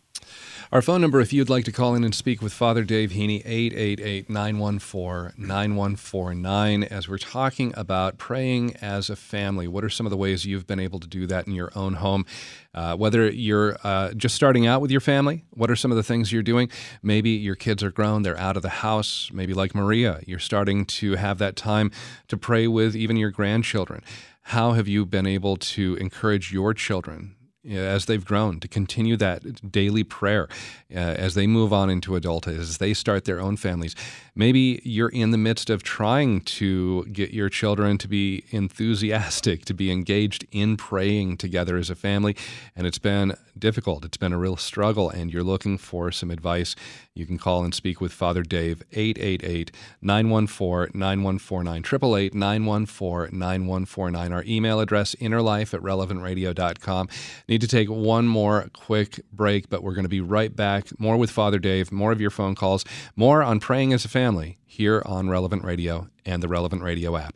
Our 0.70 0.82
phone 0.82 1.00
number, 1.00 1.22
if 1.22 1.32
you'd 1.32 1.50
like 1.50 1.64
to 1.64 1.72
call 1.72 1.96
in 1.96 2.04
and 2.04 2.14
speak 2.14 2.42
with 2.42 2.52
Father 2.52 2.84
Dave 2.84 3.12
Heney, 3.12 3.42
888 3.46 4.30
914 4.30 5.34
9149. 5.38 6.84
As 6.84 7.08
we're 7.08 7.18
talking 7.18 7.74
about 7.78 8.18
praying 8.18 8.76
as 8.82 9.10
a 9.10 9.16
family, 9.16 9.66
what 9.70 9.86
are 9.86 9.90
some 9.90 10.06
of 10.06 10.10
the 10.10 10.18
ways 10.18 10.46
you've 10.46 10.68
been 10.68 10.82
able 10.82 11.00
to 11.00 11.08
do 11.08 11.26
that 11.28 11.48
in 11.48 11.54
your 11.54 11.72
own 11.74 11.94
home? 11.94 12.26
Uh, 12.74 12.98
whether 12.98 13.30
you're 13.30 13.78
uh, 13.86 14.12
just 14.12 14.36
starting 14.36 14.68
out 14.68 14.82
with 14.82 14.92
your 14.92 15.00
family, 15.00 15.46
what 15.52 15.72
are 15.72 15.76
some 15.78 15.90
of 15.90 15.96
the 15.96 16.04
things 16.04 16.34
you're 16.34 16.44
doing? 16.44 16.70
Maybe 17.02 17.30
your 17.30 17.56
kids 17.56 17.82
are 17.82 17.92
grown, 17.92 18.24
they're 18.24 18.38
out 18.38 18.58
of 18.58 18.62
the 18.62 18.70
house. 18.70 19.30
Maybe, 19.32 19.54
like 19.54 19.74
Maria, 19.74 20.20
you're 20.28 20.38
starting 20.38 20.84
to 20.86 21.16
have 21.16 21.38
that 21.38 21.56
time 21.56 21.92
to 22.28 22.36
pray 22.36 22.68
with 22.68 22.94
even 22.94 23.16
your 23.16 23.32
grandchildren. 23.32 24.04
How 24.42 24.74
have 24.74 24.90
you 24.90 25.06
been 25.06 25.28
able 25.28 25.56
to 25.56 25.96
encourage 25.96 26.52
your 26.52 26.74
children 26.74 27.37
as 27.70 28.06
they've 28.06 28.24
grown 28.24 28.60
to 28.60 28.68
continue 28.68 29.18
that 29.18 29.72
daily 29.72 30.04
prayer 30.04 30.48
uh, 30.94 30.98
as 30.98 31.34
they 31.36 31.48
move 31.48 31.74
on 31.74 31.90
into 31.90 32.16
adulthood, 32.16 32.60
as 32.60 32.78
they 32.78 32.94
start 32.94 33.26
their 33.26 33.40
own 33.40 33.58
families. 33.58 33.96
Maybe 34.36 34.82
you're 34.84 35.10
in 35.10 35.32
the 35.32 35.38
midst 35.38 35.70
of 35.70 35.84
trying 35.84 36.42
to 36.42 37.06
get 37.06 37.32
your 37.32 37.50
children 37.50 37.98
to 38.00 38.08
be 38.08 38.44
enthusiastic, 38.52 39.66
to 39.66 39.74
be 39.74 39.92
engaged 39.92 40.46
in 40.52 40.78
praying 40.78 41.38
together 41.38 41.78
as 41.78 41.90
a 41.90 41.96
family, 41.96 42.36
and 42.76 42.88
it's 42.88 43.00
been 43.00 43.36
difficult. 43.60 44.06
It's 44.06 44.18
been 44.18 44.34
a 44.34 44.38
real 44.38 44.58
struggle, 44.58 45.10
and 45.10 45.32
you're 45.32 45.44
looking 45.44 45.78
for 45.78 46.12
some 46.12 46.32
advice. 46.32 46.76
You 47.14 47.26
can 47.26 47.38
call 47.38 47.64
and 47.64 47.74
speak 47.74 48.00
with 48.00 48.12
Father 48.12 48.44
Dave, 48.44 48.84
888 48.92 49.72
914 50.02 50.92
9149, 51.00 51.78
888 51.80 52.34
914 52.34 53.40
9149. 53.40 54.34
Our 54.34 54.44
email 54.46 54.80
address, 54.80 55.16
innerlife 55.16 55.74
at 55.74 55.82
relevantradio.com. 55.82 57.10
Need 57.48 57.62
to 57.62 57.68
take 57.68 57.90
one 57.90 58.28
more 58.28 58.70
quick 58.74 59.20
break, 59.32 59.70
but 59.70 59.84
we're 59.84 59.94
going 59.94 60.06
to 60.06 60.10
be 60.10 60.22
right 60.22 60.56
back. 60.56 60.88
More 61.00 61.18
with 61.18 61.32
Father 61.32 61.60
Dave, 61.60 61.92
more 61.92 62.12
of 62.12 62.22
your 62.22 62.30
phone 62.30 62.56
calls, 62.56 62.86
more 63.16 63.44
on 63.44 63.60
praying 63.60 63.94
as 63.94 64.06
a 64.06 64.10
family 64.10 64.58
here 64.66 65.02
on 65.06 65.30
Relevant 65.30 65.64
Radio 65.64 66.10
and 66.26 66.44
the 66.44 66.48
Relevant 66.48 66.84
Radio 66.84 67.16
app. 67.18 67.36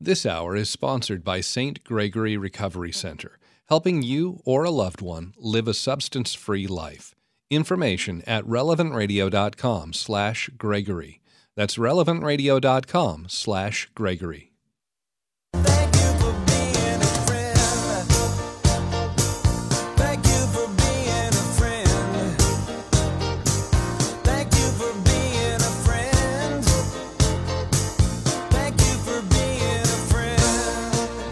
This 0.00 0.24
hour 0.24 0.54
is 0.54 0.70
sponsored 0.70 1.24
by 1.24 1.40
St. 1.40 1.82
Gregory 1.82 2.36
Recovery 2.36 2.92
Center, 2.92 3.36
helping 3.68 4.02
you 4.02 4.40
or 4.44 4.64
a 4.64 4.70
loved 4.70 5.00
one 5.00 5.34
live 5.38 5.68
a 5.68 5.74
substance-free 5.74 6.66
life. 6.66 7.14
Information 7.50 8.22
at 8.26 8.44
relevantradio.com 8.44 9.92
slash 9.92 10.50
Gregory. 10.58 11.20
That's 11.56 11.76
relevantradio.com 11.76 13.26
slash 13.28 13.88
Gregory. 13.94 14.47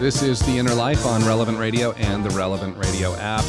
This 0.07 0.23
is 0.23 0.39
The 0.39 0.57
Inner 0.57 0.73
Life 0.73 1.05
on 1.05 1.25
Relevant 1.25 1.59
Radio 1.59 1.91
and 1.95 2.25
the 2.25 2.31
Relevant 2.31 2.77
Radio 2.77 3.13
app. 3.17 3.43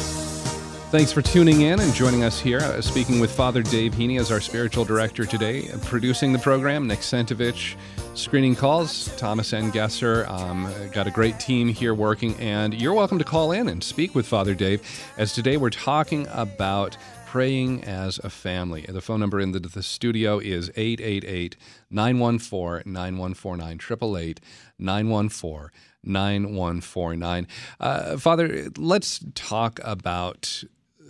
Thanks 0.90 1.12
for 1.12 1.22
tuning 1.22 1.60
in 1.60 1.78
and 1.78 1.94
joining 1.94 2.24
us 2.24 2.40
here. 2.40 2.58
Uh, 2.58 2.82
speaking 2.82 3.20
with 3.20 3.30
Father 3.30 3.62
Dave 3.62 3.92
Heney 3.92 4.18
as 4.18 4.32
our 4.32 4.40
spiritual 4.40 4.84
director 4.84 5.24
today, 5.24 5.70
uh, 5.70 5.78
producing 5.84 6.32
the 6.32 6.38
program, 6.40 6.88
Nick 6.88 6.98
Sentovich, 6.98 7.76
screening 8.14 8.56
calls, 8.56 9.06
Thomas 9.16 9.52
N. 9.52 9.70
Gesser. 9.70 10.28
Um, 10.28 10.68
got 10.90 11.06
a 11.06 11.12
great 11.12 11.38
team 11.38 11.68
here 11.68 11.94
working, 11.94 12.34
and 12.40 12.74
you're 12.74 12.92
welcome 12.92 13.20
to 13.20 13.24
call 13.24 13.52
in 13.52 13.68
and 13.68 13.80
speak 13.80 14.16
with 14.16 14.26
Father 14.26 14.56
Dave. 14.56 14.82
As 15.16 15.32
today 15.32 15.58
we're 15.58 15.70
talking 15.70 16.26
about 16.32 16.96
praying 17.28 17.84
as 17.84 18.18
a 18.24 18.30
family. 18.30 18.84
The 18.88 19.00
phone 19.00 19.20
number 19.20 19.38
in 19.38 19.52
the, 19.52 19.60
the 19.60 19.82
studio 19.82 20.40
is 20.40 20.70
888 20.74 21.56
914 21.88 22.92
9149, 22.92 23.74
888 23.74 24.40
914 24.76 25.70
9149. 26.04 27.46
Uh, 27.80 28.16
Father, 28.16 28.68
let's 28.76 29.20
talk 29.34 29.80
about 29.82 30.62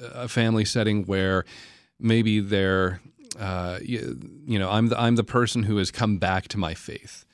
a 0.03 0.29
family 0.29 0.65
setting 0.65 1.05
where 1.05 1.45
maybe 1.99 2.41
they're, 2.41 3.01
uh, 3.39 3.79
you, 3.83 4.19
you 4.47 4.59
know, 4.59 4.71
I'm 4.71 4.89
the, 4.89 5.01
I'm 5.01 5.17
the 5.17 5.25
person 5.25 5.65
who 5.65 5.77
has 5.79 5.91
come 5.91 6.19
back 6.19 6.49
to 6.49 6.59
my 6.59 6.75
faith. 6.75 7.25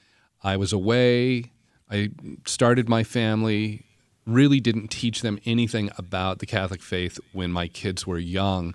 I 0.42 0.56
was 0.56 0.72
away. 0.72 1.52
I 1.90 2.10
started 2.46 2.88
my 2.88 3.04
family. 3.04 3.84
Really 4.26 4.60
didn't 4.60 4.88
teach 4.88 5.22
them 5.22 5.38
anything 5.44 5.90
about 5.98 6.38
the 6.38 6.46
Catholic 6.46 6.82
faith 6.82 7.18
when 7.32 7.50
my 7.50 7.68
kids 7.68 8.06
were 8.06 8.18
young, 8.18 8.74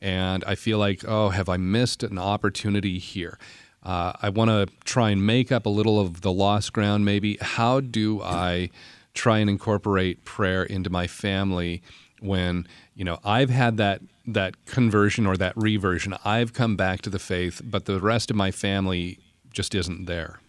and 0.00 0.42
I 0.44 0.54
feel 0.54 0.78
like, 0.78 1.04
oh, 1.06 1.28
have 1.28 1.48
I 1.48 1.56
missed 1.56 2.02
an 2.02 2.18
opportunity 2.18 2.98
here? 2.98 3.38
Uh, 3.82 4.12
I 4.20 4.28
want 4.28 4.50
to 4.50 4.66
try 4.84 5.10
and 5.10 5.24
make 5.24 5.50
up 5.50 5.66
a 5.66 5.70
little 5.70 5.98
of 6.00 6.20
the 6.20 6.32
lost 6.32 6.72
ground. 6.72 7.04
Maybe 7.04 7.38
how 7.40 7.80
do 7.80 8.22
I 8.22 8.70
try 9.14 9.38
and 9.38 9.50
incorporate 9.50 10.24
prayer 10.24 10.62
into 10.62 10.90
my 10.90 11.06
family 11.06 11.82
when 12.20 12.66
you 12.94 13.04
know 13.04 13.18
I've 13.24 13.50
had 13.50 13.76
that 13.78 14.02
that 14.26 14.66
conversion 14.66 15.26
or 15.26 15.36
that 15.36 15.54
reversion. 15.56 16.14
I've 16.24 16.52
come 16.52 16.76
back 16.76 17.00
to 17.02 17.10
the 17.10 17.18
faith, 17.18 17.62
but 17.64 17.86
the 17.86 18.00
rest 18.00 18.30
of 18.30 18.36
my 18.36 18.50
family 18.50 19.18
just 19.50 19.74
isn't 19.74 20.04
there. 20.04 20.40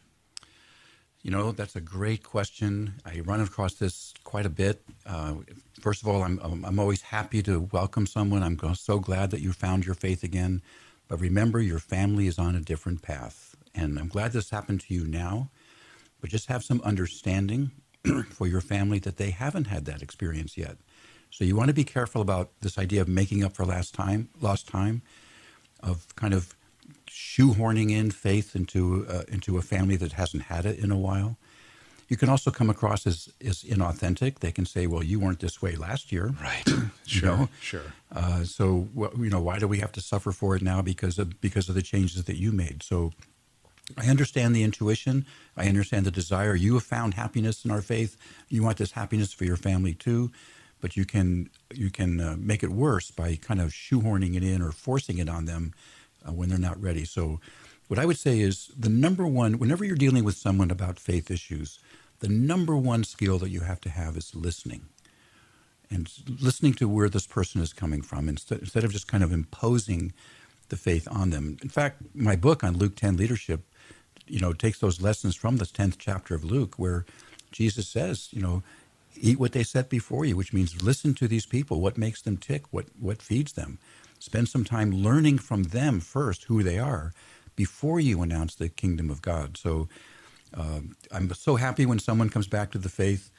You 1.24 1.32
know, 1.32 1.52
that's 1.52 1.76
a 1.76 1.82
great 1.82 2.24
question. 2.24 2.96
I 3.06 3.20
run 3.22 3.42
across 3.42 3.76
this 3.76 4.14
quite 4.24 4.46
a 4.46 4.50
bit. 4.50 4.82
Uh, 5.06 5.36
first 5.80 6.02
of 6.02 6.08
all, 6.08 6.24
I'm, 6.24 6.40
I'm 6.44 6.66
I'm 6.66 6.80
always 6.80 7.02
happy 7.02 7.42
to 7.44 7.70
welcome 7.72 8.06
someone. 8.06 8.44
I'm 8.44 8.58
so 8.76 9.00
glad 9.00 9.32
that 9.32 9.42
you 9.42 9.54
found 9.54 9.86
your 9.86 9.96
faith 9.96 10.24
again. 10.24 10.62
But 11.12 11.20
remember, 11.20 11.60
your 11.60 11.80
family 11.80 12.28
is 12.28 12.40
on 12.40 12.56
a 12.56 12.62
different 12.62 13.02
path. 13.02 13.54
And 13.76 14.00
I'm 14.00 14.08
glad 14.08 14.32
this 14.32 14.50
happened 14.50 14.80
to 14.88 14.94
you 14.94 15.06
now. 15.06 15.50
But 16.22 16.30
just 16.30 16.48
have 16.48 16.64
some 16.64 16.80
understanding 16.86 17.72
for 18.30 18.48
your 18.48 18.62
family 18.62 18.98
that 19.00 19.18
they 19.18 19.32
haven't 19.32 19.68
had 19.68 19.84
that 19.88 20.02
experience 20.02 20.58
yet. 20.58 20.78
So 21.30 21.44
you 21.44 21.58
want 21.58 21.68
to 21.68 21.74
be 21.74 21.84
careful 21.84 22.22
about 22.22 22.52
this 22.62 22.78
idea 22.78 23.02
of 23.02 23.10
making 23.10 23.44
up 23.44 23.52
for 23.52 23.66
last 23.66 23.94
time, 23.94 24.30
lost 24.40 24.70
time, 24.70 25.02
of 25.84 26.16
kind 26.16 26.34
of 26.34 26.56
shoehorning 27.10 27.92
in 27.92 28.12
faith 28.12 28.56
into 28.56 29.06
uh, 29.10 29.24
into 29.28 29.58
a 29.58 29.62
family 29.62 29.98
that 29.98 30.14
hasn't 30.14 30.44
had 30.44 30.66
it 30.66 30.80
in 30.80 30.92
a 30.92 30.98
while. 30.98 31.36
You 32.12 32.18
can 32.18 32.28
also 32.28 32.52
come 32.52 32.70
across 32.70 33.08
as, 33.08 33.30
as 33.40 33.64
inauthentic. 33.64 34.40
They 34.40 34.52
can 34.52 34.66
say, 34.66 34.86
"Well, 34.86 35.02
you 35.02 35.18
weren't 35.18 35.40
this 35.40 35.62
way 35.62 35.78
last 35.78 36.12
year." 36.12 36.34
Right. 36.42 36.68
Sure. 37.06 37.30
know? 37.30 37.50
Sure. 37.62 37.94
Uh, 38.14 38.44
so, 38.44 38.88
wh- 38.98 39.18
you 39.18 39.30
know, 39.30 39.42
why 39.42 39.60
do 39.60 39.68
we 39.68 39.80
have 39.80 39.92
to 39.94 40.02
suffer 40.02 40.32
for 40.32 40.56
it 40.56 40.62
now 40.62 40.82
because 40.82 41.18
of 41.20 41.40
because 41.40 41.70
of 41.70 41.76
the 41.76 41.82
changes 41.82 42.24
that 42.26 42.36
you 42.38 42.52
made? 42.52 42.84
So, 42.84 43.12
I 43.98 44.08
understand 44.08 44.54
the 44.54 44.64
intuition. 44.64 45.26
I 45.56 45.68
understand 45.68 46.06
the 46.06 46.12
desire. 46.12 46.54
You 46.54 46.74
have 46.74 46.84
found 46.84 47.14
happiness 47.14 47.64
in 47.64 47.72
our 47.72 47.82
faith. 47.82 48.18
You 48.50 48.62
want 48.64 48.78
this 48.78 48.92
happiness 48.92 49.32
for 49.32 49.46
your 49.46 49.58
family 49.58 49.94
too, 49.94 50.32
but 50.82 50.98
you 50.98 51.06
can 51.06 51.50
you 51.74 51.90
can 51.90 52.20
uh, 52.20 52.36
make 52.38 52.62
it 52.62 52.72
worse 52.72 53.10
by 53.12 53.38
kind 53.38 53.62
of 53.62 53.72
shoehorning 53.72 54.36
it 54.36 54.44
in 54.44 54.62
or 54.62 54.72
forcing 54.74 55.18
it 55.18 55.30
on 55.30 55.46
them 55.46 55.74
uh, 56.28 56.34
when 56.34 56.50
they're 56.50 56.70
not 56.70 56.82
ready. 56.82 57.06
So, 57.06 57.40
what 57.88 58.00
I 58.00 58.06
would 58.06 58.20
say 58.20 58.40
is 58.42 58.70
the 58.78 58.90
number 58.90 59.26
one 59.26 59.60
whenever 59.60 59.86
you're 59.86 59.96
dealing 59.96 60.26
with 60.26 60.36
someone 60.36 60.72
about 60.72 61.00
faith 61.00 61.32
issues, 61.32 61.80
the 62.22 62.30
number 62.30 62.78
one 62.78 63.04
skill 63.04 63.38
that 63.40 63.50
you 63.50 63.62
have 63.62 63.82
to 63.82 63.90
have 63.90 64.16
is 64.16 64.34
listening 64.34 64.86
and 65.92 66.10
listening 66.40 66.74
to 66.76 66.88
where 66.88 67.10
this 67.10 67.28
person 67.28 67.62
is 67.62 67.74
coming 67.74 68.02
from 68.02 68.30
instead, 68.30 68.62
of 68.62 68.92
just 68.92 69.08
kind 69.08 69.24
of 69.24 69.34
imposing 69.34 70.14
the 70.70 70.78
faith 70.78 71.08
on 71.12 71.32
them. 71.32 71.58
In 71.62 71.70
fact, 71.70 72.02
my 72.16 72.36
book 72.38 72.64
on 72.64 72.78
Luke 72.78 72.96
10 72.96 73.18
leadership, 73.18 73.62
you 74.26 74.40
know, 74.40 74.54
takes 74.54 74.80
those 74.80 75.02
lessons 75.02 75.36
from 75.36 75.58
the 75.58 75.66
10th 75.66 75.96
chapter 75.98 76.34
of 76.34 76.46
Luke 76.46 76.76
where 76.78 77.06
Jesus 77.52 77.90
says, 77.90 78.30
you 78.32 78.42
know, 78.42 78.64
eat 79.20 79.38
what 79.38 79.52
they 79.52 79.64
set 79.64 79.90
before 79.90 80.24
you, 80.24 80.38
which 80.38 80.54
means 80.54 80.82
listen 80.82 81.14
to 81.16 81.28
these 81.28 81.46
people, 81.46 81.82
what 81.82 81.98
makes 81.98 82.22
them 82.22 82.38
tick, 82.38 82.64
what 82.72 82.86
what 82.98 83.22
feeds 83.22 83.54
them. 83.54 83.78
Spend 84.20 84.48
some 84.48 84.64
time 84.64 84.92
learning 84.92 85.40
from 85.40 85.64
them 85.64 86.00
first 86.00 86.46
who 86.46 86.64
they 86.64 86.80
are 86.80 87.12
before 87.56 88.00
you 88.00 88.22
announce 88.22 88.56
the 88.56 88.70
kingdom 88.70 89.10
of 89.10 89.22
God. 89.22 89.58
So 89.58 89.90
um, 90.54 90.96
I'm 91.12 91.34
so 91.34 91.56
happy 91.56 91.86
when 91.86 92.00
someone 92.00 92.30
comes 92.30 92.48
back 92.48 92.72
to 92.72 92.78
the 92.78 92.90
faith. 92.90 93.32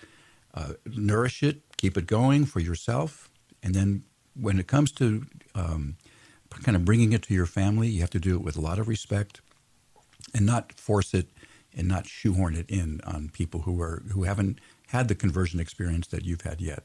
Uh, 0.54 0.74
nourish 0.86 1.42
it, 1.42 1.62
keep 1.78 1.96
it 1.96 2.06
going 2.06 2.44
for 2.44 2.60
yourself, 2.60 3.30
and 3.62 3.74
then 3.74 4.02
when 4.34 4.58
it 4.58 4.66
comes 4.66 4.92
to 4.92 5.24
um, 5.54 5.96
kind 6.62 6.76
of 6.76 6.84
bringing 6.84 7.12
it 7.12 7.22
to 7.22 7.34
your 7.34 7.46
family, 7.46 7.88
you 7.88 8.00
have 8.00 8.10
to 8.10 8.20
do 8.20 8.34
it 8.34 8.42
with 8.42 8.56
a 8.56 8.60
lot 8.60 8.78
of 8.78 8.86
respect, 8.86 9.40
and 10.34 10.44
not 10.44 10.72
force 10.72 11.14
it 11.14 11.28
and 11.74 11.88
not 11.88 12.06
shoehorn 12.06 12.54
it 12.54 12.68
in 12.70 13.00
on 13.04 13.30
people 13.30 13.60
who 13.60 13.80
are 13.80 14.02
who 14.12 14.24
haven't 14.24 14.58
had 14.88 15.08
the 15.08 15.14
conversion 15.14 15.58
experience 15.58 16.06
that 16.08 16.24
you've 16.26 16.42
had 16.42 16.60
yet. 16.60 16.82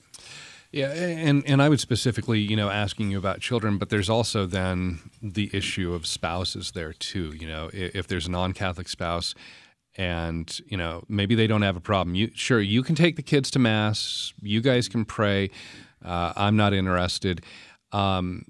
Yeah, 0.71 0.91
and 0.91 1.45
and 1.45 1.61
I 1.61 1.69
would 1.69 1.79
specifically, 1.79 2.39
you 2.39 2.55
know, 2.55 2.69
asking 2.69 3.11
you 3.11 3.17
about 3.17 3.39
children, 3.41 3.77
but 3.77 3.89
there's 3.89 4.09
also 4.09 4.45
then 4.45 4.99
the 5.21 5.49
issue 5.53 5.93
of 5.93 6.05
spouses 6.05 6.71
there 6.71 6.93
too. 6.93 7.33
You 7.37 7.47
know, 7.47 7.69
i- 7.73 7.91
if 7.93 8.07
there's 8.07 8.27
a 8.27 8.31
non-Catholic 8.31 8.87
spouse, 8.89 9.33
and 9.97 10.59
you 10.67 10.77
know 10.77 11.03
maybe 11.09 11.35
they 11.35 11.47
don't 11.47 11.63
have 11.63 11.75
a 11.75 11.81
problem. 11.81 12.15
You 12.15 12.31
sure 12.33 12.61
you 12.61 12.83
can 12.83 12.95
take 12.95 13.15
the 13.15 13.23
kids 13.23 13.51
to 13.51 13.59
mass. 13.59 14.33
You 14.41 14.61
guys 14.61 14.87
can 14.87 15.05
pray. 15.05 15.49
Uh, 16.03 16.33
I'm 16.35 16.55
not 16.55 16.73
interested. 16.73 17.43
Um, 17.91 18.45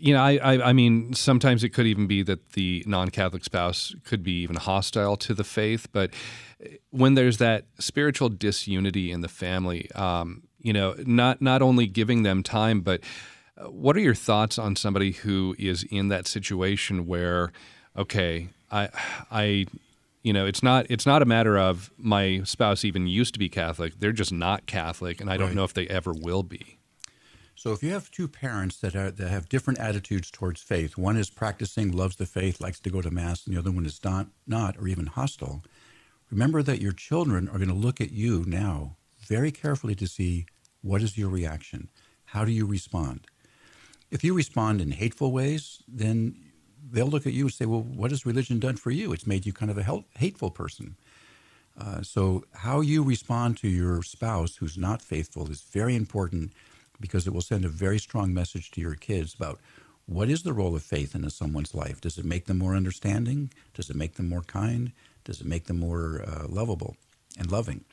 you 0.00 0.14
know, 0.14 0.22
I, 0.22 0.36
I, 0.42 0.68
I 0.70 0.72
mean, 0.72 1.12
sometimes 1.12 1.62
it 1.62 1.70
could 1.70 1.86
even 1.86 2.06
be 2.06 2.22
that 2.22 2.52
the 2.52 2.82
non-Catholic 2.86 3.44
spouse 3.44 3.94
could 4.04 4.22
be 4.22 4.40
even 4.42 4.56
hostile 4.56 5.16
to 5.18 5.34
the 5.34 5.44
faith. 5.44 5.88
But 5.92 6.10
when 6.88 7.14
there's 7.14 7.36
that 7.36 7.66
spiritual 7.78 8.30
disunity 8.30 9.12
in 9.12 9.20
the 9.20 9.28
family, 9.28 9.90
um, 9.92 10.44
you 10.58 10.72
know, 10.72 10.94
not 11.06 11.40
not 11.42 11.62
only 11.62 11.86
giving 11.86 12.22
them 12.22 12.42
time, 12.42 12.80
but 12.80 13.02
uh, 13.56 13.70
what 13.70 13.96
are 13.96 14.00
your 14.00 14.14
thoughts 14.14 14.58
on 14.58 14.74
somebody 14.74 15.12
who 15.12 15.54
is 15.58 15.84
in 15.90 16.08
that 16.08 16.26
situation 16.26 17.06
where, 17.06 17.52
okay, 17.96 18.48
I, 18.70 18.88
I, 19.30 19.66
you 20.22 20.32
know, 20.32 20.46
it's 20.46 20.62
not 20.62 20.86
it's 20.90 21.06
not 21.06 21.22
a 21.22 21.24
matter 21.24 21.58
of 21.58 21.90
my 21.96 22.42
spouse 22.44 22.84
even 22.84 23.06
used 23.06 23.32
to 23.34 23.38
be 23.38 23.48
Catholic; 23.48 23.98
they're 23.98 24.12
just 24.12 24.32
not 24.32 24.66
Catholic, 24.66 25.20
and 25.20 25.30
I 25.30 25.36
don't 25.36 25.48
Right. 25.48 25.56
know 25.56 25.64
if 25.64 25.74
they 25.74 25.86
ever 25.88 26.12
will 26.12 26.42
be. 26.42 26.78
So 27.54 27.72
if 27.72 27.82
you 27.82 27.90
have 27.90 28.10
two 28.10 28.26
parents 28.28 28.78
that 28.78 28.94
are 28.96 29.10
that 29.10 29.28
have 29.28 29.48
different 29.48 29.78
attitudes 29.78 30.30
towards 30.30 30.62
faith, 30.62 30.96
one 30.96 31.16
is 31.16 31.30
practicing, 31.30 31.92
loves 31.92 32.16
the 32.16 32.26
faith, 32.26 32.60
likes 32.60 32.80
to 32.80 32.90
go 32.90 33.02
to 33.02 33.10
mass, 33.10 33.46
and 33.46 33.54
the 33.54 33.58
other 33.58 33.70
one 33.70 33.86
is 33.86 34.02
not, 34.02 34.28
not 34.46 34.76
or 34.78 34.88
even 34.88 35.06
hostile. 35.06 35.62
Remember 36.30 36.62
that 36.62 36.80
your 36.80 36.92
children 36.92 37.48
are 37.48 37.58
going 37.58 37.68
to 37.68 37.74
look 37.74 38.00
at 38.00 38.12
you 38.12 38.44
now 38.46 38.96
very 39.26 39.50
carefully 39.50 39.94
to 39.96 40.06
see 40.06 40.46
what 40.80 41.02
is 41.02 41.18
your 41.18 41.28
reaction, 41.28 41.90
how 42.26 42.44
do 42.44 42.52
you 42.52 42.64
respond. 42.66 43.26
If 44.10 44.24
you 44.24 44.32
respond 44.34 44.80
in 44.80 44.92
hateful 44.92 45.30
ways, 45.32 45.82
then 45.86 46.36
they'll 46.90 47.06
look 47.06 47.26
at 47.26 47.32
you 47.32 47.44
and 47.44 47.52
say, 47.52 47.66
"Well, 47.66 47.82
what 47.82 48.10
has 48.10 48.26
religion 48.26 48.58
done 48.58 48.76
for 48.76 48.90
you? 48.90 49.12
It's 49.12 49.26
made 49.26 49.46
you 49.46 49.52
kind 49.52 49.70
of 49.70 49.78
a 49.78 50.04
hateful 50.18 50.50
person." 50.50 50.96
Uh, 51.78 52.02
so, 52.02 52.44
how 52.52 52.80
you 52.80 53.02
respond 53.02 53.56
to 53.58 53.68
your 53.68 54.02
spouse 54.02 54.56
who's 54.56 54.76
not 54.76 55.00
faithful 55.00 55.50
is 55.50 55.62
very 55.62 55.96
important 55.96 56.52
because 57.00 57.26
it 57.26 57.32
will 57.32 57.40
send 57.40 57.64
a 57.64 57.68
very 57.68 57.98
strong 57.98 58.34
message 58.34 58.70
to 58.72 58.80
your 58.80 58.94
kids 58.94 59.34
about 59.34 59.58
what 60.06 60.28
is 60.28 60.42
the 60.42 60.52
role 60.52 60.74
of 60.74 60.82
faith 60.82 61.14
in 61.14 61.28
someone's 61.30 61.74
life. 61.74 62.00
Does 62.00 62.18
it 62.18 62.24
make 62.24 62.46
them 62.46 62.58
more 62.58 62.74
understanding? 62.74 63.50
Does 63.74 63.88
it 63.88 63.96
make 63.96 64.14
them 64.14 64.28
more 64.28 64.42
kind? 64.42 64.92
Does 65.24 65.40
it 65.40 65.46
make 65.46 65.64
them 65.64 65.78
more 65.78 66.22
uh, 66.26 66.46
lovable 66.48 66.96
and 67.38 67.50
loving? 67.50 67.84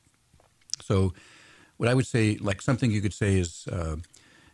So, 0.81 1.13
what 1.77 1.87
I 1.87 1.93
would 1.93 2.07
say, 2.07 2.37
like 2.41 2.61
something 2.61 2.91
you 2.91 3.01
could 3.01 3.13
say 3.13 3.37
is, 3.37 3.67
uh, 3.71 3.97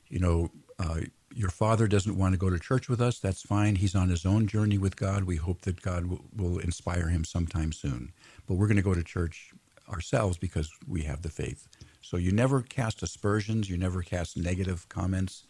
you 0.09 0.19
know, 0.19 0.51
uh, 0.79 1.01
your 1.33 1.49
father 1.49 1.87
doesn't 1.87 2.17
want 2.17 2.33
to 2.33 2.37
go 2.37 2.49
to 2.49 2.59
church 2.59 2.89
with 2.89 3.01
us. 3.01 3.19
That's 3.19 3.41
fine. 3.41 3.75
He's 3.75 3.95
on 3.95 4.09
his 4.09 4.25
own 4.25 4.47
journey 4.47 4.77
with 4.77 4.95
God. 4.95 5.23
We 5.23 5.37
hope 5.37 5.61
that 5.61 5.81
God 5.81 6.05
will, 6.05 6.25
will 6.35 6.59
inspire 6.59 7.09
him 7.09 7.25
sometime 7.25 7.71
soon. 7.71 8.11
But 8.47 8.55
we're 8.55 8.67
going 8.67 8.77
to 8.77 8.83
go 8.83 8.93
to 8.93 9.03
church 9.03 9.51
ourselves 9.89 10.37
because 10.37 10.71
we 10.87 11.03
have 11.03 11.21
the 11.21 11.29
faith. 11.29 11.67
So 12.01 12.17
you 12.17 12.31
never 12.31 12.61
cast 12.61 13.01
aspersions. 13.03 13.69
You 13.69 13.77
never 13.77 14.01
cast 14.01 14.37
negative 14.37 14.87
comments 14.89 15.43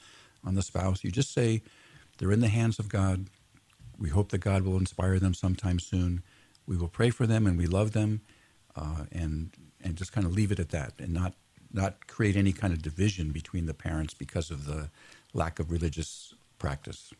on 0.43 0.55
the 0.55 0.61
spouse. 0.61 1.03
You 1.03 1.11
just 1.11 1.33
say, 1.33 1.61
they're 2.17 2.31
in 2.31 2.41
the 2.41 2.47
hands 2.47 2.79
of 2.79 2.89
God. 2.89 3.27
We 3.97 4.09
hope 4.09 4.29
that 4.29 4.39
God 4.39 4.63
will 4.63 4.77
inspire 4.77 5.19
them 5.19 5.33
sometime 5.33 5.79
soon. 5.79 6.23
We 6.65 6.77
will 6.77 6.87
pray 6.87 7.09
for 7.09 7.27
them 7.27 7.45
and 7.45 7.57
we 7.57 7.67
love 7.67 7.91
them, 7.91 8.21
uh, 8.75 9.05
and 9.11 9.51
and 9.81 9.95
just 9.95 10.13
kind 10.13 10.25
of 10.25 10.33
leave 10.33 10.51
it 10.51 10.59
at 10.59 10.69
that, 10.69 10.93
and 10.97 11.13
not 11.13 11.33
not 11.73 12.07
create 12.07 12.35
any 12.35 12.53
kind 12.53 12.73
of 12.73 12.81
division 12.81 13.31
between 13.31 13.65
the 13.65 13.73
parents 13.73 14.13
because 14.13 14.51
of 14.51 14.65
the 14.65 14.89
lack 15.33 15.59
of 15.59 15.71
religious 15.71 16.33
practice. 16.59 17.13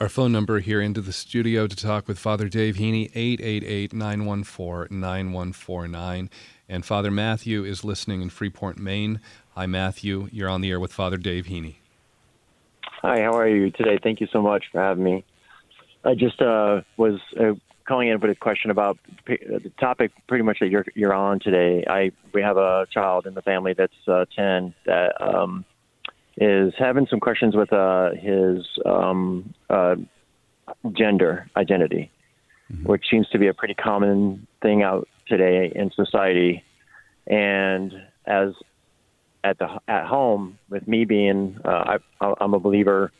Our 0.00 0.08
phone 0.08 0.32
number 0.32 0.60
here 0.60 0.80
into 0.80 1.02
the 1.02 1.12
studio 1.12 1.66
to 1.66 1.76
talk 1.76 2.08
with 2.08 2.18
Father 2.18 2.48
Dave 2.48 2.76
Heney, 2.76 3.10
888 3.14 3.92
914 3.92 5.00
9149. 5.00 6.30
And 6.68 6.84
Father 6.84 7.10
Matthew 7.10 7.64
is 7.64 7.84
listening 7.84 8.22
in 8.22 8.30
Freeport, 8.30 8.78
Maine. 8.78 9.20
Hi, 9.54 9.66
Matthew. 9.66 10.28
You're 10.32 10.48
on 10.48 10.62
the 10.62 10.70
air 10.70 10.80
with 10.80 10.92
Father 10.92 11.18
Dave 11.18 11.46
Heney. 11.46 11.76
Hi, 13.02 13.20
how 13.20 13.36
are 13.36 13.48
you 13.48 13.70
today? 13.70 13.98
Thank 14.02 14.20
you 14.20 14.28
so 14.32 14.40
much 14.40 14.64
for 14.72 14.80
having 14.80 15.04
me. 15.04 15.24
I 16.04 16.14
just 16.14 16.40
uh, 16.40 16.80
was 16.96 17.20
uh, 17.38 17.52
calling 17.86 18.08
in 18.08 18.20
with 18.20 18.30
a 18.30 18.34
question 18.34 18.70
about 18.70 18.98
p- 19.24 19.38
the 19.46 19.70
topic, 19.80 20.12
pretty 20.28 20.44
much 20.44 20.58
that 20.60 20.68
you're 20.68 20.86
you're 20.94 21.14
on 21.14 21.40
today. 21.40 21.84
I 21.88 22.12
we 22.32 22.42
have 22.42 22.56
a 22.56 22.86
child 22.92 23.26
in 23.26 23.34
the 23.34 23.42
family 23.42 23.74
that's 23.74 23.92
uh, 24.08 24.24
ten 24.36 24.74
that 24.86 25.20
um, 25.20 25.64
is 26.36 26.72
having 26.78 27.06
some 27.08 27.20
questions 27.20 27.54
with 27.54 27.72
uh, 27.72 28.10
his 28.12 28.66
um, 28.86 29.54
uh, 29.68 29.96
gender 30.92 31.48
identity, 31.56 32.10
which 32.84 33.04
seems 33.10 33.28
to 33.30 33.38
be 33.38 33.48
a 33.48 33.54
pretty 33.54 33.74
common 33.74 34.46
thing 34.62 34.82
out 34.82 35.08
today 35.26 35.72
in 35.74 35.90
society. 35.92 36.62
And 37.26 37.92
as 38.26 38.54
at 39.44 39.58
the 39.58 39.80
at 39.88 40.06
home 40.06 40.58
with 40.70 40.86
me 40.86 41.04
being 41.04 41.58
uh, 41.64 41.98
I, 42.20 42.34
I'm 42.40 42.54
a 42.54 42.60
believer. 42.60 43.12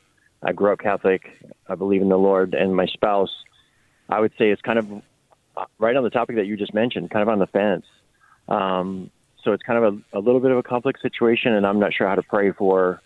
I 0.43 0.53
grew 0.53 0.73
up 0.73 0.81
Catholic. 0.81 1.23
I 1.69 1.75
believe 1.75 2.03
in 2.03 2.09
the 2.09 2.19
Lord 2.19 2.55
and 2.55 2.75
my 2.75 2.87
spouse. 2.87 3.31
I 4.13 4.21
would 4.21 4.33
say 4.39 4.51
it's 4.51 4.63
kind 4.63 4.79
of 4.79 4.93
uh, 5.57 5.65
right 5.79 5.97
on 5.97 6.05
the 6.05 6.11
topic 6.11 6.37
that 6.37 6.47
you 6.47 6.57
just 6.57 6.75
mentioned, 6.75 7.11
kind 7.11 7.23
of 7.23 7.29
on 7.29 7.39
the 7.39 7.47
fence. 7.47 7.87
Um, 8.49 9.11
so 9.43 9.53
it's 9.53 9.63
kind 9.63 9.83
of 9.83 9.95
a, 9.95 10.19
a 10.19 10.21
little 10.21 10.41
bit 10.41 10.51
of 10.51 10.59
a 10.59 10.63
complex 10.63 11.01
situation, 11.01 11.53
and 11.55 11.67
I'm 11.67 11.81
not 11.81 11.95
sure 11.95 12.07
how 12.07 12.15
to 12.15 12.23
pray 12.23 12.53
for 12.53 13.01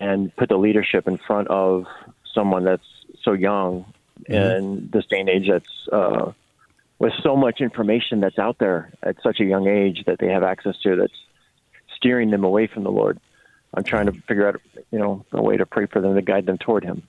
and 0.00 0.34
put 0.36 0.48
the 0.48 0.56
leadership 0.56 1.06
in 1.06 1.18
front 1.18 1.48
of 1.48 1.84
someone 2.34 2.64
that's 2.64 2.86
so 3.22 3.32
young 3.32 3.84
in 4.26 4.88
this 4.92 5.04
day 5.06 5.20
and 5.20 5.28
age. 5.28 5.48
That's 5.48 5.88
uh, 5.92 6.32
with 6.98 7.12
so 7.22 7.36
much 7.36 7.60
information 7.60 8.20
that's 8.20 8.38
out 8.38 8.58
there 8.58 8.92
at 9.02 9.16
such 9.22 9.40
a 9.40 9.44
young 9.44 9.66
age 9.68 10.04
that 10.06 10.18
they 10.18 10.28
have 10.28 10.42
access 10.42 10.76
to. 10.82 10.96
That's 10.96 11.12
steering 11.96 12.30
them 12.30 12.44
away 12.44 12.66
from 12.66 12.84
the 12.84 12.90
Lord. 12.90 13.20
I'm 13.74 13.84
trying 13.84 14.06
to 14.06 14.12
figure 14.12 14.48
out, 14.48 14.60
you 14.90 14.98
know, 14.98 15.24
a 15.32 15.42
way 15.42 15.56
to 15.56 15.66
pray 15.66 15.86
for 15.86 16.00
them 16.00 16.14
to 16.14 16.22
guide 16.22 16.46
them 16.46 16.58
toward 16.58 16.84
Him. 16.84 17.02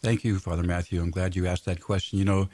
Thank 0.00 0.22
you, 0.22 0.38
Father 0.38 0.62
Matthew. 0.62 1.00
I'm 1.00 1.10
glad 1.10 1.34
you 1.34 1.46
asked 1.46 1.64
that 1.64 1.80
question. 1.80 2.18
You 2.20 2.24
know, 2.24 2.48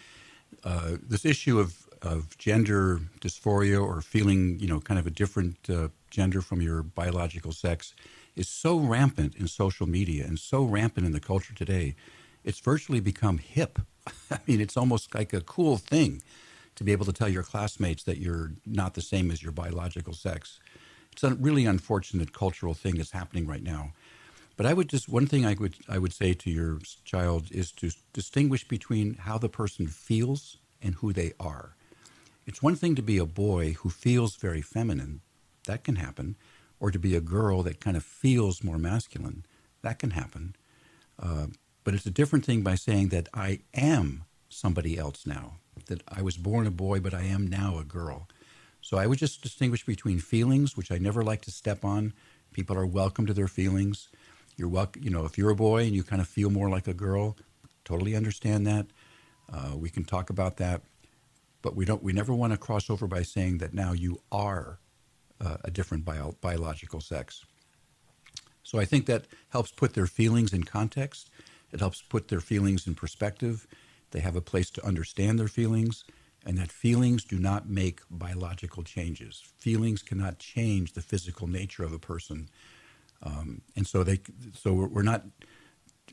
uh, 0.65 0.97
this 1.07 1.27
issue 1.27 1.61
of, 1.61 1.87
of 2.01 2.37
gender 2.39 3.01
dysphoria 3.21 3.83
or 3.83 4.01
feeling, 4.01 4.59
you 4.59 4.67
know, 4.67 4.81
kind 4.81 4.99
of 4.99 5.07
a 5.07 5.11
different 5.11 5.59
uh, 5.69 5.89
gender 6.11 6.41
from 6.41 6.63
your 6.63 6.83
biological 6.83 7.53
sex 7.53 7.95
is 8.35 8.49
so 8.49 8.79
rampant 8.79 9.37
in 9.37 9.47
social 9.47 9.87
media 9.87 10.25
and 10.25 10.39
so 10.39 10.65
rampant 10.65 11.05
in 11.07 11.13
the 11.13 11.21
culture 11.21 11.55
today. 11.55 11.95
It's 12.45 12.61
virtually 12.61 13.01
become 13.01 13.39
hip. 13.39 13.79
I 14.31 14.39
mean, 14.47 14.61
it's 14.61 14.77
almost 14.77 15.15
like 15.15 15.35
a 15.35 15.43
cool 15.43 15.77
thing 15.77 16.23
to 16.77 16.85
be 16.85 16.93
able 16.93 17.05
to 17.05 17.13
tell 17.13 17.29
your 17.29 17.43
classmates 17.43 18.05
that 18.05 18.19
you're 18.19 18.53
not 18.65 18.95
the 18.95 19.03
same 19.03 19.31
as 19.31 19.43
your 19.43 19.53
biological 19.53 20.15
sex. 20.15 20.61
It's 21.13 21.23
a 21.23 21.35
really 21.35 21.67
unfortunate 21.67 22.33
cultural 22.33 22.75
thing 22.75 22.97
that's 22.97 23.13
happening 23.13 23.47
right 23.47 23.63
now. 23.63 23.93
But 24.57 24.67
I 24.67 24.73
would 24.73 24.89
just 24.89 25.09
one 25.09 25.27
thing 25.27 25.45
I 25.45 25.55
would 25.55 25.75
I 25.89 25.99
would 25.99 26.13
say 26.13 26.35
to 26.35 26.51
your 26.51 26.79
child 27.05 27.51
is 27.51 27.73
to 27.73 27.91
distinguish 28.13 28.67
between 28.67 29.15
how 29.15 29.39
the 29.39 29.49
person 29.49 29.87
feels 29.87 30.59
and 30.81 30.95
who 30.97 31.13
they 31.13 31.33
are. 31.41 31.75
It's 32.47 32.63
one 32.63 32.77
thing 32.77 32.95
to 32.95 33.03
be 33.03 33.19
a 33.19 33.27
boy 33.27 33.73
who 33.73 33.89
feels 33.91 34.37
very 34.37 34.61
feminine, 34.61 35.23
that 35.67 35.83
can 35.83 35.97
happen, 35.97 36.37
or 36.79 36.91
to 36.91 36.99
be 36.99 37.17
a 37.17 37.21
girl 37.21 37.63
that 37.63 37.81
kind 37.81 37.97
of 37.97 38.05
feels 38.05 38.63
more 38.63 38.79
masculine, 38.79 39.47
that 39.83 39.99
can 39.99 40.11
happen. 40.11 40.55
Uh, 41.19 41.47
but 41.85 41.95
it's 41.95 42.07
a 42.07 42.11
different 42.11 42.45
thing 42.45 42.63
by 42.63 42.75
saying 42.75 43.09
that 43.09 43.29
I 43.33 43.61
am 43.73 44.25
somebody 44.49 44.99
else 44.99 45.27
now, 45.27 45.55
that 45.87 46.03
I 46.07 46.23
was 46.23 46.37
born 46.37 46.67
a 46.67 46.71
boy, 46.71 47.01
but 47.01 47.15
I 47.15 47.23
am 47.23 47.47
now 47.47 47.79
a 47.79 47.85
girl. 47.85 48.29
So 48.81 48.99
I 48.99 49.07
would 49.07 49.19
just 49.19 49.43
distinguish 49.43 49.85
between 49.87 50.19
feelings, 50.19 50.77
which 50.77 50.93
I 50.93 50.99
never 50.99 51.23
like 51.23 51.41
to 51.43 51.51
step 51.51 51.85
on. 51.85 52.13
People 52.53 52.77
are 52.77 52.87
welcome 52.87 53.27
to 53.27 53.35
their 53.35 53.49
feelings. 53.49 54.09
You're 54.57 54.69
welcome, 54.69 55.03
you 55.03 55.11
know, 55.11 55.25
if 55.25 55.37
you're 55.37 55.51
a 55.51 55.57
boy 55.57 55.85
and 55.85 55.95
you 55.95 56.05
kind 56.05 56.23
of 56.23 56.29
feel 56.29 56.51
more 56.51 56.69
like 56.69 56.87
a 56.87 56.95
girl, 56.95 57.37
totally 57.85 58.15
understand 58.15 58.67
that. 58.67 58.87
Uh, 59.53 59.77
we 59.77 59.91
can 59.91 60.05
talk 60.05 60.31
about 60.31 60.57
that, 60.59 60.83
but 61.61 61.75
we 61.75 61.85
don't. 61.85 62.03
We 62.03 62.13
never 62.13 62.33
want 62.33 62.53
to 62.53 62.59
cross 62.59 62.89
over 62.89 63.07
by 63.07 63.23
saying 63.23 63.59
that 63.59 63.75
now 63.75 63.93
you 63.93 64.21
are 64.31 64.79
uh, 65.41 65.57
a 65.65 65.71
different 65.71 66.05
bio- 66.05 66.37
biological 66.41 67.01
sex. 67.01 67.45
So 68.63 68.79
I 68.79 68.85
think 68.85 69.07
that 69.07 69.27
helps 69.51 69.71
put 69.71 69.95
their 69.95 70.07
feelings 70.07 70.53
in 70.53 70.65
context. 70.65 71.31
It 71.73 71.81
helps 71.81 72.01
put 72.01 72.29
their 72.29 72.41
feelings 72.41 72.87
in 72.87 72.95
perspective. 72.95 73.67
They 74.13 74.21
have 74.21 74.37
a 74.37 74.41
place 74.41 74.71
to 74.71 74.87
understand 74.87 75.39
their 75.39 75.49
feelings, 75.49 76.05
and 76.47 76.57
that 76.59 76.71
feelings 76.71 77.25
do 77.25 77.39
not 77.39 77.69
make 77.69 78.01
biological 78.11 78.83
changes. 78.85 79.43
Feelings 79.59 80.03
cannot 80.03 80.39
change 80.39 80.93
the 80.93 81.03
physical 81.03 81.49
nature 81.49 81.83
of 81.83 81.93
a 81.93 81.99
person, 81.99 82.49
um, 83.23 83.62
and 83.77 83.87
so 83.87 84.05
they. 84.05 84.21
So 84.55 84.73
we're 84.73 85.03
not 85.03 85.25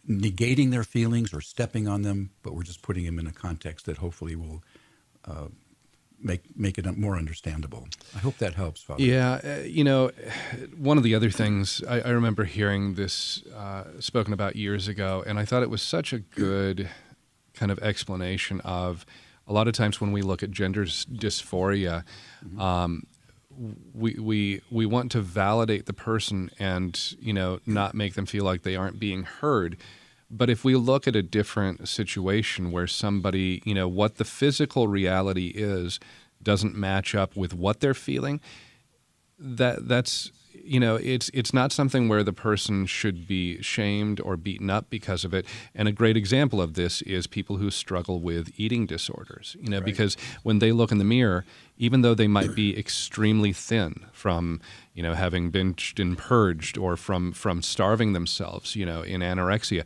negating 0.09 0.71
their 0.71 0.83
feelings 0.83 1.33
or 1.33 1.41
stepping 1.41 1.87
on 1.87 2.01
them, 2.01 2.31
but 2.43 2.53
we're 2.53 2.63
just 2.63 2.81
putting 2.81 3.05
them 3.05 3.19
in 3.19 3.27
a 3.27 3.31
context 3.31 3.85
that 3.85 3.97
hopefully 3.97 4.35
will 4.35 4.63
uh, 5.25 5.47
make 6.19 6.57
make 6.57 6.77
it 6.77 6.85
more 6.97 7.17
understandable. 7.17 7.87
I 8.15 8.19
hope 8.19 8.37
that 8.37 8.55
helps, 8.55 8.81
Father. 8.81 9.01
Yeah, 9.01 9.39
uh, 9.43 9.63
you 9.63 9.83
know, 9.83 10.11
one 10.77 10.97
of 10.97 11.03
the 11.03 11.15
other 11.15 11.29
things 11.29 11.83
I, 11.87 12.01
I 12.01 12.09
remember 12.09 12.45
hearing 12.45 12.95
this 12.95 13.43
uh, 13.47 13.99
spoken 13.99 14.33
about 14.33 14.55
years 14.55 14.87
ago, 14.87 15.23
and 15.25 15.39
I 15.39 15.45
thought 15.45 15.63
it 15.63 15.69
was 15.69 15.81
such 15.81 16.13
a 16.13 16.19
good 16.19 16.89
kind 17.53 17.71
of 17.71 17.79
explanation 17.79 18.61
of 18.61 19.05
a 19.47 19.53
lot 19.53 19.67
of 19.67 19.73
times 19.73 19.99
when 19.99 20.11
we 20.11 20.21
look 20.21 20.41
at 20.43 20.51
gender 20.51 20.85
dys- 20.85 21.05
dysphoria. 21.05 22.03
Um, 22.57 23.03
we, 23.93 24.13
we 24.19 24.61
we 24.69 24.85
want 24.85 25.11
to 25.11 25.21
validate 25.21 25.85
the 25.85 25.93
person 25.93 26.49
and 26.59 27.15
you 27.19 27.33
know 27.33 27.59
not 27.65 27.93
make 27.93 28.13
them 28.15 28.25
feel 28.25 28.43
like 28.43 28.63
they 28.63 28.75
aren't 28.75 28.99
being 28.99 29.23
heard. 29.23 29.77
But 30.29 30.49
if 30.49 30.63
we 30.63 30.75
look 30.75 31.07
at 31.07 31.15
a 31.15 31.21
different 31.21 31.89
situation 31.89 32.71
where 32.71 32.87
somebody 32.87 33.61
you 33.65 33.73
know 33.73 33.87
what 33.87 34.15
the 34.15 34.25
physical 34.25 34.87
reality 34.87 35.51
is 35.55 35.99
doesn't 36.41 36.75
match 36.75 37.13
up 37.13 37.35
with 37.35 37.53
what 37.53 37.79
they're 37.81 37.93
feeling 37.93 38.41
that 39.41 39.87
that's 39.87 40.31
you 40.63 40.79
know 40.79 40.95
it's 40.95 41.29
it's 41.33 41.53
not 41.53 41.71
something 41.71 42.07
where 42.07 42.23
the 42.23 42.33
person 42.33 42.85
should 42.85 43.27
be 43.27 43.61
shamed 43.61 44.19
or 44.21 44.37
beaten 44.37 44.69
up 44.69 44.89
because 44.89 45.25
of 45.25 45.33
it. 45.33 45.45
And 45.75 45.87
a 45.87 45.91
great 45.91 46.17
example 46.17 46.61
of 46.61 46.73
this 46.73 47.01
is 47.03 47.27
people 47.27 47.57
who 47.57 47.71
struggle 47.71 48.19
with 48.19 48.51
eating 48.57 48.85
disorders 48.85 49.55
you 49.59 49.69
know 49.69 49.81
because 49.81 50.17
when 50.43 50.59
they 50.59 50.71
look 50.71 50.91
in 50.91 50.97
the 50.97 51.03
mirror 51.03 51.45
even 51.77 52.01
though 52.01 52.13
they 52.13 52.27
might 52.27 52.53
be 52.55 52.77
extremely 52.77 53.53
thin 53.53 54.05
from 54.11 54.61
you 54.93 55.03
know 55.03 55.13
having 55.13 55.51
binged 55.51 55.99
and 55.99 56.17
purged 56.17 56.77
or 56.77 56.95
from 56.95 57.31
from 57.31 57.61
starving 57.61 58.13
themselves 58.13 58.75
you 58.75 58.85
know 58.85 59.01
in 59.01 59.21
anorexia 59.21 59.85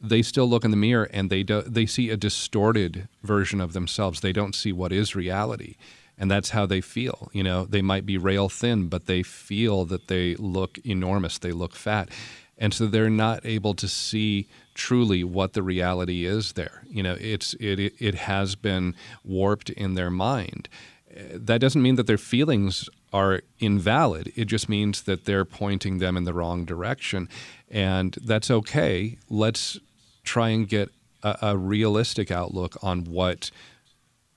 they 0.00 0.22
still 0.22 0.46
look 0.46 0.64
in 0.64 0.70
the 0.70 0.76
mirror 0.76 1.08
and 1.12 1.30
they 1.30 1.42
do, 1.42 1.62
they 1.62 1.86
see 1.86 2.10
a 2.10 2.16
distorted 2.16 3.08
version 3.22 3.58
of 3.58 3.72
themselves. 3.72 4.20
They 4.20 4.34
don't 4.34 4.54
see 4.54 4.70
what 4.70 4.92
is 4.92 5.16
reality 5.16 5.76
and 6.18 6.30
that's 6.30 6.50
how 6.50 6.66
they 6.66 6.80
feel. 6.80 7.30
You 7.32 7.42
know, 7.42 7.64
they 7.64 7.82
might 7.82 8.06
be 8.06 8.18
rail 8.18 8.48
thin, 8.48 8.88
but 8.88 9.06
they 9.06 9.22
feel 9.22 9.84
that 9.86 10.08
they 10.08 10.34
look 10.36 10.78
enormous, 10.84 11.38
they 11.38 11.52
look 11.52 11.74
fat. 11.74 12.10
And 12.56 12.72
so 12.72 12.86
they're 12.86 13.10
not 13.10 13.44
able 13.44 13.74
to 13.74 13.88
see 13.88 14.46
truly 14.74 15.24
what 15.24 15.54
the 15.54 15.62
reality 15.62 16.24
is 16.24 16.52
there. 16.52 16.84
You 16.88 17.02
know, 17.02 17.16
it's 17.20 17.54
it 17.54 17.80
it, 17.98 18.14
has 18.14 18.54
been 18.54 18.94
warped 19.24 19.70
in 19.70 19.94
their 19.94 20.10
mind. 20.10 20.68
that 21.32 21.60
doesn't 21.60 21.82
mean 21.82 21.96
that 21.96 22.06
their 22.06 22.18
feelings 22.18 22.88
are 23.12 23.42
invalid. 23.60 24.32
It 24.34 24.46
just 24.46 24.68
means 24.68 25.02
that 25.02 25.24
they're 25.24 25.44
pointing 25.44 25.98
them 25.98 26.16
in 26.16 26.24
the 26.24 26.34
wrong 26.34 26.64
direction. 26.64 27.28
And 27.70 28.16
that's 28.24 28.50
okay. 28.50 29.18
Let's 29.28 29.78
try 30.24 30.48
and 30.48 30.68
get 30.68 30.90
a, 31.22 31.38
a 31.42 31.56
realistic 31.56 32.30
outlook 32.30 32.76
on 32.82 33.04
what 33.04 33.50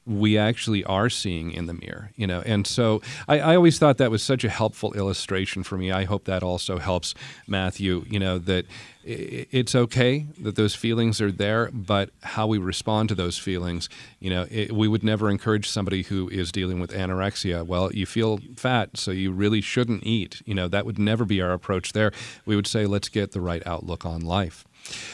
we 0.07 0.37
actually 0.37 0.83
are 0.85 1.09
seeing 1.09 1.51
in 1.51 1.65
the 1.65 1.73
mirror, 1.73 2.11
you 2.15 2.25
know. 2.25 2.41
And 2.45 2.65
so 2.65 3.01
I, 3.27 3.39
I 3.39 3.55
always 3.55 3.77
thought 3.77 3.97
that 3.97 4.09
was 4.09 4.23
such 4.23 4.43
a 4.43 4.49
helpful 4.49 4.93
illustration 4.93 5.63
for 5.63 5.77
me. 5.77 5.91
I 5.91 6.05
hope 6.05 6.25
that 6.25 6.43
also 6.43 6.77
helps 6.77 7.13
Matthew, 7.45 8.05
you 8.09 8.19
know, 8.19 8.37
that 8.39 8.65
it's 9.09 9.73
okay 9.73 10.27
that 10.41 10.57
those 10.57 10.75
feelings 10.75 11.21
are 11.21 11.31
there, 11.31 11.69
but 11.71 12.09
how 12.23 12.45
we 12.45 12.57
respond 12.57 13.07
to 13.07 13.15
those 13.15 13.37
feelings, 13.37 13.87
you 14.19 14.29
know, 14.29 14.45
it, 14.51 14.73
we 14.73 14.87
would 14.87 15.03
never 15.03 15.29
encourage 15.29 15.69
somebody 15.69 16.03
who 16.03 16.27
is 16.27 16.51
dealing 16.51 16.81
with 16.81 16.91
anorexia. 16.91 17.65
Well, 17.65 17.93
you 17.93 18.05
feel 18.05 18.39
fat, 18.57 18.97
so 18.97 19.11
you 19.11 19.31
really 19.31 19.61
shouldn't 19.61 20.05
eat. 20.05 20.41
You 20.45 20.55
know, 20.55 20.67
that 20.67 20.85
would 20.85 20.99
never 20.99 21.23
be 21.23 21.41
our 21.41 21.53
approach 21.53 21.93
there. 21.93 22.11
We 22.45 22.57
would 22.57 22.67
say, 22.67 22.85
let's 22.85 23.07
get 23.07 23.31
the 23.31 23.39
right 23.39 23.65
outlook 23.65 24.05
on 24.05 24.21
life. 24.21 24.65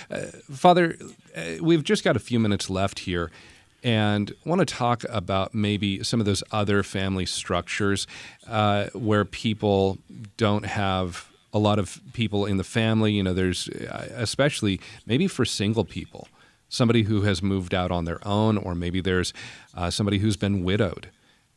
Uh, 0.09 0.25
Father, 0.51 0.97
uh, 1.35 1.41
we've 1.61 1.83
just 1.83 2.03
got 2.03 2.15
a 2.15 2.19
few 2.19 2.39
minutes 2.39 2.71
left 2.71 2.99
here 2.99 3.31
and 3.83 4.33
want 4.45 4.59
to 4.59 4.65
talk 4.65 5.03
about 5.09 5.53
maybe 5.53 6.03
some 6.03 6.19
of 6.19 6.25
those 6.25 6.43
other 6.51 6.83
family 6.83 7.25
structures 7.25 8.07
uh, 8.47 8.87
where 8.93 9.25
people 9.25 9.97
don't 10.37 10.65
have 10.65 11.29
a 11.51 11.59
lot 11.59 11.77
of 11.77 11.99
people 12.13 12.45
in 12.45 12.57
the 12.57 12.63
family. 12.63 13.13
You 13.13 13.23
know, 13.23 13.33
there's 13.33 13.69
uh, 13.69 14.07
especially 14.15 14.79
maybe 15.05 15.27
for 15.27 15.45
single 15.45 15.85
people, 15.85 16.27
somebody 16.69 17.03
who 17.03 17.21
has 17.23 17.43
moved 17.43 17.73
out 17.73 17.91
on 17.91 18.05
their 18.05 18.25
own, 18.27 18.57
or 18.57 18.73
maybe 18.73 19.01
there's 19.01 19.33
uh, 19.75 19.89
somebody 19.89 20.19
who's 20.19 20.37
been 20.37 20.63
widowed 20.63 21.09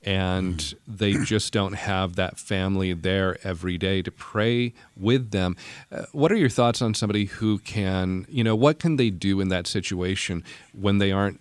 and 0.07 0.75
they 0.87 1.15
just 1.25 1.53
don't 1.53 1.73
have 1.73 2.15
that 2.15 2.39
family 2.39 2.93
there 2.93 3.39
every 3.43 3.77
day 3.77 4.03
to 4.03 4.11
pray 4.13 4.73
with 4.97 5.33
them. 5.33 5.57
Uh, 5.91 6.05
what 6.13 6.31
are 6.31 6.37
your 6.37 6.49
thoughts 6.49 6.81
on 6.81 6.95
somebody 6.95 7.25
who 7.25 7.59
can, 7.59 8.25
you 8.29 8.45
know, 8.45 8.55
what 8.55 8.79
can 8.79 8.97
they 8.97 9.11
do 9.11 9.41
in 9.41 9.49
that 9.49 9.67
situation 9.67 10.45
when 10.73 10.99
they 10.99 11.11
aren't 11.11 11.41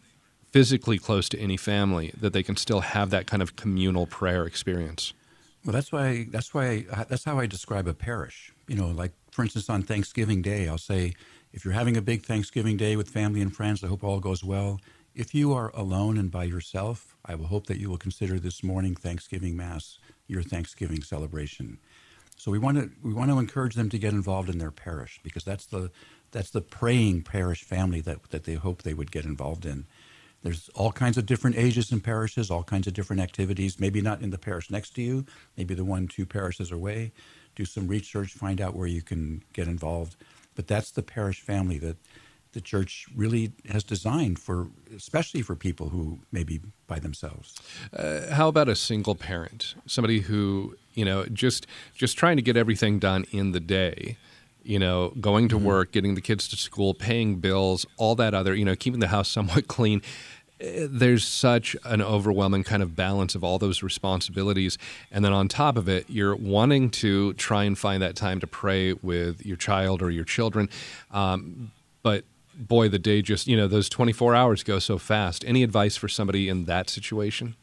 physically 0.56 0.98
close 0.98 1.28
to 1.28 1.38
any 1.38 1.58
family 1.58 2.14
that 2.18 2.32
they 2.32 2.42
can 2.42 2.56
still 2.56 2.80
have 2.80 3.10
that 3.10 3.28
kind 3.28 3.44
of 3.44 3.58
communal 3.58 4.06
prayer 4.06 4.46
experience? 4.46 5.12
Well, 5.66 5.74
that's 5.74 5.92
why 5.92 6.28
that's 6.30 6.54
why 6.54 6.86
that's 7.10 7.26
how 7.26 7.38
I 7.40 7.46
describe 7.46 7.90
a 7.90 7.94
parish. 7.94 8.54
You 8.70 8.78
know, 8.78 8.88
like 8.88 9.12
for 9.32 9.44
instance, 9.44 9.70
on 9.70 9.84
Thanksgiving 9.84 10.42
Day, 10.42 10.70
I'll 10.70 10.78
say, 10.78 11.14
if 11.52 11.66
you're 11.66 11.74
having 11.74 11.98
a 11.98 12.02
big 12.02 12.24
Thanksgiving 12.24 12.78
Day 12.78 12.96
with 12.96 13.10
family 13.10 13.42
and 13.42 13.54
friends, 13.54 13.84
I 13.84 13.88
hope 13.88 14.02
all 14.02 14.22
goes 14.22 14.46
well. 14.46 14.80
If 15.14 15.36
you 15.36 15.52
are 15.52 15.72
alone 15.76 16.18
and 16.18 16.32
by 16.32 16.46
yourself, 16.46 17.18
I 17.26 17.36
will 17.36 17.48
hope 17.48 17.68
that 17.68 17.78
you 17.78 17.90
will 17.90 17.98
consider 17.98 18.40
this 18.40 18.64
morning 18.64 18.96
Thanksgiving 18.96 19.58
Mass 19.58 20.00
your 20.26 20.42
Thanksgiving 20.42 21.04
celebration. 21.04 21.80
So 22.38 22.50
we 22.50 22.60
want 22.60 22.78
to 22.78 22.90
we 23.04 23.14
want 23.14 23.30
to 23.30 23.40
encourage 23.40 23.76
them 23.76 23.90
to 23.90 24.00
get 24.00 24.14
involved 24.14 24.50
in 24.50 24.60
their 24.60 24.72
parish 24.72 25.20
because 25.22 25.44
that's 25.44 25.66
the 25.66 25.92
that's 26.32 26.52
the 26.52 26.62
praying 26.62 27.24
parish 27.24 27.66
family 27.66 28.00
that 28.00 28.24
that 28.30 28.46
they 28.46 28.54
hope 28.54 28.84
they 28.84 28.94
would 28.94 29.12
get 29.12 29.26
involved 29.26 29.66
in. 29.66 29.86
There's 30.44 30.70
all 30.76 30.92
kinds 30.92 31.18
of 31.18 31.26
different 31.26 31.58
ages 31.58 31.92
in 31.92 32.02
parishes, 32.02 32.52
all 32.52 32.64
kinds 32.64 32.88
of 32.88 32.94
different 32.94 33.22
activities. 33.22 33.80
Maybe 33.80 34.02
not 34.02 34.22
in 34.22 34.30
the 34.30 34.38
parish 34.38 34.70
next 34.70 34.92
to 34.96 35.02
you, 35.02 35.26
maybe 35.58 35.74
the 35.74 35.86
one, 35.86 36.08
two 36.08 36.26
parishes 36.26 36.72
away. 36.72 37.12
Do 37.56 37.66
some 37.66 37.88
research, 37.88 38.34
find 38.34 38.62
out 38.62 38.76
where 38.76 38.88
you 38.88 39.02
can 39.02 39.44
get 39.54 39.68
involved. 39.68 40.16
But 40.56 40.68
that's 40.68 40.92
the 40.92 41.02
parish 41.02 41.42
family 41.42 41.80
that 41.80 41.98
the 42.56 42.62
church 42.62 43.06
really 43.14 43.52
has 43.70 43.84
designed 43.84 44.40
for, 44.40 44.70
especially 44.96 45.42
for 45.42 45.56
people 45.56 45.90
who 45.90 46.20
may 46.32 46.44
be 46.44 46.62
by 46.88 47.00
themselves. 47.00 47.56
Uh, 47.94 48.34
how 48.34 48.48
about 48.48 48.70
a 48.70 48.76
single 48.76 49.14
parent, 49.14 49.76
somebody 49.86 50.22
who 50.22 50.76
you 50.94 51.04
know 51.04 51.26
just 51.26 51.68
just 51.94 52.18
trying 52.18 52.38
to 52.38 52.42
get 52.42 52.56
everything 52.56 52.98
done 52.98 53.26
in 53.32 53.52
the 53.52 53.60
day? 53.60 54.18
You 54.66 54.80
know, 54.80 55.14
going 55.22 55.48
to 55.50 55.58
work, 55.58 55.92
getting 55.92 56.16
the 56.16 56.22
kids 56.22 56.48
to 56.50 56.58
school, 56.58 56.94
paying 56.94 57.36
bills, 57.36 57.86
all 57.98 58.16
that 58.16 58.34
other, 58.34 58.56
you 58.56 58.66
know, 58.66 58.76
keeping 58.76 59.00
the 59.00 59.08
house 59.08 59.30
somewhat 59.38 59.68
clean. 59.68 60.02
Uh, 60.60 60.88
There's 60.90 61.26
such 61.26 61.76
an 61.84 62.02
overwhelming 62.02 62.64
kind 62.64 62.82
of 62.82 62.96
balance 62.96 63.36
of 63.36 63.44
all 63.44 63.60
those 63.60 63.84
responsibilities. 63.84 64.78
And 65.12 65.24
then 65.24 65.34
on 65.34 65.48
top 65.48 65.78
of 65.78 65.88
it, 65.88 66.10
you're 66.10 66.36
wanting 66.36 66.90
to 66.92 67.34
try 67.34 67.64
and 67.66 67.78
find 67.78 68.02
that 68.02 68.16
time 68.16 68.40
to 68.40 68.48
pray 68.48 68.94
with 68.94 69.46
your 69.46 69.58
child 69.58 70.02
or 70.02 70.10
your 70.10 70.26
children. 70.26 70.70
Um, 71.12 71.72
but 72.02 72.24
boy, 72.58 72.90
the 72.90 73.00
day 73.00 73.22
just, 73.22 73.48
you 73.48 73.58
know, 73.58 73.68
those 73.68 73.90
24 73.90 74.36
hours 74.36 74.64
go 74.64 74.80
so 74.80 74.98
fast. 74.98 75.44
Any 75.46 75.64
advice 75.64 75.96
for 75.96 76.08
somebody 76.08 76.50
in 76.50 76.66
that 76.66 76.90
situation? 76.90 77.56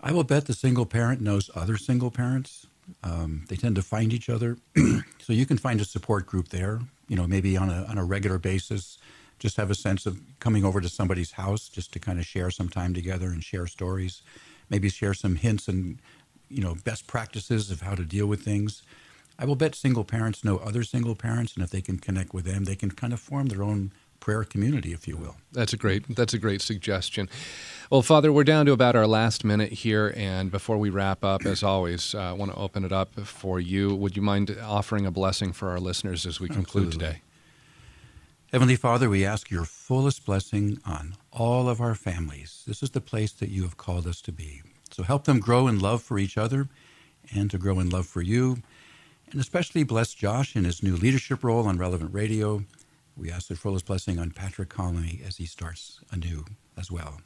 I 0.00 0.12
will 0.12 0.24
bet 0.24 0.46
the 0.46 0.52
single 0.52 0.86
parent 0.86 1.20
knows 1.20 1.50
other 1.54 1.76
single 1.76 2.10
parents. 2.10 2.66
Um, 3.02 3.44
they 3.48 3.56
tend 3.56 3.76
to 3.76 3.82
find 3.82 4.12
each 4.12 4.28
other, 4.28 4.58
so 5.18 5.32
you 5.32 5.46
can 5.46 5.58
find 5.58 5.80
a 5.80 5.84
support 5.84 6.26
group 6.26 6.48
there. 6.48 6.80
You 7.08 7.16
know, 7.16 7.26
maybe 7.26 7.56
on 7.56 7.70
a 7.70 7.84
on 7.84 7.98
a 7.98 8.04
regular 8.04 8.38
basis, 8.38 8.98
just 9.38 9.56
have 9.56 9.70
a 9.70 9.74
sense 9.74 10.06
of 10.06 10.20
coming 10.40 10.64
over 10.64 10.80
to 10.80 10.88
somebody's 10.88 11.32
house 11.32 11.68
just 11.68 11.92
to 11.92 11.98
kind 11.98 12.18
of 12.18 12.26
share 12.26 12.50
some 12.50 12.68
time 12.68 12.94
together 12.94 13.26
and 13.26 13.42
share 13.42 13.66
stories. 13.66 14.22
Maybe 14.70 14.88
share 14.88 15.14
some 15.14 15.36
hints 15.36 15.68
and 15.68 15.98
you 16.48 16.62
know 16.62 16.76
best 16.84 17.06
practices 17.06 17.70
of 17.70 17.82
how 17.82 17.94
to 17.94 18.04
deal 18.04 18.26
with 18.26 18.42
things. 18.42 18.82
I 19.38 19.44
will 19.44 19.56
bet 19.56 19.74
single 19.74 20.04
parents 20.04 20.44
know 20.44 20.58
other 20.58 20.82
single 20.82 21.14
parents, 21.14 21.54
and 21.54 21.62
if 21.62 21.70
they 21.70 21.82
can 21.82 21.98
connect 21.98 22.32
with 22.32 22.44
them, 22.44 22.64
they 22.64 22.76
can 22.76 22.90
kind 22.90 23.12
of 23.12 23.20
form 23.20 23.46
their 23.46 23.62
own 23.62 23.92
prayer 24.26 24.42
community, 24.42 24.92
if 24.92 25.06
you 25.06 25.16
will. 25.16 25.36
That's 25.52 25.72
a 25.72 25.76
great 25.76 26.16
that's 26.16 26.34
a 26.34 26.38
great 26.38 26.60
suggestion. 26.60 27.28
Well, 27.90 28.02
Father, 28.02 28.32
we're 28.32 28.42
down 28.42 28.66
to 28.66 28.72
about 28.72 28.96
our 28.96 29.06
last 29.06 29.44
minute 29.44 29.70
here, 29.70 30.12
and 30.16 30.50
before 30.50 30.78
we 30.78 30.90
wrap 30.90 31.22
up, 31.22 31.46
as 31.46 31.62
always, 31.62 32.12
uh, 32.12 32.18
I 32.18 32.32
want 32.32 32.50
to 32.50 32.58
open 32.58 32.84
it 32.84 32.90
up 32.90 33.14
for 33.20 33.60
you. 33.60 33.94
Would 33.94 34.16
you 34.16 34.22
mind 34.22 34.50
offering 34.60 35.06
a 35.06 35.12
blessing 35.12 35.52
for 35.52 35.70
our 35.70 35.78
listeners 35.78 36.26
as 36.26 36.40
we 36.40 36.48
conclude 36.48 36.88
Absolutely. 36.88 37.06
today? 37.06 37.22
Heavenly 38.50 38.74
Father, 38.74 39.08
we 39.08 39.24
ask 39.24 39.48
your 39.48 39.64
fullest 39.64 40.26
blessing 40.26 40.80
on 40.84 41.14
all 41.30 41.68
of 41.68 41.80
our 41.80 41.94
families. 41.94 42.64
This 42.66 42.82
is 42.82 42.90
the 42.90 43.00
place 43.00 43.30
that 43.34 43.50
you 43.50 43.62
have 43.62 43.76
called 43.76 44.08
us 44.08 44.20
to 44.22 44.32
be. 44.32 44.62
So 44.90 45.04
help 45.04 45.22
them 45.22 45.38
grow 45.38 45.68
in 45.68 45.78
love 45.78 46.02
for 46.02 46.18
each 46.18 46.36
other 46.36 46.68
and 47.32 47.48
to 47.52 47.58
grow 47.58 47.78
in 47.78 47.90
love 47.90 48.06
for 48.06 48.22
you. 48.22 48.56
And 49.30 49.40
especially 49.40 49.84
bless 49.84 50.14
Josh 50.14 50.56
in 50.56 50.64
his 50.64 50.82
new 50.82 50.96
leadership 50.96 51.44
role 51.44 51.68
on 51.68 51.78
Relevant 51.78 52.12
Radio. 52.12 52.64
We 53.16 53.30
ask 53.30 53.48
the 53.48 53.56
fullest 53.56 53.86
blessing 53.86 54.18
on 54.18 54.30
Patrick 54.30 54.68
Conley 54.68 55.22
as 55.26 55.36
he 55.36 55.46
starts 55.46 56.00
anew 56.10 56.44
as 56.76 56.90
well. 56.90 57.20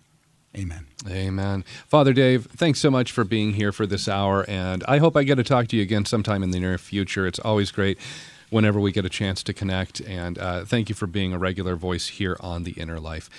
Amen. 0.57 0.87
Amen. 1.09 1.65
Father 1.87 2.13
Dave, 2.13 2.47
thanks 2.47 2.81
so 2.81 2.91
much 2.91 3.13
for 3.13 3.23
being 3.23 3.55
here 3.55 3.71
for 3.71 3.87
this 3.87 4.09
hour, 4.09 4.45
and 4.49 4.83
I 4.89 4.99
hope 4.99 5.17
I 5.17 5.23
get 5.23 5.37
to 5.37 5.45
talk 5.45 5.69
to 5.69 5.77
you 5.77 5.83
again 5.83 6.05
sometime 6.05 6.43
in 6.43 6.51
the 6.51 6.59
near 6.59 6.77
future. 6.77 7.27
It's 7.27 7.39
always 7.39 7.71
great 7.71 7.99
whenever 8.51 8.81
we 8.81 8.93
get 8.93 9.05
a 9.05 9.09
chance 9.09 9.43
to 9.45 9.53
connect, 9.53 10.01
and 10.01 10.39
uh, 10.39 10.65
thank 10.65 10.89
you 10.89 10.95
for 10.95 11.07
being 11.07 11.33
a 11.33 11.39
regular 11.39 11.77
voice 11.77 12.09
here 12.09 12.37
on 12.41 12.65
The 12.65 12.73
Inner 12.73 13.01
Life. 13.01 13.31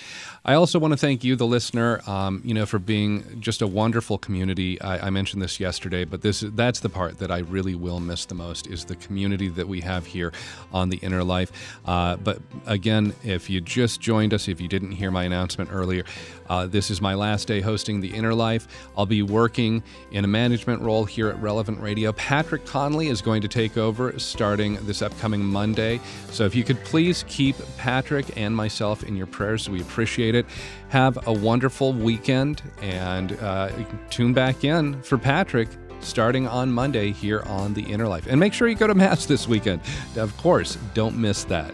I 0.44 0.54
also 0.54 0.78
want 0.78 0.92
to 0.92 0.96
thank 0.96 1.22
you, 1.22 1.36
the 1.36 1.46
listener, 1.46 2.00
um, 2.06 2.42
you 2.44 2.54
know, 2.54 2.66
for 2.66 2.78
being 2.78 3.40
just 3.40 3.62
a 3.62 3.66
wonderful 3.66 4.18
community. 4.18 4.80
I, 4.80 5.06
I 5.06 5.10
mentioned 5.10 5.40
this 5.40 5.60
yesterday, 5.60 6.04
but 6.04 6.22
this 6.22 6.40
that's 6.40 6.80
the 6.80 6.88
part 6.88 7.18
that 7.18 7.30
I 7.30 7.38
really 7.38 7.74
will 7.74 8.00
miss 8.00 8.24
the 8.24 8.34
most 8.34 8.66
is 8.66 8.84
the 8.86 8.96
community 8.96 9.48
that 9.48 9.68
we 9.68 9.80
have 9.82 10.06
here 10.06 10.32
on 10.72 10.88
The 10.88 10.96
Inner 10.96 11.22
Life. 11.22 11.78
Uh, 11.86 12.16
but 12.16 12.40
again, 12.66 13.14
if 13.22 13.48
you 13.48 13.60
just 13.60 14.00
joined 14.00 14.34
us, 14.34 14.48
if 14.48 14.60
you 14.60 14.68
didn't 14.68 14.92
hear 14.92 15.10
my 15.10 15.24
announcement 15.24 15.70
earlier, 15.72 16.04
uh, 16.48 16.66
this 16.66 16.90
is 16.90 17.00
my 17.00 17.14
last 17.14 17.48
day 17.48 17.60
hosting 17.60 18.00
The 18.00 18.12
Inner 18.12 18.34
Life. 18.34 18.66
I'll 18.96 19.06
be 19.06 19.22
working 19.22 19.82
in 20.10 20.24
a 20.24 20.28
management 20.28 20.82
role 20.82 21.04
here 21.04 21.28
at 21.28 21.40
Relevant 21.40 21.80
Radio. 21.80 22.12
Patrick 22.12 22.66
Conley 22.66 23.08
is 23.08 23.22
going 23.22 23.42
to 23.42 23.48
take 23.48 23.78
over 23.78 24.18
starting 24.18 24.76
upcoming 25.02 25.44
Monday. 25.44 26.00
So 26.30 26.44
if 26.44 26.54
you 26.54 26.64
could 26.64 26.82
please 26.84 27.24
keep 27.28 27.56
Patrick 27.76 28.36
and 28.36 28.54
myself 28.54 29.02
in 29.02 29.16
your 29.16 29.26
prayers, 29.26 29.68
we 29.68 29.80
appreciate 29.80 30.34
it. 30.34 30.46
Have 30.88 31.26
a 31.26 31.32
wonderful 31.32 31.92
weekend 31.92 32.62
and 32.80 33.32
uh, 33.40 33.70
tune 34.10 34.32
back 34.32 34.64
in 34.64 35.02
for 35.02 35.18
Patrick 35.18 35.68
starting 36.00 36.46
on 36.48 36.70
Monday 36.70 37.12
here 37.12 37.42
on 37.46 37.74
The 37.74 37.82
Inner 37.82 38.08
Life. 38.08 38.26
And 38.28 38.38
make 38.38 38.52
sure 38.52 38.68
you 38.68 38.74
go 38.74 38.86
to 38.86 38.94
Mass 38.94 39.26
this 39.26 39.46
weekend. 39.46 39.80
Of 40.16 40.36
course, 40.36 40.76
don't 40.94 41.16
miss 41.16 41.44
that. 41.44 41.72